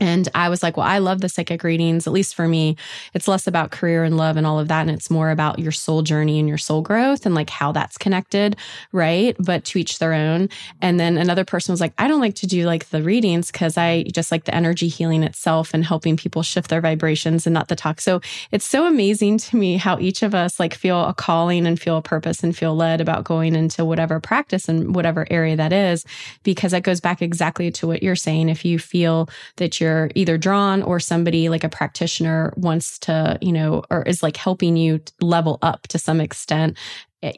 And 0.00 0.28
I 0.34 0.48
was 0.48 0.62
like, 0.62 0.76
well, 0.76 0.86
I 0.86 0.98
love 0.98 1.20
the 1.20 1.28
psychic 1.28 1.62
readings. 1.62 2.06
At 2.06 2.12
least 2.12 2.34
for 2.34 2.48
me, 2.48 2.76
it's 3.14 3.28
less 3.28 3.46
about 3.46 3.70
career 3.70 4.02
and 4.02 4.16
love 4.16 4.36
and 4.36 4.46
all 4.46 4.58
of 4.58 4.68
that. 4.68 4.82
And 4.82 4.90
it's 4.90 5.10
more 5.10 5.30
about 5.30 5.58
your 5.58 5.72
soul 5.72 6.02
journey 6.02 6.38
and 6.38 6.48
your 6.48 6.58
soul 6.58 6.80
growth 6.80 7.26
and 7.26 7.34
like 7.34 7.50
how 7.50 7.72
that's 7.72 7.98
connected. 7.98 8.56
Right. 8.92 9.36
But 9.38 9.64
to 9.66 9.78
each 9.78 9.98
their 9.98 10.14
own. 10.14 10.48
And 10.80 10.98
then 10.98 11.18
another 11.18 11.44
person 11.44 11.72
was 11.72 11.80
like, 11.80 11.92
I 11.98 12.08
don't 12.08 12.20
like 12.20 12.36
to 12.36 12.46
do 12.46 12.64
like 12.64 12.88
the 12.88 13.02
readings 13.02 13.50
because 13.50 13.76
I 13.76 14.04
just 14.04 14.32
like 14.32 14.44
the 14.44 14.54
energy 14.54 14.88
healing 14.88 15.22
itself 15.22 15.74
and 15.74 15.84
helping 15.84 16.16
people 16.16 16.42
shift 16.42 16.70
their 16.70 16.80
vibrations 16.80 17.46
and 17.46 17.52
not 17.52 17.68
the 17.68 17.76
talk. 17.76 18.00
So 18.00 18.20
it's 18.50 18.64
so 18.64 18.86
amazing 18.86 19.38
to 19.38 19.56
me 19.56 19.76
how 19.76 19.98
each 19.98 20.22
of 20.22 20.34
us 20.34 20.58
like 20.58 20.74
feel 20.74 21.04
a 21.04 21.12
calling 21.12 21.66
and 21.66 21.78
feel 21.78 21.98
a 21.98 22.02
purpose 22.02 22.42
and 22.42 22.56
feel 22.56 22.74
led 22.74 23.00
about 23.00 23.24
going 23.24 23.54
into 23.54 23.84
whatever 23.84 24.18
practice 24.20 24.68
and 24.68 24.94
whatever 24.94 25.26
area 25.30 25.56
that 25.56 25.72
is, 25.72 26.06
because 26.42 26.72
that 26.72 26.84
goes 26.84 27.00
back 27.00 27.20
exactly 27.20 27.70
to 27.72 27.86
what 27.86 28.02
you're 28.02 28.16
saying. 28.16 28.48
If 28.48 28.64
you 28.64 28.78
feel 28.78 29.28
that 29.56 29.80
you're 29.80 29.89
you're 29.90 30.10
either 30.14 30.38
drawn 30.38 30.82
or 30.82 31.00
somebody 31.00 31.48
like 31.48 31.64
a 31.64 31.68
practitioner 31.68 32.52
wants 32.56 32.98
to, 33.00 33.38
you 33.40 33.52
know, 33.52 33.82
or 33.90 34.02
is 34.02 34.22
like 34.22 34.36
helping 34.36 34.76
you 34.76 35.00
level 35.20 35.58
up 35.62 35.86
to 35.88 35.98
some 35.98 36.20
extent 36.20 36.76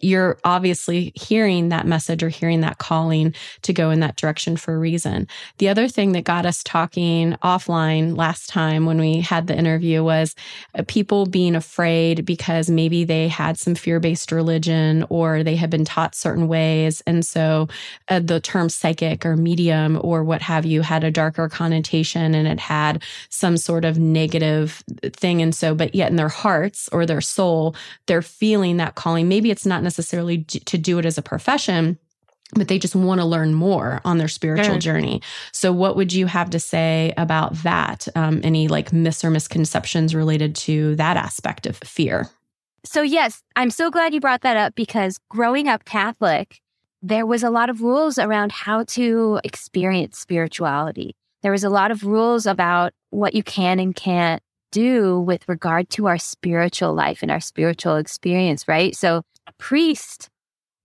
you're 0.00 0.38
obviously 0.44 1.12
hearing 1.14 1.70
that 1.70 1.86
message 1.86 2.22
or 2.22 2.28
hearing 2.28 2.60
that 2.60 2.78
calling 2.78 3.34
to 3.62 3.72
go 3.72 3.90
in 3.90 4.00
that 4.00 4.16
direction 4.16 4.56
for 4.56 4.74
a 4.74 4.78
reason. 4.78 5.26
The 5.58 5.68
other 5.68 5.88
thing 5.88 6.12
that 6.12 6.24
got 6.24 6.46
us 6.46 6.62
talking 6.62 7.32
offline 7.42 8.16
last 8.16 8.48
time 8.48 8.86
when 8.86 8.98
we 8.98 9.20
had 9.20 9.46
the 9.46 9.56
interview 9.56 10.04
was 10.04 10.36
uh, 10.78 10.84
people 10.86 11.26
being 11.26 11.56
afraid 11.56 12.24
because 12.24 12.70
maybe 12.70 13.04
they 13.04 13.26
had 13.28 13.58
some 13.58 13.74
fear 13.74 13.98
based 13.98 14.30
religion 14.30 15.04
or 15.08 15.42
they 15.42 15.56
had 15.56 15.70
been 15.70 15.84
taught 15.84 16.14
certain 16.14 16.46
ways. 16.46 17.02
And 17.06 17.26
so 17.26 17.68
uh, 18.08 18.20
the 18.20 18.40
term 18.40 18.68
psychic 18.68 19.26
or 19.26 19.36
medium 19.36 19.98
or 20.02 20.22
what 20.22 20.42
have 20.42 20.64
you 20.64 20.82
had 20.82 21.02
a 21.02 21.10
darker 21.10 21.48
connotation 21.48 22.34
and 22.34 22.46
it 22.46 22.60
had 22.60 23.02
some 23.30 23.56
sort 23.56 23.84
of 23.84 23.98
negative 23.98 24.84
thing. 25.02 25.42
And 25.42 25.54
so, 25.54 25.74
but 25.74 25.94
yet 25.94 26.10
in 26.10 26.16
their 26.16 26.28
hearts 26.28 26.88
or 26.92 27.04
their 27.04 27.20
soul, 27.20 27.74
they're 28.06 28.22
feeling 28.22 28.76
that 28.76 28.94
calling. 28.94 29.28
Maybe 29.28 29.50
it's 29.50 29.66
not 29.66 29.71
necessarily 29.80 30.44
to 30.44 30.76
do 30.78 30.98
it 30.98 31.06
as 31.06 31.16
a 31.16 31.22
profession, 31.22 31.98
but 32.54 32.68
they 32.68 32.78
just 32.78 32.94
want 32.94 33.20
to 33.20 33.24
learn 33.24 33.54
more 33.54 34.00
on 34.04 34.18
their 34.18 34.28
spiritual 34.28 34.74
sure. 34.74 34.78
journey. 34.78 35.22
So, 35.52 35.72
what 35.72 35.96
would 35.96 36.12
you 36.12 36.26
have 36.26 36.50
to 36.50 36.58
say 36.58 37.14
about 37.16 37.54
that? 37.62 38.08
Um, 38.14 38.40
any 38.44 38.68
like 38.68 38.92
myths 38.92 39.24
or 39.24 39.30
misconceptions 39.30 40.14
related 40.14 40.54
to 40.56 40.94
that 40.96 41.16
aspect 41.16 41.66
of 41.66 41.76
fear? 41.78 42.28
So, 42.84 43.02
yes, 43.02 43.42
I'm 43.56 43.70
so 43.70 43.90
glad 43.90 44.12
you 44.12 44.20
brought 44.20 44.42
that 44.42 44.56
up 44.56 44.74
because 44.74 45.18
growing 45.28 45.68
up 45.68 45.84
Catholic, 45.84 46.60
there 47.00 47.26
was 47.26 47.42
a 47.42 47.50
lot 47.50 47.70
of 47.70 47.80
rules 47.80 48.18
around 48.18 48.52
how 48.52 48.84
to 48.84 49.40
experience 49.44 50.18
spirituality. 50.18 51.14
There 51.42 51.52
was 51.52 51.64
a 51.64 51.70
lot 51.70 51.90
of 51.90 52.04
rules 52.04 52.46
about 52.46 52.92
what 53.10 53.34
you 53.34 53.42
can 53.42 53.80
and 53.80 53.94
can't 53.94 54.42
do 54.70 55.20
with 55.20 55.48
regard 55.48 55.90
to 55.90 56.06
our 56.06 56.18
spiritual 56.18 56.94
life 56.94 57.22
and 57.22 57.30
our 57.30 57.40
spiritual 57.40 57.96
experience, 57.96 58.66
right? 58.66 58.96
So, 58.96 59.22
a 59.46 59.52
priest 59.58 60.28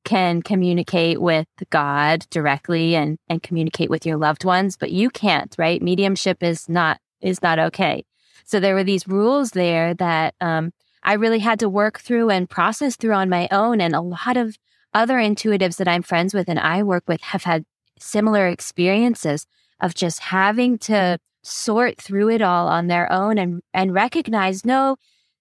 can 0.04 0.42
communicate 0.42 1.22
with 1.22 1.48
God 1.70 2.26
directly 2.30 2.96
and, 2.96 3.18
and 3.28 3.44
communicate 3.44 3.90
with 3.90 4.06
your 4.06 4.18
loved 4.18 4.46
ones, 4.46 4.78
but 4.78 4.92
you 4.92 5.10
can't, 5.10 5.54
right? 5.58 5.82
Mediumship 5.82 6.42
is 6.42 6.70
not, 6.70 7.00
is 7.20 7.42
not 7.42 7.60
okay. 7.60 8.06
So 8.46 8.60
there 8.60 8.76
were 8.76 8.86
these 8.86 9.08
rules 9.08 9.52
there 9.52 9.94
that, 9.96 10.34
um, 10.40 10.72
I 11.04 11.14
really 11.14 11.40
had 11.40 11.60
to 11.60 11.70
work 11.70 12.00
through 12.00 12.30
and 12.30 12.50
process 12.50 12.96
through 12.96 13.14
on 13.14 13.30
my 13.30 13.48
own. 13.52 13.80
And 13.80 13.96
a 13.96 14.02
lot 14.02 14.36
of 14.36 14.58
other 14.94 15.18
intuitives 15.18 15.78
that 15.78 15.88
I'm 15.88 16.04
friends 16.04 16.34
with 16.34 16.50
and 16.50 16.60
I 16.60 16.84
work 16.84 17.04
with 17.08 17.22
have 17.22 17.44
had 17.44 17.64
similar 18.00 18.48
experiences 18.48 19.46
of 19.80 19.94
just 19.96 20.20
having 20.20 20.78
to 20.80 21.18
sort 21.44 21.98
through 22.02 22.30
it 22.30 22.42
all 22.42 22.68
on 22.68 22.88
their 22.88 23.12
own 23.12 23.38
and, 23.38 23.62
and 23.74 23.94
recognize, 23.94 24.66
no, 24.66 24.98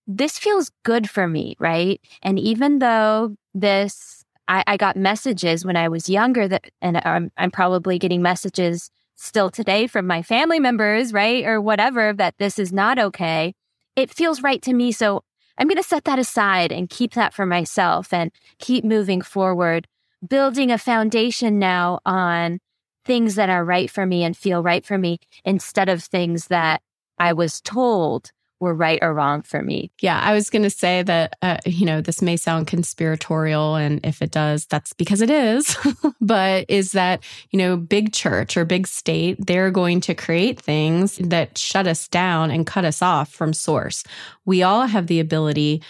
this 0.07 0.39
feels 0.39 0.71
good 0.85 1.11
for 1.11 1.27
me, 1.27 1.57
right? 1.59 2.01
And 2.23 2.39
even 2.39 2.79
though 2.79 3.37
this, 3.55 4.25
I, 4.49 4.63
I 4.67 4.77
got 4.77 4.97
messages 4.97 5.65
when 5.65 5.77
I 5.77 5.89
was 5.89 6.09
younger 6.09 6.47
that, 6.49 6.71
and 6.81 7.01
I'm, 7.05 7.31
I'm 7.37 7.51
probably 7.51 7.99
getting 7.99 8.23
messages 8.23 8.91
still 9.17 9.51
today 9.51 9.87
from 9.87 10.07
my 10.07 10.23
family 10.23 10.61
members, 10.61 11.13
right? 11.13 11.45
Or 11.45 11.61
whatever, 11.61 12.13
that 12.13 12.35
this 12.39 12.59
is 12.59 12.73
not 12.73 12.99
okay. 12.99 13.55
It 13.97 14.11
feels 14.11 14.43
right 14.43 14.63
to 14.63 14.73
me. 14.73 14.93
So 14.93 15.25
I'm 15.59 15.69
going 15.69 15.77
to 15.77 15.83
set 15.83 16.05
that 16.05 16.19
aside 16.19 16.71
and 16.71 16.89
keep 16.89 17.15
that 17.15 17.35
for 17.35 17.47
myself 17.47 18.13
and 18.13 18.31
keep 18.59 18.85
moving 18.85 19.23
forward, 19.23 19.89
building 20.27 20.71
a 20.71 20.79
foundation 20.79 21.59
now 21.59 22.01
on 22.05 22.61
things 23.05 23.37
that 23.37 23.49
are 23.49 23.65
right 23.65 23.91
for 23.91 24.05
me 24.05 24.23
and 24.23 24.37
feel 24.37 24.63
right 24.63 24.85
for 24.85 24.99
me 24.99 25.19
instead 25.45 25.89
of 25.89 26.03
things 26.03 26.49
that 26.49 26.83
I 27.19 27.33
was 27.33 27.61
told 27.61 28.33
were 28.61 28.75
right 28.75 28.99
or 29.03 29.13
wrong 29.13 29.43
for 29.43 29.63
me. 29.63 29.91
Yeah, 30.01 30.21
I 30.21 30.33
was 30.33 30.51
going 30.51 30.63
to 30.63 30.71
say 30.71 31.03
that, 31.03 31.37
uh, 31.43 31.59
you 31.67 31.85
know, 31.85 32.01
this 32.01 32.23
may 32.23 32.37
sound 32.37 32.67
conspiratorial. 32.67 33.77
And 33.77 34.01
if 34.05 34.23
it 34.23 34.31
does, 34.31 34.67
that's 34.67 34.93
because 34.93 35.21
it 35.21 35.31
is. 35.31 35.77
but 36.21 36.65
is 36.69 36.93
that, 36.93 37.23
you 37.51 37.59
know, 37.59 37.77
big 37.77 38.13
church 38.13 38.57
or 38.57 38.65
big 38.65 38.87
state, 38.87 39.47
they're 39.47 39.71
going 39.71 40.01
to 40.03 40.15
create 40.15 40.61
things 40.61 41.19
that 41.19 41.59
shut 41.59 41.87
us 41.87 42.09
down 42.09 42.51
and 42.51 42.67
cut 42.67 42.85
us 42.85 43.03
off 43.03 43.31
from 43.33 43.53
source. 43.53 44.05
We 44.45 44.63
all 44.63 44.87
have 44.87 45.07
the 45.07 45.21
ability 45.21 45.83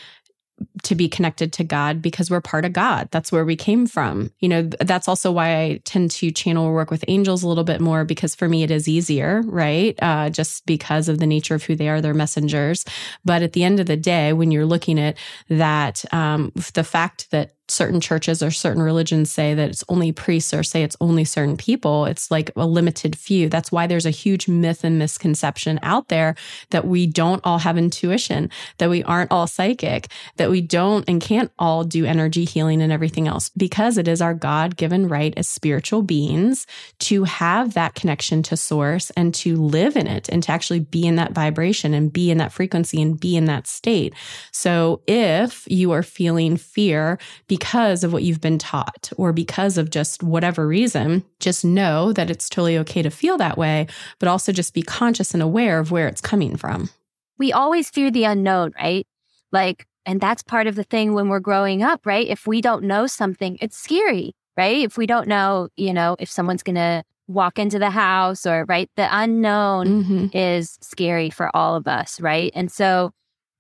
to 0.84 0.94
be 0.94 1.09
connected 1.09 1.52
to 1.54 1.64
God 1.64 2.00
because 2.00 2.30
we're 2.30 2.40
part 2.40 2.64
of 2.64 2.72
God. 2.72 3.09
That's 3.11 3.30
where 3.30 3.44
we 3.44 3.57
came 3.57 3.86
from. 3.86 4.30
You 4.40 4.48
know, 4.48 4.62
that's 4.62 5.09
also 5.09 5.30
why 5.30 5.61
I 5.61 5.80
tend 5.84 6.11
to 6.12 6.30
channel 6.30 6.72
work 6.72 6.90
with 6.90 7.04
angels 7.09 7.42
a 7.42 7.48
little 7.48 7.64
bit 7.64 7.80
more 7.80 8.04
because 8.04 8.34
for 8.34 8.48
me 8.48 8.62
it 8.62 8.70
is 8.70 8.88
easier, 8.88 9.42
right? 9.46 9.98
Uh, 10.00 10.30
just 10.30 10.64
because 10.64 11.09
of 11.09 11.18
the 11.18 11.26
nature 11.26 11.54
of 11.54 11.64
who 11.64 11.74
they 11.74 11.88
are, 11.88 12.00
they're 12.00 12.14
messengers. 12.14 12.84
But 13.24 13.42
at 13.42 13.52
the 13.52 13.64
end 13.64 13.80
of 13.80 13.86
the 13.86 13.96
day, 13.96 14.32
when 14.32 14.50
you're 14.50 14.66
looking 14.66 14.98
at 14.98 15.16
that, 15.48 16.04
um, 16.12 16.52
the 16.74 16.84
fact 16.84 17.30
that 17.32 17.55
certain 17.69 18.01
churches 18.01 18.43
or 18.43 18.51
certain 18.51 18.83
religions 18.83 19.31
say 19.31 19.55
that 19.55 19.71
it's 19.71 19.85
only 19.89 20.12
priests 20.12 20.55
or 20.55 20.62
say 20.62 20.83
it's 20.83 20.97
only 21.01 21.25
certain 21.25 21.57
people. 21.57 22.05
It's 22.07 22.31
like 22.31 22.51
a 22.57 22.67
limited 22.67 23.17
few. 23.17 23.49
That's 23.49 23.73
why 23.73 23.87
there's 23.87 24.07
a 24.07 24.11
huge 24.11 24.49
myth 24.49 24.85
and 24.85 24.99
misconception 24.99 25.81
out 25.83 26.09
there 26.09 26.37
that 26.71 26.87
we 26.87 27.07
don't 27.07 27.41
all 27.45 27.59
have 27.59 27.77
intuition, 27.79 28.51
that 28.79 28.91
we 28.91 29.03
aren't 29.05 29.33
all 29.33 29.47
psychic, 29.47 30.09
that 30.37 30.51
we 30.51 30.61
don't 30.61 31.09
and 31.09 31.21
can't 31.21 31.51
all 31.59 31.85
do 31.85 32.05
energy 32.05 32.45
healing 32.45 32.81
and 32.83 32.93
everything 32.93 33.27
else 33.27 33.51
because 33.57 33.99
it 33.99 34.09
is 34.09 34.21
our 34.21 34.35
God 34.35 34.77
given 34.77 35.09
right 35.09 35.35
as 35.37 35.49
spiritual 35.49 36.03
beings 36.03 36.67
to 37.01 37.25
have 37.25 37.75
that 37.75 37.95
connection 37.95 38.43
to 38.45 38.57
source 38.57 39.11
and 39.11 39.35
to 39.35 39.57
live 39.57 39.97
in 39.97 40.07
it 40.07 40.29
and 40.29 40.43
to 40.45 40.53
actually 40.53 40.81
be 40.81 41.07
in 41.07 41.17
that 41.17 41.33
vibration 41.33 41.95
and 41.95 42.12
be 42.12 42.31
in 42.31 42.39
that 42.39 42.53
frequency 42.53 43.03
and 43.03 43.19
be 43.19 43.37
in 43.37 43.47
that 43.47 43.67
state. 43.67 44.14
So 44.53 45.01
if 45.07 45.67
you 45.69 45.93
are 45.93 46.03
feeling 46.03 46.57
fear, 46.57 47.19
because 47.59 48.04
of 48.04 48.12
what 48.12 48.22
you've 48.22 48.40
been 48.40 48.59
taught 48.59 49.11
or 49.16 49.32
because 49.32 49.78
of 49.78 49.88
just 49.88 50.22
whatever 50.22 50.66
reason, 50.68 51.24
just 51.40 51.64
know 51.64 52.12
that 52.12 52.30
it's 52.30 52.50
totally 52.50 52.76
okay 52.76 53.00
to 53.00 53.11
feel 53.11 53.38
that 53.38 53.57
way, 53.57 53.86
but 54.18 54.28
also 54.28 54.52
just 54.52 54.74
be 54.74 54.82
conscious 54.82 55.32
and 55.32 55.42
aware 55.42 55.78
of 55.78 55.90
where 55.90 56.07
it's 56.07 56.20
coming 56.20 56.57
from. 56.57 56.90
We 57.38 57.52
always 57.52 57.88
fear 57.88 58.11
the 58.11 58.24
unknown, 58.24 58.72
right? 58.78 59.07
Like, 59.52 59.86
and 60.04 60.20
that's 60.20 60.42
part 60.42 60.66
of 60.66 60.74
the 60.74 60.84
thing 60.84 61.14
when 61.14 61.28
we're 61.28 61.40
growing 61.40 61.82
up, 61.82 62.04
right? 62.04 62.26
If 62.26 62.46
we 62.46 62.61
don't 62.61 62.84
know 62.84 63.07
something, 63.07 63.57
it's 63.62 63.78
scary, 63.78 64.34
right? 64.57 64.84
If 64.84 64.98
we 64.98 65.07
don't 65.07 65.28
know, 65.28 65.68
you 65.76 65.94
know, 65.94 66.16
if 66.18 66.30
someone's 66.30 66.62
going 66.62 66.76
to 66.76 67.02
walk 67.26 67.59
into 67.59 67.78
the 67.78 67.90
house 67.90 68.44
or, 68.46 68.66
right, 68.68 68.90
the 68.96 69.09
unknown 69.11 69.86
mm-hmm. 69.86 70.26
is 70.36 70.78
scary 70.82 71.30
for 71.30 71.54
all 71.57 71.74
of 71.74 71.88
us, 71.88 72.20
right? 72.20 72.52
And 72.54 72.70
so, 72.70 73.12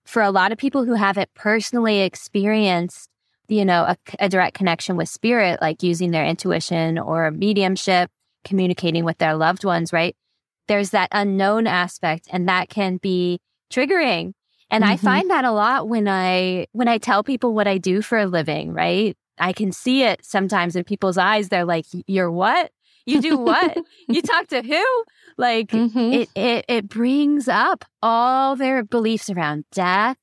for 0.04 0.22
a 0.22 0.30
lot 0.30 0.52
of 0.52 0.58
people 0.58 0.84
who 0.84 0.94
haven't 0.94 1.30
personally 1.34 2.02
experienced 2.02 3.08
you 3.48 3.64
know, 3.64 3.82
a, 3.82 3.96
a 4.18 4.28
direct 4.28 4.56
connection 4.56 4.96
with 4.96 5.08
spirit, 5.08 5.60
like 5.60 5.82
using 5.82 6.10
their 6.10 6.24
intuition 6.24 6.98
or 6.98 7.30
mediumship, 7.30 8.10
communicating 8.44 9.04
with 9.04 9.18
their 9.18 9.34
loved 9.34 9.64
ones, 9.64 9.92
right? 9.92 10.16
There's 10.68 10.90
that 10.90 11.08
unknown 11.12 11.66
aspect 11.66 12.28
and 12.30 12.48
that 12.48 12.68
can 12.68 12.96
be 12.96 13.40
triggering. 13.70 14.32
And 14.70 14.82
mm-hmm. 14.82 14.92
I 14.92 14.96
find 14.96 15.30
that 15.30 15.44
a 15.44 15.52
lot 15.52 15.88
when 15.88 16.08
I 16.08 16.66
when 16.72 16.88
I 16.88 16.98
tell 16.98 17.22
people 17.22 17.54
what 17.54 17.68
I 17.68 17.78
do 17.78 18.02
for 18.02 18.18
a 18.18 18.26
living, 18.26 18.72
right? 18.72 19.16
I 19.38 19.52
can 19.52 19.70
see 19.70 20.02
it 20.02 20.24
sometimes 20.24 20.76
in 20.76 20.84
people's 20.84 21.18
eyes. 21.18 21.48
They're 21.48 21.64
like, 21.64 21.86
"You're 22.06 22.30
what? 22.30 22.72
You 23.04 23.20
do 23.20 23.36
what? 23.38 23.76
you 24.08 24.22
talk 24.32 24.48
to 24.48 24.62
who?" 24.62 25.04
Like 25.36 25.68
mm-hmm. 25.68 25.98
it, 25.98 26.28
it 26.34 26.64
it 26.68 26.88
brings 26.88 27.46
up 27.46 27.84
all 28.02 28.56
their 28.56 28.82
beliefs 28.82 29.30
around 29.30 29.64
death, 29.70 30.16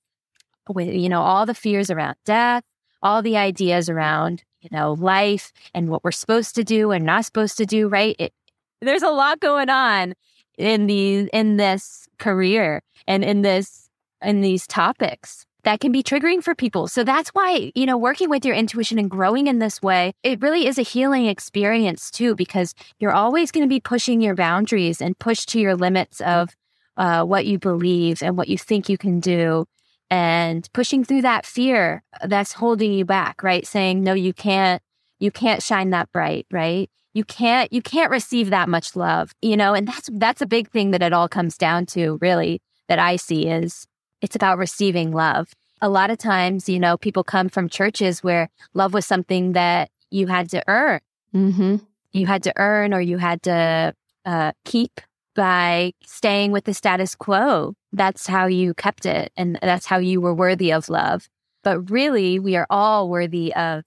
with 0.68 0.94
you 0.94 1.10
know 1.10 1.22
all 1.22 1.46
the 1.46 1.54
fears 1.54 1.90
around 1.90 2.16
death, 2.26 2.64
all 3.04 3.22
the 3.22 3.38
ideas 3.38 3.90
around, 3.90 4.44
you 4.62 4.70
know, 4.72 4.94
life 4.94 5.52
and 5.76 5.90
what 5.90 6.04
we're 6.04 6.12
supposed 6.12 6.56
to 6.56 6.64
do 6.64 6.90
and 6.92 7.06
not 7.06 7.26
supposed 7.26 7.58
to 7.58 7.66
do, 7.66 7.88
right? 7.88 8.16
It, 8.18 8.34
there's 8.82 9.04
a 9.04 9.10
lot 9.10 9.40
going 9.40 9.70
on 9.70 10.14
in 10.58 10.88
the 10.88 11.30
in 11.34 11.58
this 11.58 12.08
career 12.18 12.82
and 13.08 13.24
in 13.24 13.42
this 13.42 13.90
in 14.24 14.42
these 14.42 14.66
topics 14.66 15.46
that 15.64 15.80
can 15.80 15.92
be 15.92 16.04
triggering 16.04 16.44
for 16.44 16.54
people. 16.54 16.88
So 16.88 17.04
that's 17.04 17.30
why, 17.30 17.72
you 17.74 17.86
know, 17.86 17.98
working 17.98 18.30
with 18.30 18.46
your 18.46 18.56
intuition 18.56 19.00
and 19.00 19.10
growing 19.10 19.48
in 19.48 19.60
this 19.60 19.82
way, 19.82 20.14
it 20.22 20.42
really 20.42 20.68
is 20.68 20.78
a 20.78 20.84
healing 20.84 21.26
experience 21.26 22.12
too, 22.12 22.36
because 22.36 22.74
you're 23.00 23.14
always 23.14 23.52
going 23.52 23.64
to 23.64 23.70
be 23.70 23.80
pushing 23.80 24.22
your 24.22 24.36
boundaries 24.36 25.02
and 25.02 25.18
push 25.18 25.46
to 25.48 25.60
your 25.60 25.76
limits 25.76 26.20
of 26.22 26.50
uh, 26.98 27.24
what 27.24 27.46
you 27.46 27.58
believe 27.58 28.22
and 28.22 28.38
what 28.38 28.50
you 28.50 28.58
think 28.58 28.90
you 28.90 28.98
can 28.98 29.20
do 29.20 29.66
and 30.14 30.70
pushing 30.74 31.04
through 31.04 31.24
that 31.24 31.44
fear 31.44 32.04
that's 32.24 32.54
holding 32.54 32.94
you 32.94 33.04
back, 33.04 33.42
right? 33.42 33.66
Saying, 33.66 34.04
no, 34.04 34.14
you 34.14 34.32
can't, 34.32 34.80
you 35.18 35.32
can't 35.32 35.64
shine 35.64 35.90
that 35.90 36.12
bright, 36.12 36.46
right? 36.52 36.88
You 37.16 37.24
can't, 37.24 37.74
you 37.74 37.82
can't 37.82 38.12
receive 38.12 38.52
that 38.52 38.70
much 38.70 38.96
love, 38.96 39.34
you 39.42 39.58
know, 39.58 39.74
and 39.74 39.88
that's, 39.88 40.12
that's 40.14 40.40
a 40.40 40.46
big 40.46 40.70
thing 40.70 40.92
that 40.92 41.02
it 41.02 41.14
all 41.14 41.28
comes 41.28 41.58
down 41.58 41.88
to 41.88 42.20
really 42.22 42.62
that 42.90 43.00
I 43.00 43.16
see 43.16 43.48
is 43.48 43.88
it's 44.22 44.36
about 44.36 44.60
receiving 44.60 45.14
love. 45.14 45.48
A 45.82 45.90
lot 45.90 46.12
of 46.12 46.20
times, 46.20 46.70
you 46.70 46.80
know, 46.80 46.96
people 46.96 47.24
come 47.24 47.50
from 47.50 47.68
churches 47.68 48.22
where 48.22 48.50
love 48.76 48.94
was 48.94 49.08
something 49.08 49.54
that 49.54 49.90
you 50.12 50.28
had 50.28 50.48
to 50.52 50.62
earn. 50.68 51.00
Mm-hmm. 51.34 51.78
You 52.12 52.28
had 52.28 52.44
to 52.44 52.54
earn 52.58 52.94
or 52.94 53.02
you 53.02 53.18
had 53.18 53.42
to 53.44 53.96
uh, 54.26 54.52
keep 54.64 55.02
by 55.36 55.94
staying 56.06 56.52
with 56.52 56.66
the 56.66 56.76
status 56.76 57.16
quo. 57.16 57.74
That's 57.94 58.28
how 58.28 58.48
you 58.48 58.74
kept 58.74 59.06
it. 59.06 59.32
And 59.38 59.58
that's 59.62 59.86
how 59.86 60.00
you 60.00 60.20
were 60.20 60.34
worthy 60.34 60.74
of 60.74 60.90
love. 60.90 61.30
But 61.64 61.90
really, 61.90 62.40
we 62.40 62.56
are 62.56 62.68
all 62.70 63.08
worthy 63.08 63.54
of 63.54 63.84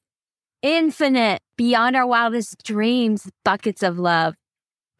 infinite, 0.62 1.42
beyond 1.56 1.96
our 1.96 2.06
wildest 2.06 2.62
dreams, 2.64 3.30
buckets 3.44 3.82
of 3.82 3.98
love 3.98 4.34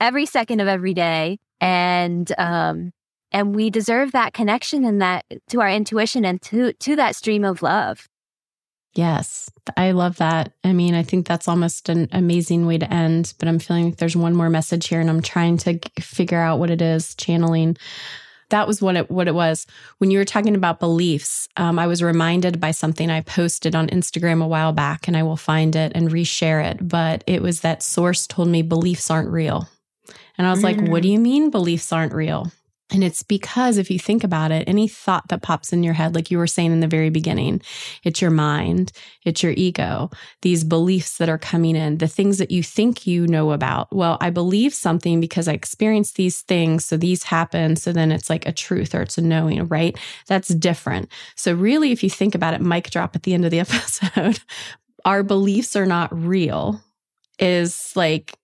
every 0.00 0.26
second 0.26 0.60
of 0.60 0.68
every 0.68 0.92
day. 0.92 1.38
And, 1.60 2.30
um, 2.38 2.92
and 3.32 3.54
we 3.54 3.70
deserve 3.70 4.12
that 4.12 4.34
connection 4.34 4.84
and 4.84 5.00
that 5.00 5.24
to 5.48 5.60
our 5.60 5.70
intuition 5.70 6.24
and 6.24 6.40
to, 6.42 6.72
to 6.74 6.96
that 6.96 7.16
stream 7.16 7.44
of 7.44 7.62
love. 7.62 8.06
Yes, 8.94 9.50
I 9.76 9.90
love 9.90 10.16
that. 10.16 10.52
I 10.64 10.72
mean, 10.72 10.94
I 10.94 11.02
think 11.02 11.26
that's 11.26 11.48
almost 11.48 11.90
an 11.90 12.08
amazing 12.12 12.66
way 12.66 12.78
to 12.78 12.92
end, 12.92 13.34
but 13.38 13.46
I'm 13.46 13.58
feeling 13.58 13.86
like 13.86 13.96
there's 13.96 14.16
one 14.16 14.34
more 14.34 14.48
message 14.48 14.88
here 14.88 15.00
and 15.00 15.10
I'm 15.10 15.20
trying 15.20 15.58
to 15.58 15.78
figure 16.00 16.40
out 16.40 16.58
what 16.58 16.70
it 16.70 16.80
is 16.80 17.14
channeling. 17.14 17.76
That 18.50 18.66
was 18.68 18.80
what 18.80 18.96
it 18.96 19.10
what 19.10 19.28
it 19.28 19.34
was. 19.34 19.66
When 19.98 20.10
you 20.10 20.18
were 20.18 20.24
talking 20.24 20.54
about 20.54 20.80
beliefs, 20.80 21.48
um, 21.56 21.78
I 21.78 21.86
was 21.86 22.02
reminded 22.02 22.60
by 22.60 22.70
something 22.70 23.10
I 23.10 23.20
posted 23.20 23.74
on 23.74 23.88
Instagram 23.88 24.42
a 24.42 24.46
while 24.46 24.72
back, 24.72 25.08
and 25.08 25.16
I 25.16 25.22
will 25.22 25.36
find 25.36 25.74
it 25.74 25.92
and 25.94 26.10
reshare 26.10 26.64
it. 26.64 26.86
But 26.86 27.24
it 27.26 27.42
was 27.42 27.60
that 27.60 27.82
source 27.82 28.26
told 28.26 28.48
me 28.48 28.62
beliefs 28.62 29.10
aren't 29.10 29.30
real, 29.30 29.68
and 30.38 30.46
I 30.46 30.50
was 30.50 30.60
mm. 30.60 30.64
like, 30.64 30.80
"What 30.88 31.02
do 31.02 31.08
you 31.08 31.18
mean 31.18 31.50
beliefs 31.50 31.92
aren't 31.92 32.14
real?" 32.14 32.52
And 32.92 33.02
it's 33.02 33.24
because 33.24 33.78
if 33.78 33.90
you 33.90 33.98
think 33.98 34.22
about 34.22 34.52
it, 34.52 34.68
any 34.68 34.86
thought 34.86 35.28
that 35.28 35.42
pops 35.42 35.72
in 35.72 35.82
your 35.82 35.94
head, 35.94 36.14
like 36.14 36.30
you 36.30 36.38
were 36.38 36.46
saying 36.46 36.70
in 36.70 36.78
the 36.78 36.86
very 36.86 37.10
beginning, 37.10 37.60
it's 38.04 38.22
your 38.22 38.30
mind, 38.30 38.92
it's 39.24 39.42
your 39.42 39.52
ego, 39.56 40.10
these 40.42 40.62
beliefs 40.62 41.18
that 41.18 41.28
are 41.28 41.38
coming 41.38 41.74
in, 41.74 41.98
the 41.98 42.06
things 42.06 42.38
that 42.38 42.52
you 42.52 42.62
think 42.62 43.04
you 43.04 43.26
know 43.26 43.50
about. 43.50 43.92
Well, 43.92 44.18
I 44.20 44.30
believe 44.30 44.72
something 44.72 45.20
because 45.20 45.48
I 45.48 45.52
experienced 45.52 46.14
these 46.14 46.42
things. 46.42 46.84
So 46.84 46.96
these 46.96 47.24
happen. 47.24 47.74
So 47.74 47.92
then 47.92 48.12
it's 48.12 48.30
like 48.30 48.46
a 48.46 48.52
truth 48.52 48.94
or 48.94 49.02
it's 49.02 49.18
a 49.18 49.22
knowing, 49.22 49.66
right? 49.66 49.98
That's 50.28 50.48
different. 50.48 51.10
So 51.34 51.54
really, 51.54 51.90
if 51.90 52.04
you 52.04 52.10
think 52.10 52.36
about 52.36 52.54
it, 52.54 52.60
mic 52.60 52.90
drop 52.90 53.16
at 53.16 53.24
the 53.24 53.34
end 53.34 53.44
of 53.44 53.50
the 53.50 53.60
episode, 53.60 54.38
our 55.04 55.24
beliefs 55.24 55.74
are 55.74 55.86
not 55.86 56.16
real 56.16 56.80
is 57.40 57.92
like 57.96 58.38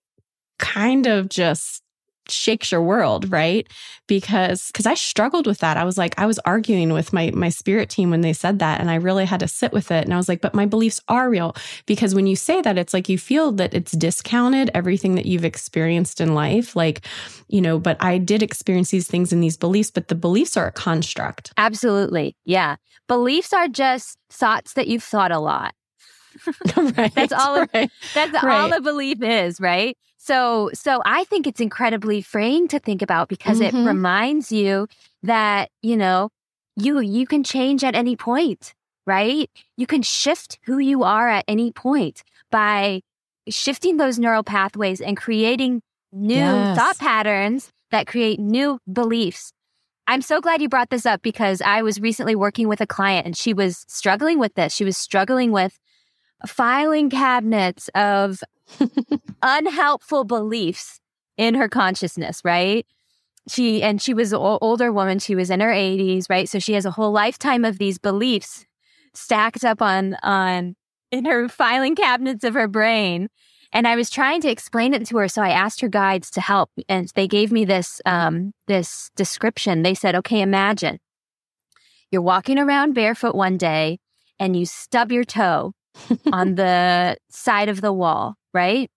kind 0.59 1.07
of 1.07 1.29
just 1.29 1.81
shakes 2.29 2.71
your 2.71 2.81
world, 2.81 3.31
right? 3.31 3.67
Because 4.07 4.71
cuz 4.73 4.85
I 4.85 4.93
struggled 4.93 5.47
with 5.47 5.59
that. 5.59 5.77
I 5.77 5.83
was 5.83 5.97
like 5.97 6.17
I 6.19 6.25
was 6.25 6.39
arguing 6.39 6.93
with 6.93 7.13
my 7.13 7.31
my 7.33 7.49
spirit 7.49 7.89
team 7.89 8.09
when 8.09 8.21
they 8.21 8.33
said 8.33 8.59
that 8.59 8.79
and 8.79 8.89
I 8.89 8.95
really 8.95 9.25
had 9.25 9.39
to 9.41 9.47
sit 9.47 9.71
with 9.71 9.91
it 9.91 10.05
and 10.05 10.13
I 10.13 10.17
was 10.17 10.29
like, 10.29 10.41
but 10.41 10.53
my 10.53 10.65
beliefs 10.65 11.01
are 11.07 11.29
real 11.29 11.55
because 11.85 12.15
when 12.15 12.27
you 12.27 12.35
say 12.35 12.61
that 12.61 12.77
it's 12.77 12.93
like 12.93 13.09
you 13.09 13.17
feel 13.17 13.51
that 13.53 13.73
it's 13.73 13.91
discounted 13.91 14.71
everything 14.73 15.15
that 15.15 15.25
you've 15.25 15.45
experienced 15.45 16.21
in 16.21 16.33
life, 16.33 16.75
like, 16.75 17.05
you 17.47 17.61
know, 17.61 17.79
but 17.79 17.97
I 18.01 18.17
did 18.17 18.43
experience 18.43 18.91
these 18.91 19.07
things 19.07 19.31
and 19.31 19.41
these 19.41 19.57
beliefs, 19.57 19.91
but 19.91 20.07
the 20.07 20.15
beliefs 20.15 20.57
are 20.57 20.67
a 20.67 20.71
construct. 20.71 21.53
Absolutely. 21.57 22.35
Yeah. 22.45 22.75
Beliefs 23.07 23.53
are 23.53 23.67
just 23.67 24.17
thoughts 24.29 24.73
that 24.73 24.87
you've 24.87 25.03
thought 25.03 25.31
a 25.31 25.39
lot. 25.39 25.73
right, 26.97 27.13
that's 27.13 27.33
all. 27.33 27.65
Right, 27.73 27.91
that's 28.13 28.33
right. 28.33 28.61
all 28.61 28.73
a 28.73 28.81
belief 28.81 29.21
is, 29.21 29.59
right? 29.59 29.97
So, 30.17 30.69
so 30.73 31.01
I 31.05 31.25
think 31.25 31.47
it's 31.47 31.59
incredibly 31.59 32.21
freeing 32.21 32.67
to 32.69 32.79
think 32.79 33.01
about 33.01 33.27
because 33.27 33.59
mm-hmm. 33.59 33.75
it 33.75 33.85
reminds 33.85 34.51
you 34.51 34.87
that, 35.23 35.69
you 35.81 35.97
know, 35.97 36.29
you, 36.77 37.01
you 37.01 37.27
can 37.27 37.43
change 37.43 37.83
at 37.83 37.93
any 37.93 38.15
point, 38.15 38.73
right? 39.05 39.49
You 39.75 39.85
can 39.85 40.01
shift 40.01 40.59
who 40.65 40.79
you 40.79 41.03
are 41.03 41.27
at 41.27 41.43
any 41.47 41.73
point 41.73 42.23
by 42.51 43.01
shifting 43.49 43.97
those 43.97 44.17
neural 44.17 44.43
pathways 44.43 45.01
and 45.01 45.17
creating 45.17 45.81
new 46.13 46.35
yes. 46.35 46.77
thought 46.77 46.97
patterns 46.99 47.69
that 47.91 48.07
create 48.07 48.39
new 48.39 48.79
beliefs. 48.91 49.51
I'm 50.07 50.21
so 50.21 50.41
glad 50.41 50.61
you 50.61 50.69
brought 50.69 50.89
this 50.89 51.05
up 51.05 51.21
because 51.21 51.61
I 51.61 51.81
was 51.81 51.99
recently 51.99 52.35
working 52.35 52.67
with 52.67 52.81
a 52.81 52.87
client 52.87 53.25
and 53.25 53.37
she 53.37 53.53
was 53.53 53.85
struggling 53.87 54.39
with 54.39 54.53
this. 54.55 54.73
She 54.73 54.83
was 54.83 54.97
struggling 54.97 55.51
with 55.51 55.79
filing 56.47 57.09
cabinets 57.09 57.89
of 57.95 58.41
unhelpful 59.41 60.23
beliefs 60.23 60.99
in 61.37 61.55
her 61.55 61.69
consciousness, 61.69 62.41
right? 62.43 62.85
She 63.49 63.83
and 63.83 64.01
she 64.01 64.13
was 64.13 64.31
an 64.31 64.39
older 64.39 64.91
woman, 64.91 65.19
she 65.19 65.35
was 65.35 65.49
in 65.49 65.59
her 65.59 65.71
80s, 65.71 66.29
right? 66.29 66.47
So 66.47 66.59
she 66.59 66.73
has 66.73 66.85
a 66.85 66.91
whole 66.91 67.11
lifetime 67.11 67.65
of 67.65 67.77
these 67.77 67.97
beliefs 67.97 68.65
stacked 69.13 69.63
up 69.63 69.81
on 69.81 70.15
on 70.23 70.75
in 71.11 71.25
her 71.25 71.47
filing 71.49 71.95
cabinets 71.95 72.43
of 72.43 72.53
her 72.53 72.67
brain. 72.67 73.29
And 73.71 73.87
I 73.87 73.95
was 73.95 74.09
trying 74.09 74.39
to 74.41 74.49
explain 74.49 74.93
it 74.93 75.05
to 75.07 75.17
her, 75.17 75.27
so 75.27 75.41
I 75.41 75.49
asked 75.49 75.81
her 75.81 75.87
guides 75.87 76.29
to 76.31 76.41
help, 76.41 76.69
and 76.87 77.11
they 77.15 77.27
gave 77.27 77.51
me 77.51 77.65
this 77.65 78.01
um, 78.05 78.53
this 78.67 79.09
description. 79.15 79.81
They 79.81 79.95
said, 79.95 80.13
"Okay, 80.13 80.41
imagine 80.41 80.99
you're 82.11 82.21
walking 82.21 82.59
around 82.59 82.93
barefoot 82.93 83.33
one 83.33 83.57
day, 83.57 83.99
and 84.39 84.55
you 84.55 84.67
stub 84.67 85.11
your 85.11 85.23
toe, 85.23 85.73
on 86.31 86.55
the 86.55 87.17
side 87.29 87.69
of 87.69 87.81
the 87.81 87.93
wall, 87.93 88.35
right? 88.53 88.89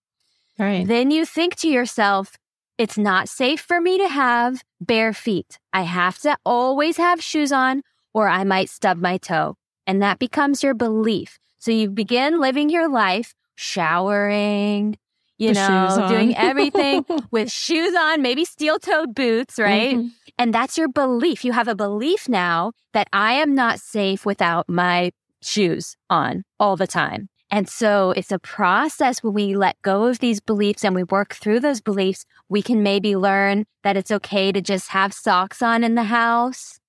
Right. 0.59 0.87
Then 0.87 1.11
you 1.11 1.25
think 1.27 1.57
to 1.57 1.69
yourself, 1.69 2.37
it's 2.79 2.99
not 2.99 3.29
safe 3.29 3.61
for 3.61 3.81
me 3.81 3.99
to 3.99 4.09
have 4.09 4.63
bare 4.81 5.13
feet. 5.13 5.59
I 5.73 5.83
have 5.83 6.19
to 6.21 6.37
always 6.45 6.97
have 6.97 7.23
shoes 7.23 7.53
on 7.53 7.83
or 8.15 8.29
I 8.29 8.45
might 8.45 8.71
stub 8.71 8.99
my 8.99 9.19
toe. 9.19 9.57
And 9.87 10.03
that 10.03 10.19
becomes 10.19 10.63
your 10.63 10.75
belief. 10.75 11.39
So 11.59 11.71
you 11.71 11.91
begin 11.91 12.41
living 12.41 12.71
your 12.71 12.89
life 12.89 13.35
showering, 13.55 14.97
you 15.39 15.49
With 15.49 15.57
know, 15.57 16.07
doing 16.09 16.35
everything 16.37 17.05
with 17.31 17.51
shoes 17.51 17.95
on, 17.95 18.23
maybe 18.23 18.45
steel 18.45 18.79
toed 18.79 19.15
boots, 19.15 19.59
right? 19.59 19.97
Mhm. 19.97 20.11
And 20.39 20.53
that's 20.55 20.77
your 20.77 20.89
belief. 20.89 21.45
You 21.45 21.53
have 21.53 21.69
a 21.69 21.75
belief 21.75 22.29
now 22.29 22.73
that 22.93 23.09
I 23.13 23.35
am 23.35 23.55
not 23.55 23.81
safe 23.81 24.27
without 24.27 24.69
my 24.69 25.13
shoes 25.47 25.97
on 26.11 26.45
all 26.59 26.77
the 26.77 26.87
time. 26.87 27.29
And 27.51 27.69
so 27.69 28.11
it's 28.11 28.33
a 28.33 28.39
process 28.41 29.23
when 29.23 29.33
we 29.33 29.55
let 29.57 29.81
go 29.83 30.05
of 30.05 30.19
these 30.19 30.41
beliefs 30.41 30.85
and 30.85 30.95
we 30.95 31.05
work 31.05 31.35
through 31.35 31.61
those 31.61 31.81
beliefs, 31.81 32.25
we 32.49 32.61
can 32.61 32.83
maybe 32.83 33.15
learn 33.15 33.67
that 33.85 33.97
it's 33.97 34.11
okay 34.11 34.51
to 34.51 34.61
just 34.61 34.89
have 34.89 35.13
socks 35.13 35.63
on 35.63 35.85
in 35.85 35.95
the 35.95 36.05
house. 36.05 36.81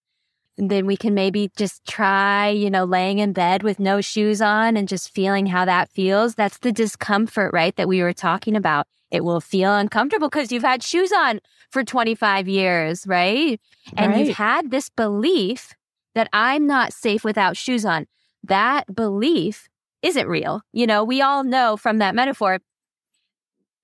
And 0.58 0.72
then 0.72 0.88
we 0.88 0.98
can 0.98 1.14
maybe 1.14 1.52
just 1.56 1.86
try, 1.86 2.50
you 2.50 2.72
know, 2.72 2.84
laying 2.84 3.20
in 3.20 3.32
bed 3.34 3.62
with 3.62 3.80
no 3.80 4.02
shoes 4.02 4.42
on 4.42 4.76
and 4.76 4.88
just 4.88 5.14
feeling 5.14 5.46
how 5.46 5.66
that 5.66 5.92
feels. 5.92 6.34
That's 6.34 6.58
the 6.58 6.72
discomfort, 6.72 7.52
right? 7.54 7.76
That 7.76 7.88
we 7.88 8.02
were 8.02 8.14
talking 8.14 8.56
about. 8.56 8.88
It 9.12 9.24
will 9.24 9.40
feel 9.40 9.76
uncomfortable 9.76 10.30
because 10.30 10.52
you've 10.52 10.64
had 10.64 10.82
shoes 10.82 11.12
on 11.12 11.40
for 11.70 11.84
25 11.84 12.48
years, 12.48 13.06
right? 13.06 13.62
And 13.96 14.12
Right. 14.12 14.26
you've 14.26 14.38
had 14.38 14.72
this 14.72 14.90
belief 14.90 15.76
that 16.16 16.30
I'm 16.34 16.66
not 16.66 16.92
safe 16.94 17.24
without 17.24 17.56
shoes 17.56 17.86
on. 17.86 18.08
That 18.48 18.94
belief 18.94 19.70
isn't 20.02 20.28
real. 20.28 20.62
You 20.74 20.88
know, 20.88 21.04
we 21.04 21.22
all 21.22 21.44
know 21.44 21.78
from 21.78 22.00
that 22.00 22.16
metaphor, 22.16 22.60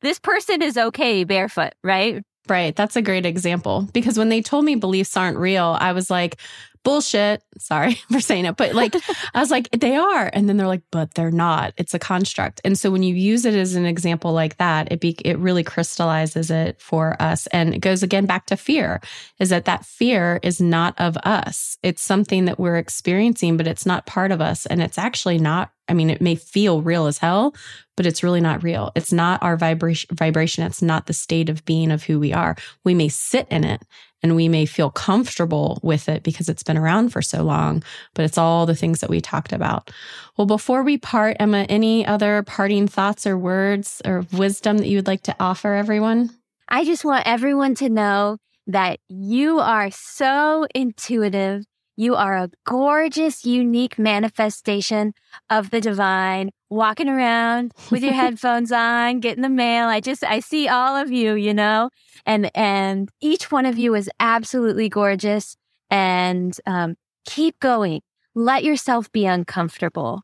this 0.02 0.20
person 0.20 0.62
is 0.62 0.78
okay 0.78 1.24
barefoot, 1.24 1.74
right? 1.84 2.22
Right. 2.50 2.76
That's 2.76 2.98
a 2.98 3.02
great 3.02 3.26
example 3.26 3.88
because 3.94 4.18
when 4.18 4.30
they 4.30 4.42
told 4.42 4.66
me 4.66 4.76
beliefs 4.76 5.16
aren't 5.16 5.38
real, 5.38 5.78
I 5.80 5.94
was 5.94 6.10
like, 6.10 6.40
bullshit. 6.84 7.42
Sorry 7.58 7.94
for 8.12 8.20
saying 8.20 8.46
it, 8.46 8.58
but 8.58 8.74
like, 8.74 8.96
I 9.34 9.40
was 9.40 9.52
like, 9.52 9.70
they 9.72 9.96
are. 9.96 10.30
And 10.34 10.48
then 10.48 10.58
they're 10.58 10.68
like, 10.68 10.84
but 10.92 11.14
they're 11.14 11.32
not. 11.32 11.74
It's 11.78 11.94
a 11.94 12.00
construct. 12.00 12.62
And 12.64 12.78
so 12.78 12.92
when 12.92 13.04
you 13.04 13.16
use 13.16 13.46
it 13.46 13.56
as 13.56 13.76
an 13.76 13.86
example 13.86 14.34
like 14.34 14.58
that, 14.58 14.92
it 14.92 15.00
be, 15.00 15.16
it 15.24 15.38
really 15.38 15.64
crystallizes 15.64 16.52
it 16.52 16.80
for 16.82 17.22
us. 17.22 17.48
And 17.48 17.74
it 17.74 17.80
goes 17.80 18.04
again 18.04 18.26
back 18.26 18.46
to 18.48 18.58
fear 18.58 19.02
is 19.40 19.50
that 19.50 19.66
that 19.66 19.86
fear 19.86 20.40
is 20.44 20.62
not 20.62 21.00
of 21.00 21.18
us. 21.18 21.78
It's 21.84 22.02
something 22.02 22.46
that 22.46 22.60
we're 22.60 22.78
experiencing, 22.78 23.58
but 23.58 23.68
it's 23.68 23.86
not 23.86 24.06
part 24.06 24.32
of 24.32 24.42
us. 24.42 24.66
And 24.66 24.82
it's 24.82 24.98
actually 24.98 25.38
not, 25.38 25.72
I 25.88 25.94
mean, 25.94 26.10
it 26.10 26.22
may 26.22 26.36
feel 26.36 26.82
real 26.82 27.08
as 27.08 27.18
hell, 27.18 27.56
but 27.96 28.06
it's 28.06 28.24
really 28.24 28.42
not 28.42 28.64
real. 28.64 28.92
It's 28.96 29.14
not 29.14 29.42
our 29.44 29.58
vibration, 29.58 30.16
vibration. 30.16 30.64
It's 30.64 30.82
not 30.82 31.06
the 31.06 31.14
state 31.14 31.50
of 31.50 31.66
being 31.66 31.92
of 31.92 32.04
who 32.04 32.20
we 32.20 32.34
are. 32.34 32.56
We 32.84 32.94
may 32.94 33.10
sit 33.10 33.48
in 33.50 33.64
it 33.64 33.84
and 34.24 34.36
we 34.36 34.48
may 34.48 34.66
feel 34.66 34.90
comfortable 34.90 35.80
with 35.84 36.08
it 36.08 36.24
because 36.24 36.50
it's 36.50 36.64
been 36.64 36.78
around 36.78 37.10
for 37.10 37.22
so 37.22 37.44
long, 37.44 37.84
but 38.14 38.24
it's 38.26 38.38
all 38.38 38.66
the 38.66 38.76
things 38.76 39.02
that 39.02 39.10
we 39.10 39.20
talked 39.20 39.52
about. 39.52 39.92
Well, 40.38 40.48
before 40.48 40.82
we 40.82 40.98
part, 40.98 41.38
Emma, 41.40 41.66
any 41.70 42.06
other 42.06 42.42
parting 42.44 42.88
thoughts 42.88 43.28
or 43.28 43.38
words 43.38 44.02
or 44.06 44.26
wisdom 44.32 44.78
that 44.78 44.88
you 44.88 44.98
would 44.98 45.08
like 45.08 45.24
to 45.24 45.36
offer 45.40 45.74
everyone? 45.74 46.32
I 46.70 46.86
just 46.86 47.04
want 47.04 47.28
everyone 47.28 47.76
to 47.76 47.90
know 47.90 48.38
that 48.66 49.00
you 49.10 49.60
are 49.60 49.92
so 49.92 50.66
intuitive. 50.74 51.66
You 51.96 52.16
are 52.16 52.36
a 52.36 52.50
gorgeous, 52.66 53.46
unique 53.46 54.00
manifestation 54.00 55.14
of 55.50 55.70
the 55.70 55.82
divine, 55.82 56.50
walking 56.74 57.10
around 57.10 57.74
with 57.92 58.04
your 58.04 58.14
headphones 58.22 58.72
on, 58.72 59.20
getting 59.20 59.44
the 59.44 59.50
mail. 59.50 59.88
I 59.88 60.00
just, 60.00 60.24
I 60.24 60.40
see 60.40 60.68
all 60.68 60.96
of 60.96 61.12
you, 61.12 61.36
you 61.36 61.54
know, 61.54 61.90
and, 62.26 62.52
and 62.56 63.10
each 63.22 63.52
one 63.52 63.66
of 63.66 63.78
you 63.78 63.96
is 63.96 64.10
absolutely 64.20 64.90
gorgeous 64.90 65.56
and, 65.90 66.58
um, 66.66 66.96
keep 67.26 67.60
going. 67.60 68.02
Let 68.36 68.64
yourself 68.64 69.12
be 69.12 69.26
uncomfortable. 69.26 70.24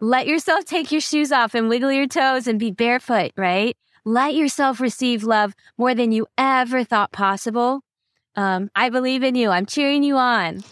Let 0.00 0.26
yourself 0.26 0.64
take 0.64 0.90
your 0.90 1.00
shoes 1.00 1.30
off 1.30 1.54
and 1.54 1.68
wiggle 1.68 1.92
your 1.92 2.08
toes 2.08 2.46
and 2.46 2.58
be 2.58 2.70
barefoot, 2.70 3.32
right? 3.36 3.76
Let 4.04 4.34
yourself 4.34 4.80
receive 4.80 5.22
love 5.22 5.54
more 5.78 5.94
than 5.94 6.10
you 6.10 6.26
ever 6.36 6.82
thought 6.82 7.12
possible. 7.12 7.82
Um, 8.34 8.70
I 8.74 8.88
believe 8.88 9.22
in 9.22 9.34
you. 9.34 9.50
I'm 9.50 9.66
cheering 9.66 10.02
you 10.02 10.16
on. 10.16 10.60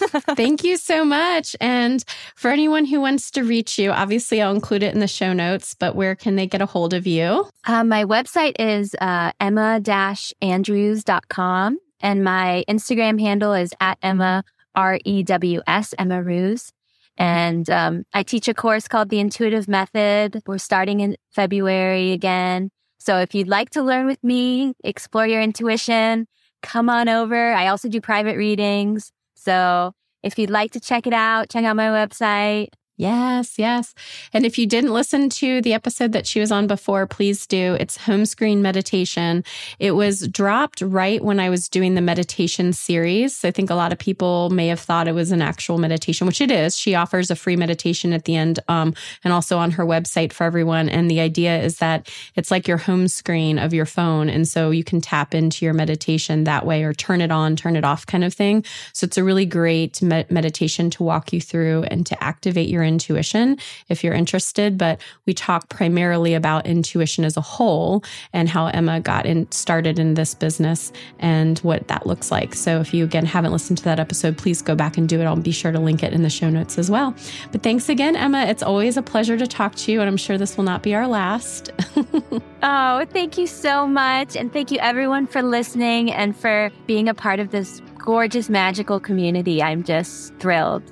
Thank 0.36 0.64
you 0.64 0.76
so 0.76 1.04
much. 1.04 1.54
And 1.60 2.04
for 2.34 2.50
anyone 2.50 2.86
who 2.86 3.00
wants 3.00 3.30
to 3.32 3.42
reach 3.42 3.78
you, 3.78 3.90
obviously 3.90 4.40
I'll 4.42 4.54
include 4.54 4.82
it 4.82 4.94
in 4.94 5.00
the 5.00 5.08
show 5.08 5.32
notes, 5.32 5.74
but 5.74 5.94
where 5.94 6.14
can 6.14 6.36
they 6.36 6.46
get 6.46 6.60
a 6.62 6.66
hold 6.66 6.92
of 6.94 7.06
you? 7.06 7.48
Uh, 7.66 7.84
my 7.84 8.04
website 8.04 8.54
is 8.58 8.94
uh, 9.00 9.32
emma-andrews.com 9.40 11.78
and 12.00 12.24
my 12.24 12.64
Instagram 12.68 13.20
handle 13.20 13.52
is 13.52 13.74
at 13.80 13.98
Emma 14.02 14.42
R-E-W-S, 14.74 15.94
Emma 15.98 16.22
Ruse. 16.22 16.72
And 17.18 17.68
um, 17.68 18.04
I 18.14 18.22
teach 18.22 18.48
a 18.48 18.54
course 18.54 18.88
called 18.88 19.10
The 19.10 19.20
Intuitive 19.20 19.68
Method. 19.68 20.40
We're 20.46 20.56
starting 20.58 21.00
in 21.00 21.16
February 21.30 22.12
again. 22.12 22.70
So 22.98 23.18
if 23.18 23.34
you'd 23.34 23.48
like 23.48 23.68
to 23.70 23.82
learn 23.82 24.06
with 24.06 24.24
me, 24.24 24.72
explore 24.84 25.26
your 25.26 25.42
intuition, 25.42 26.28
come 26.62 26.88
on 26.88 27.08
over. 27.08 27.52
I 27.52 27.68
also 27.68 27.88
do 27.88 28.00
private 28.00 28.36
readings. 28.36 29.12
So 29.34 29.92
if 30.22 30.38
you'd 30.38 30.50
like 30.50 30.72
to 30.72 30.80
check 30.80 31.06
it 31.06 31.12
out, 31.12 31.48
check 31.48 31.64
out 31.64 31.76
my 31.76 31.88
website. 31.88 32.68
Yes, 33.00 33.58
yes. 33.58 33.94
And 34.34 34.44
if 34.44 34.58
you 34.58 34.66
didn't 34.66 34.92
listen 34.92 35.30
to 35.30 35.62
the 35.62 35.72
episode 35.72 36.12
that 36.12 36.26
she 36.26 36.38
was 36.38 36.52
on 36.52 36.66
before, 36.66 37.06
please 37.06 37.46
do. 37.46 37.74
It's 37.80 37.96
home 37.96 38.26
screen 38.26 38.60
meditation. 38.60 39.42
It 39.78 39.92
was 39.92 40.28
dropped 40.28 40.82
right 40.82 41.24
when 41.24 41.40
I 41.40 41.48
was 41.48 41.70
doing 41.70 41.94
the 41.94 42.02
meditation 42.02 42.74
series. 42.74 43.42
I 43.42 43.52
think 43.52 43.70
a 43.70 43.74
lot 43.74 43.90
of 43.90 43.98
people 43.98 44.50
may 44.50 44.66
have 44.66 44.80
thought 44.80 45.08
it 45.08 45.14
was 45.14 45.32
an 45.32 45.40
actual 45.40 45.78
meditation, 45.78 46.26
which 46.26 46.42
it 46.42 46.50
is. 46.50 46.76
She 46.76 46.94
offers 46.94 47.30
a 47.30 47.36
free 47.36 47.56
meditation 47.56 48.12
at 48.12 48.26
the 48.26 48.36
end 48.36 48.60
um, 48.68 48.92
and 49.24 49.32
also 49.32 49.56
on 49.56 49.70
her 49.70 49.86
website 49.86 50.34
for 50.34 50.44
everyone. 50.44 50.90
And 50.90 51.10
the 51.10 51.20
idea 51.20 51.58
is 51.58 51.78
that 51.78 52.12
it's 52.36 52.50
like 52.50 52.68
your 52.68 52.76
home 52.76 53.08
screen 53.08 53.58
of 53.58 53.72
your 53.72 53.86
phone. 53.86 54.28
And 54.28 54.46
so 54.46 54.70
you 54.70 54.84
can 54.84 55.00
tap 55.00 55.34
into 55.34 55.64
your 55.64 55.72
meditation 55.72 56.44
that 56.44 56.66
way 56.66 56.82
or 56.82 56.92
turn 56.92 57.22
it 57.22 57.30
on, 57.30 57.56
turn 57.56 57.76
it 57.76 57.84
off 57.84 58.04
kind 58.04 58.24
of 58.24 58.34
thing. 58.34 58.62
So 58.92 59.06
it's 59.06 59.16
a 59.16 59.24
really 59.24 59.46
great 59.46 60.02
me- 60.02 60.26
meditation 60.28 60.90
to 60.90 61.02
walk 61.02 61.32
you 61.32 61.40
through 61.40 61.84
and 61.84 62.04
to 62.04 62.22
activate 62.22 62.68
your 62.68 62.89
intuition 62.90 63.56
if 63.88 64.02
you're 64.02 64.14
interested. 64.14 64.76
But 64.76 65.00
we 65.26 65.32
talk 65.32 65.68
primarily 65.68 66.34
about 66.34 66.66
intuition 66.66 67.24
as 67.24 67.36
a 67.36 67.40
whole 67.40 68.04
and 68.32 68.48
how 68.48 68.66
Emma 68.66 69.00
got 69.00 69.24
in, 69.26 69.50
started 69.50 69.98
in 69.98 70.14
this 70.14 70.34
business 70.34 70.92
and 71.18 71.58
what 71.60 71.88
that 71.88 72.06
looks 72.06 72.30
like. 72.30 72.54
So 72.54 72.80
if 72.80 72.92
you 72.92 73.04
again 73.04 73.26
haven't 73.26 73.52
listened 73.52 73.78
to 73.78 73.84
that 73.84 74.00
episode, 74.00 74.36
please 74.36 74.60
go 74.60 74.74
back 74.74 74.98
and 74.98 75.08
do 75.08 75.20
it. 75.20 75.24
I'll 75.24 75.36
be 75.36 75.52
sure 75.52 75.72
to 75.72 75.80
link 75.80 76.02
it 76.02 76.12
in 76.12 76.22
the 76.22 76.30
show 76.30 76.50
notes 76.50 76.78
as 76.78 76.90
well. 76.90 77.14
But 77.52 77.62
thanks 77.62 77.88
again, 77.88 78.16
Emma. 78.16 78.44
It's 78.44 78.62
always 78.62 78.96
a 78.96 79.02
pleasure 79.02 79.38
to 79.38 79.46
talk 79.46 79.74
to 79.76 79.92
you, 79.92 80.00
and 80.00 80.08
I'm 80.08 80.16
sure 80.16 80.36
this 80.36 80.56
will 80.56 80.64
not 80.64 80.82
be 80.82 80.94
our 80.94 81.06
last. 81.06 81.70
Oh, 82.62 83.06
thank 83.10 83.38
you 83.38 83.46
so 83.46 83.86
much. 83.86 84.36
And 84.36 84.52
thank 84.52 84.70
you 84.70 84.78
everyone 84.80 85.26
for 85.26 85.42
listening 85.42 86.12
and 86.12 86.36
for 86.36 86.70
being 86.86 87.08
a 87.08 87.14
part 87.14 87.40
of 87.40 87.50
this 87.50 87.80
gorgeous, 87.98 88.50
magical 88.50 89.00
community. 89.00 89.62
I'm 89.62 89.82
just 89.82 90.34
thrilled. 90.36 90.82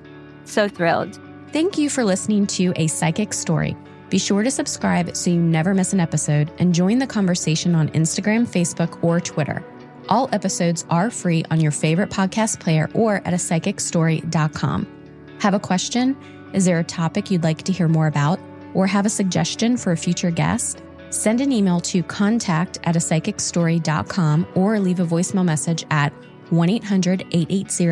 So 0.45 0.69
thrilled. 0.69 1.21
Thank 1.53 1.79
you 1.79 1.89
for 1.89 2.05
listening 2.05 2.47
to 2.49 2.75
A 2.77 2.87
Psychic's 2.89 3.39
Story. 3.39 3.75
Be 4.11 4.19
sure 4.19 4.43
to 4.43 4.51
subscribe 4.51 5.17
so 5.17 5.31
you 5.31 5.41
never 5.41 5.75
miss 5.75 5.95
an 5.95 6.01
episode 6.01 6.51
and 6.59 6.75
join 6.75 6.99
the 6.99 7.07
conversation 7.07 7.75
on 7.75 7.89
Instagram, 7.91 8.47
Facebook, 8.47 9.03
or 9.03 9.19
Twitter. 9.19 9.65
All 10.11 10.29
episodes 10.33 10.85
are 10.91 11.11
free 11.11 11.45
on 11.51 11.59
your 11.59 11.71
favorite 11.71 12.11
podcast 12.11 12.61
player 12.61 12.91
or 12.93 13.17
at 13.25 13.33
a 13.33 13.39
psychicstory.com. 13.39 14.87
Have 15.41 15.55
a 15.55 15.61
question? 15.61 16.17
Is 16.53 16.67
there 16.67 16.81
a 16.81 16.85
topic 16.85 17.31
you'd 17.31 17.45
like 17.45 17.63
to 17.63 17.73
hear 17.73 17.89
more 17.89 18.09
about? 18.09 18.39
Or 18.75 18.87
have 18.87 19.07
a 19.07 19.11
suggestion 19.11 19.79
for 19.79 19.93
a 19.93 19.97
future 19.97 20.31
guest? 20.31 20.83
Send 21.09 21.41
an 21.41 21.51
email 21.51 21.81
to 21.81 22.03
contact 22.03 22.79
at 22.85 22.95
a 22.95 22.99
psychicstory.com 22.99 24.47
or 24.55 24.79
leave 24.79 25.01
a 25.01 25.07
voicemail 25.07 25.47
message 25.47 25.87
at 25.91 26.13
1 26.51 26.69
800 26.69 27.23
880 27.31 27.87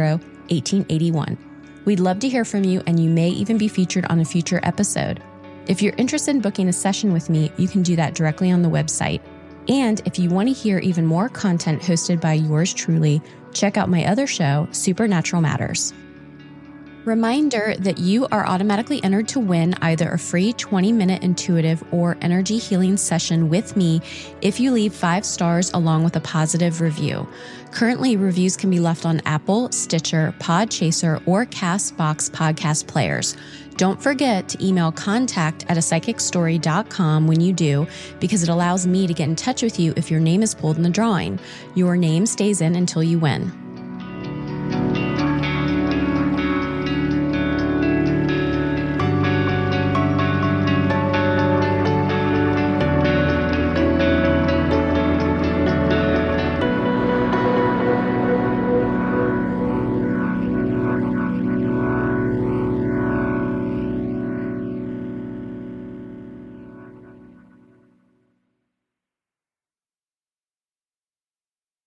1881. 0.48 1.45
We'd 1.86 2.00
love 2.00 2.18
to 2.18 2.28
hear 2.28 2.44
from 2.44 2.64
you, 2.64 2.82
and 2.88 2.98
you 2.98 3.08
may 3.08 3.28
even 3.28 3.58
be 3.58 3.68
featured 3.68 4.06
on 4.06 4.18
a 4.18 4.24
future 4.24 4.58
episode. 4.64 5.22
If 5.68 5.80
you're 5.80 5.94
interested 5.96 6.32
in 6.32 6.40
booking 6.42 6.68
a 6.68 6.72
session 6.72 7.12
with 7.12 7.30
me, 7.30 7.52
you 7.56 7.68
can 7.68 7.84
do 7.84 7.94
that 7.94 8.14
directly 8.14 8.50
on 8.50 8.62
the 8.62 8.68
website. 8.68 9.20
And 9.68 10.02
if 10.04 10.18
you 10.18 10.28
want 10.28 10.48
to 10.48 10.52
hear 10.52 10.78
even 10.80 11.06
more 11.06 11.28
content 11.28 11.80
hosted 11.80 12.20
by 12.20 12.32
yours 12.32 12.74
truly, 12.74 13.22
check 13.52 13.76
out 13.76 13.88
my 13.88 14.04
other 14.04 14.26
show, 14.26 14.66
Supernatural 14.72 15.42
Matters. 15.42 15.94
Reminder 17.06 17.76
that 17.78 17.98
you 17.98 18.26
are 18.32 18.44
automatically 18.44 19.00
entered 19.04 19.28
to 19.28 19.38
win 19.38 19.74
either 19.74 20.10
a 20.10 20.18
free 20.18 20.52
20 20.52 20.90
minute 20.90 21.22
intuitive 21.22 21.84
or 21.92 22.16
energy 22.20 22.58
healing 22.58 22.96
session 22.96 23.48
with 23.48 23.76
me 23.76 24.02
if 24.42 24.58
you 24.58 24.72
leave 24.72 24.92
five 24.92 25.24
stars 25.24 25.70
along 25.72 26.02
with 26.02 26.16
a 26.16 26.20
positive 26.20 26.80
review. 26.80 27.24
Currently, 27.70 28.16
reviews 28.16 28.56
can 28.56 28.70
be 28.70 28.80
left 28.80 29.06
on 29.06 29.22
Apple, 29.24 29.70
Stitcher, 29.70 30.34
Podchaser, 30.40 31.22
or 31.26 31.46
Castbox 31.46 32.28
podcast 32.28 32.88
players. 32.88 33.36
Don't 33.76 34.02
forget 34.02 34.48
to 34.48 34.66
email 34.66 34.90
contact 34.90 35.64
at 35.68 35.76
a 35.76 35.80
psychicstory.com 35.80 37.28
when 37.28 37.40
you 37.40 37.52
do, 37.52 37.86
because 38.18 38.42
it 38.42 38.48
allows 38.48 38.84
me 38.84 39.06
to 39.06 39.14
get 39.14 39.28
in 39.28 39.36
touch 39.36 39.62
with 39.62 39.78
you 39.78 39.94
if 39.96 40.10
your 40.10 40.18
name 40.18 40.42
is 40.42 40.56
pulled 40.56 40.76
in 40.76 40.82
the 40.82 40.90
drawing. 40.90 41.38
Your 41.76 41.96
name 41.96 42.26
stays 42.26 42.62
in 42.62 42.74
until 42.74 43.04
you 43.04 43.20
win. 43.20 43.65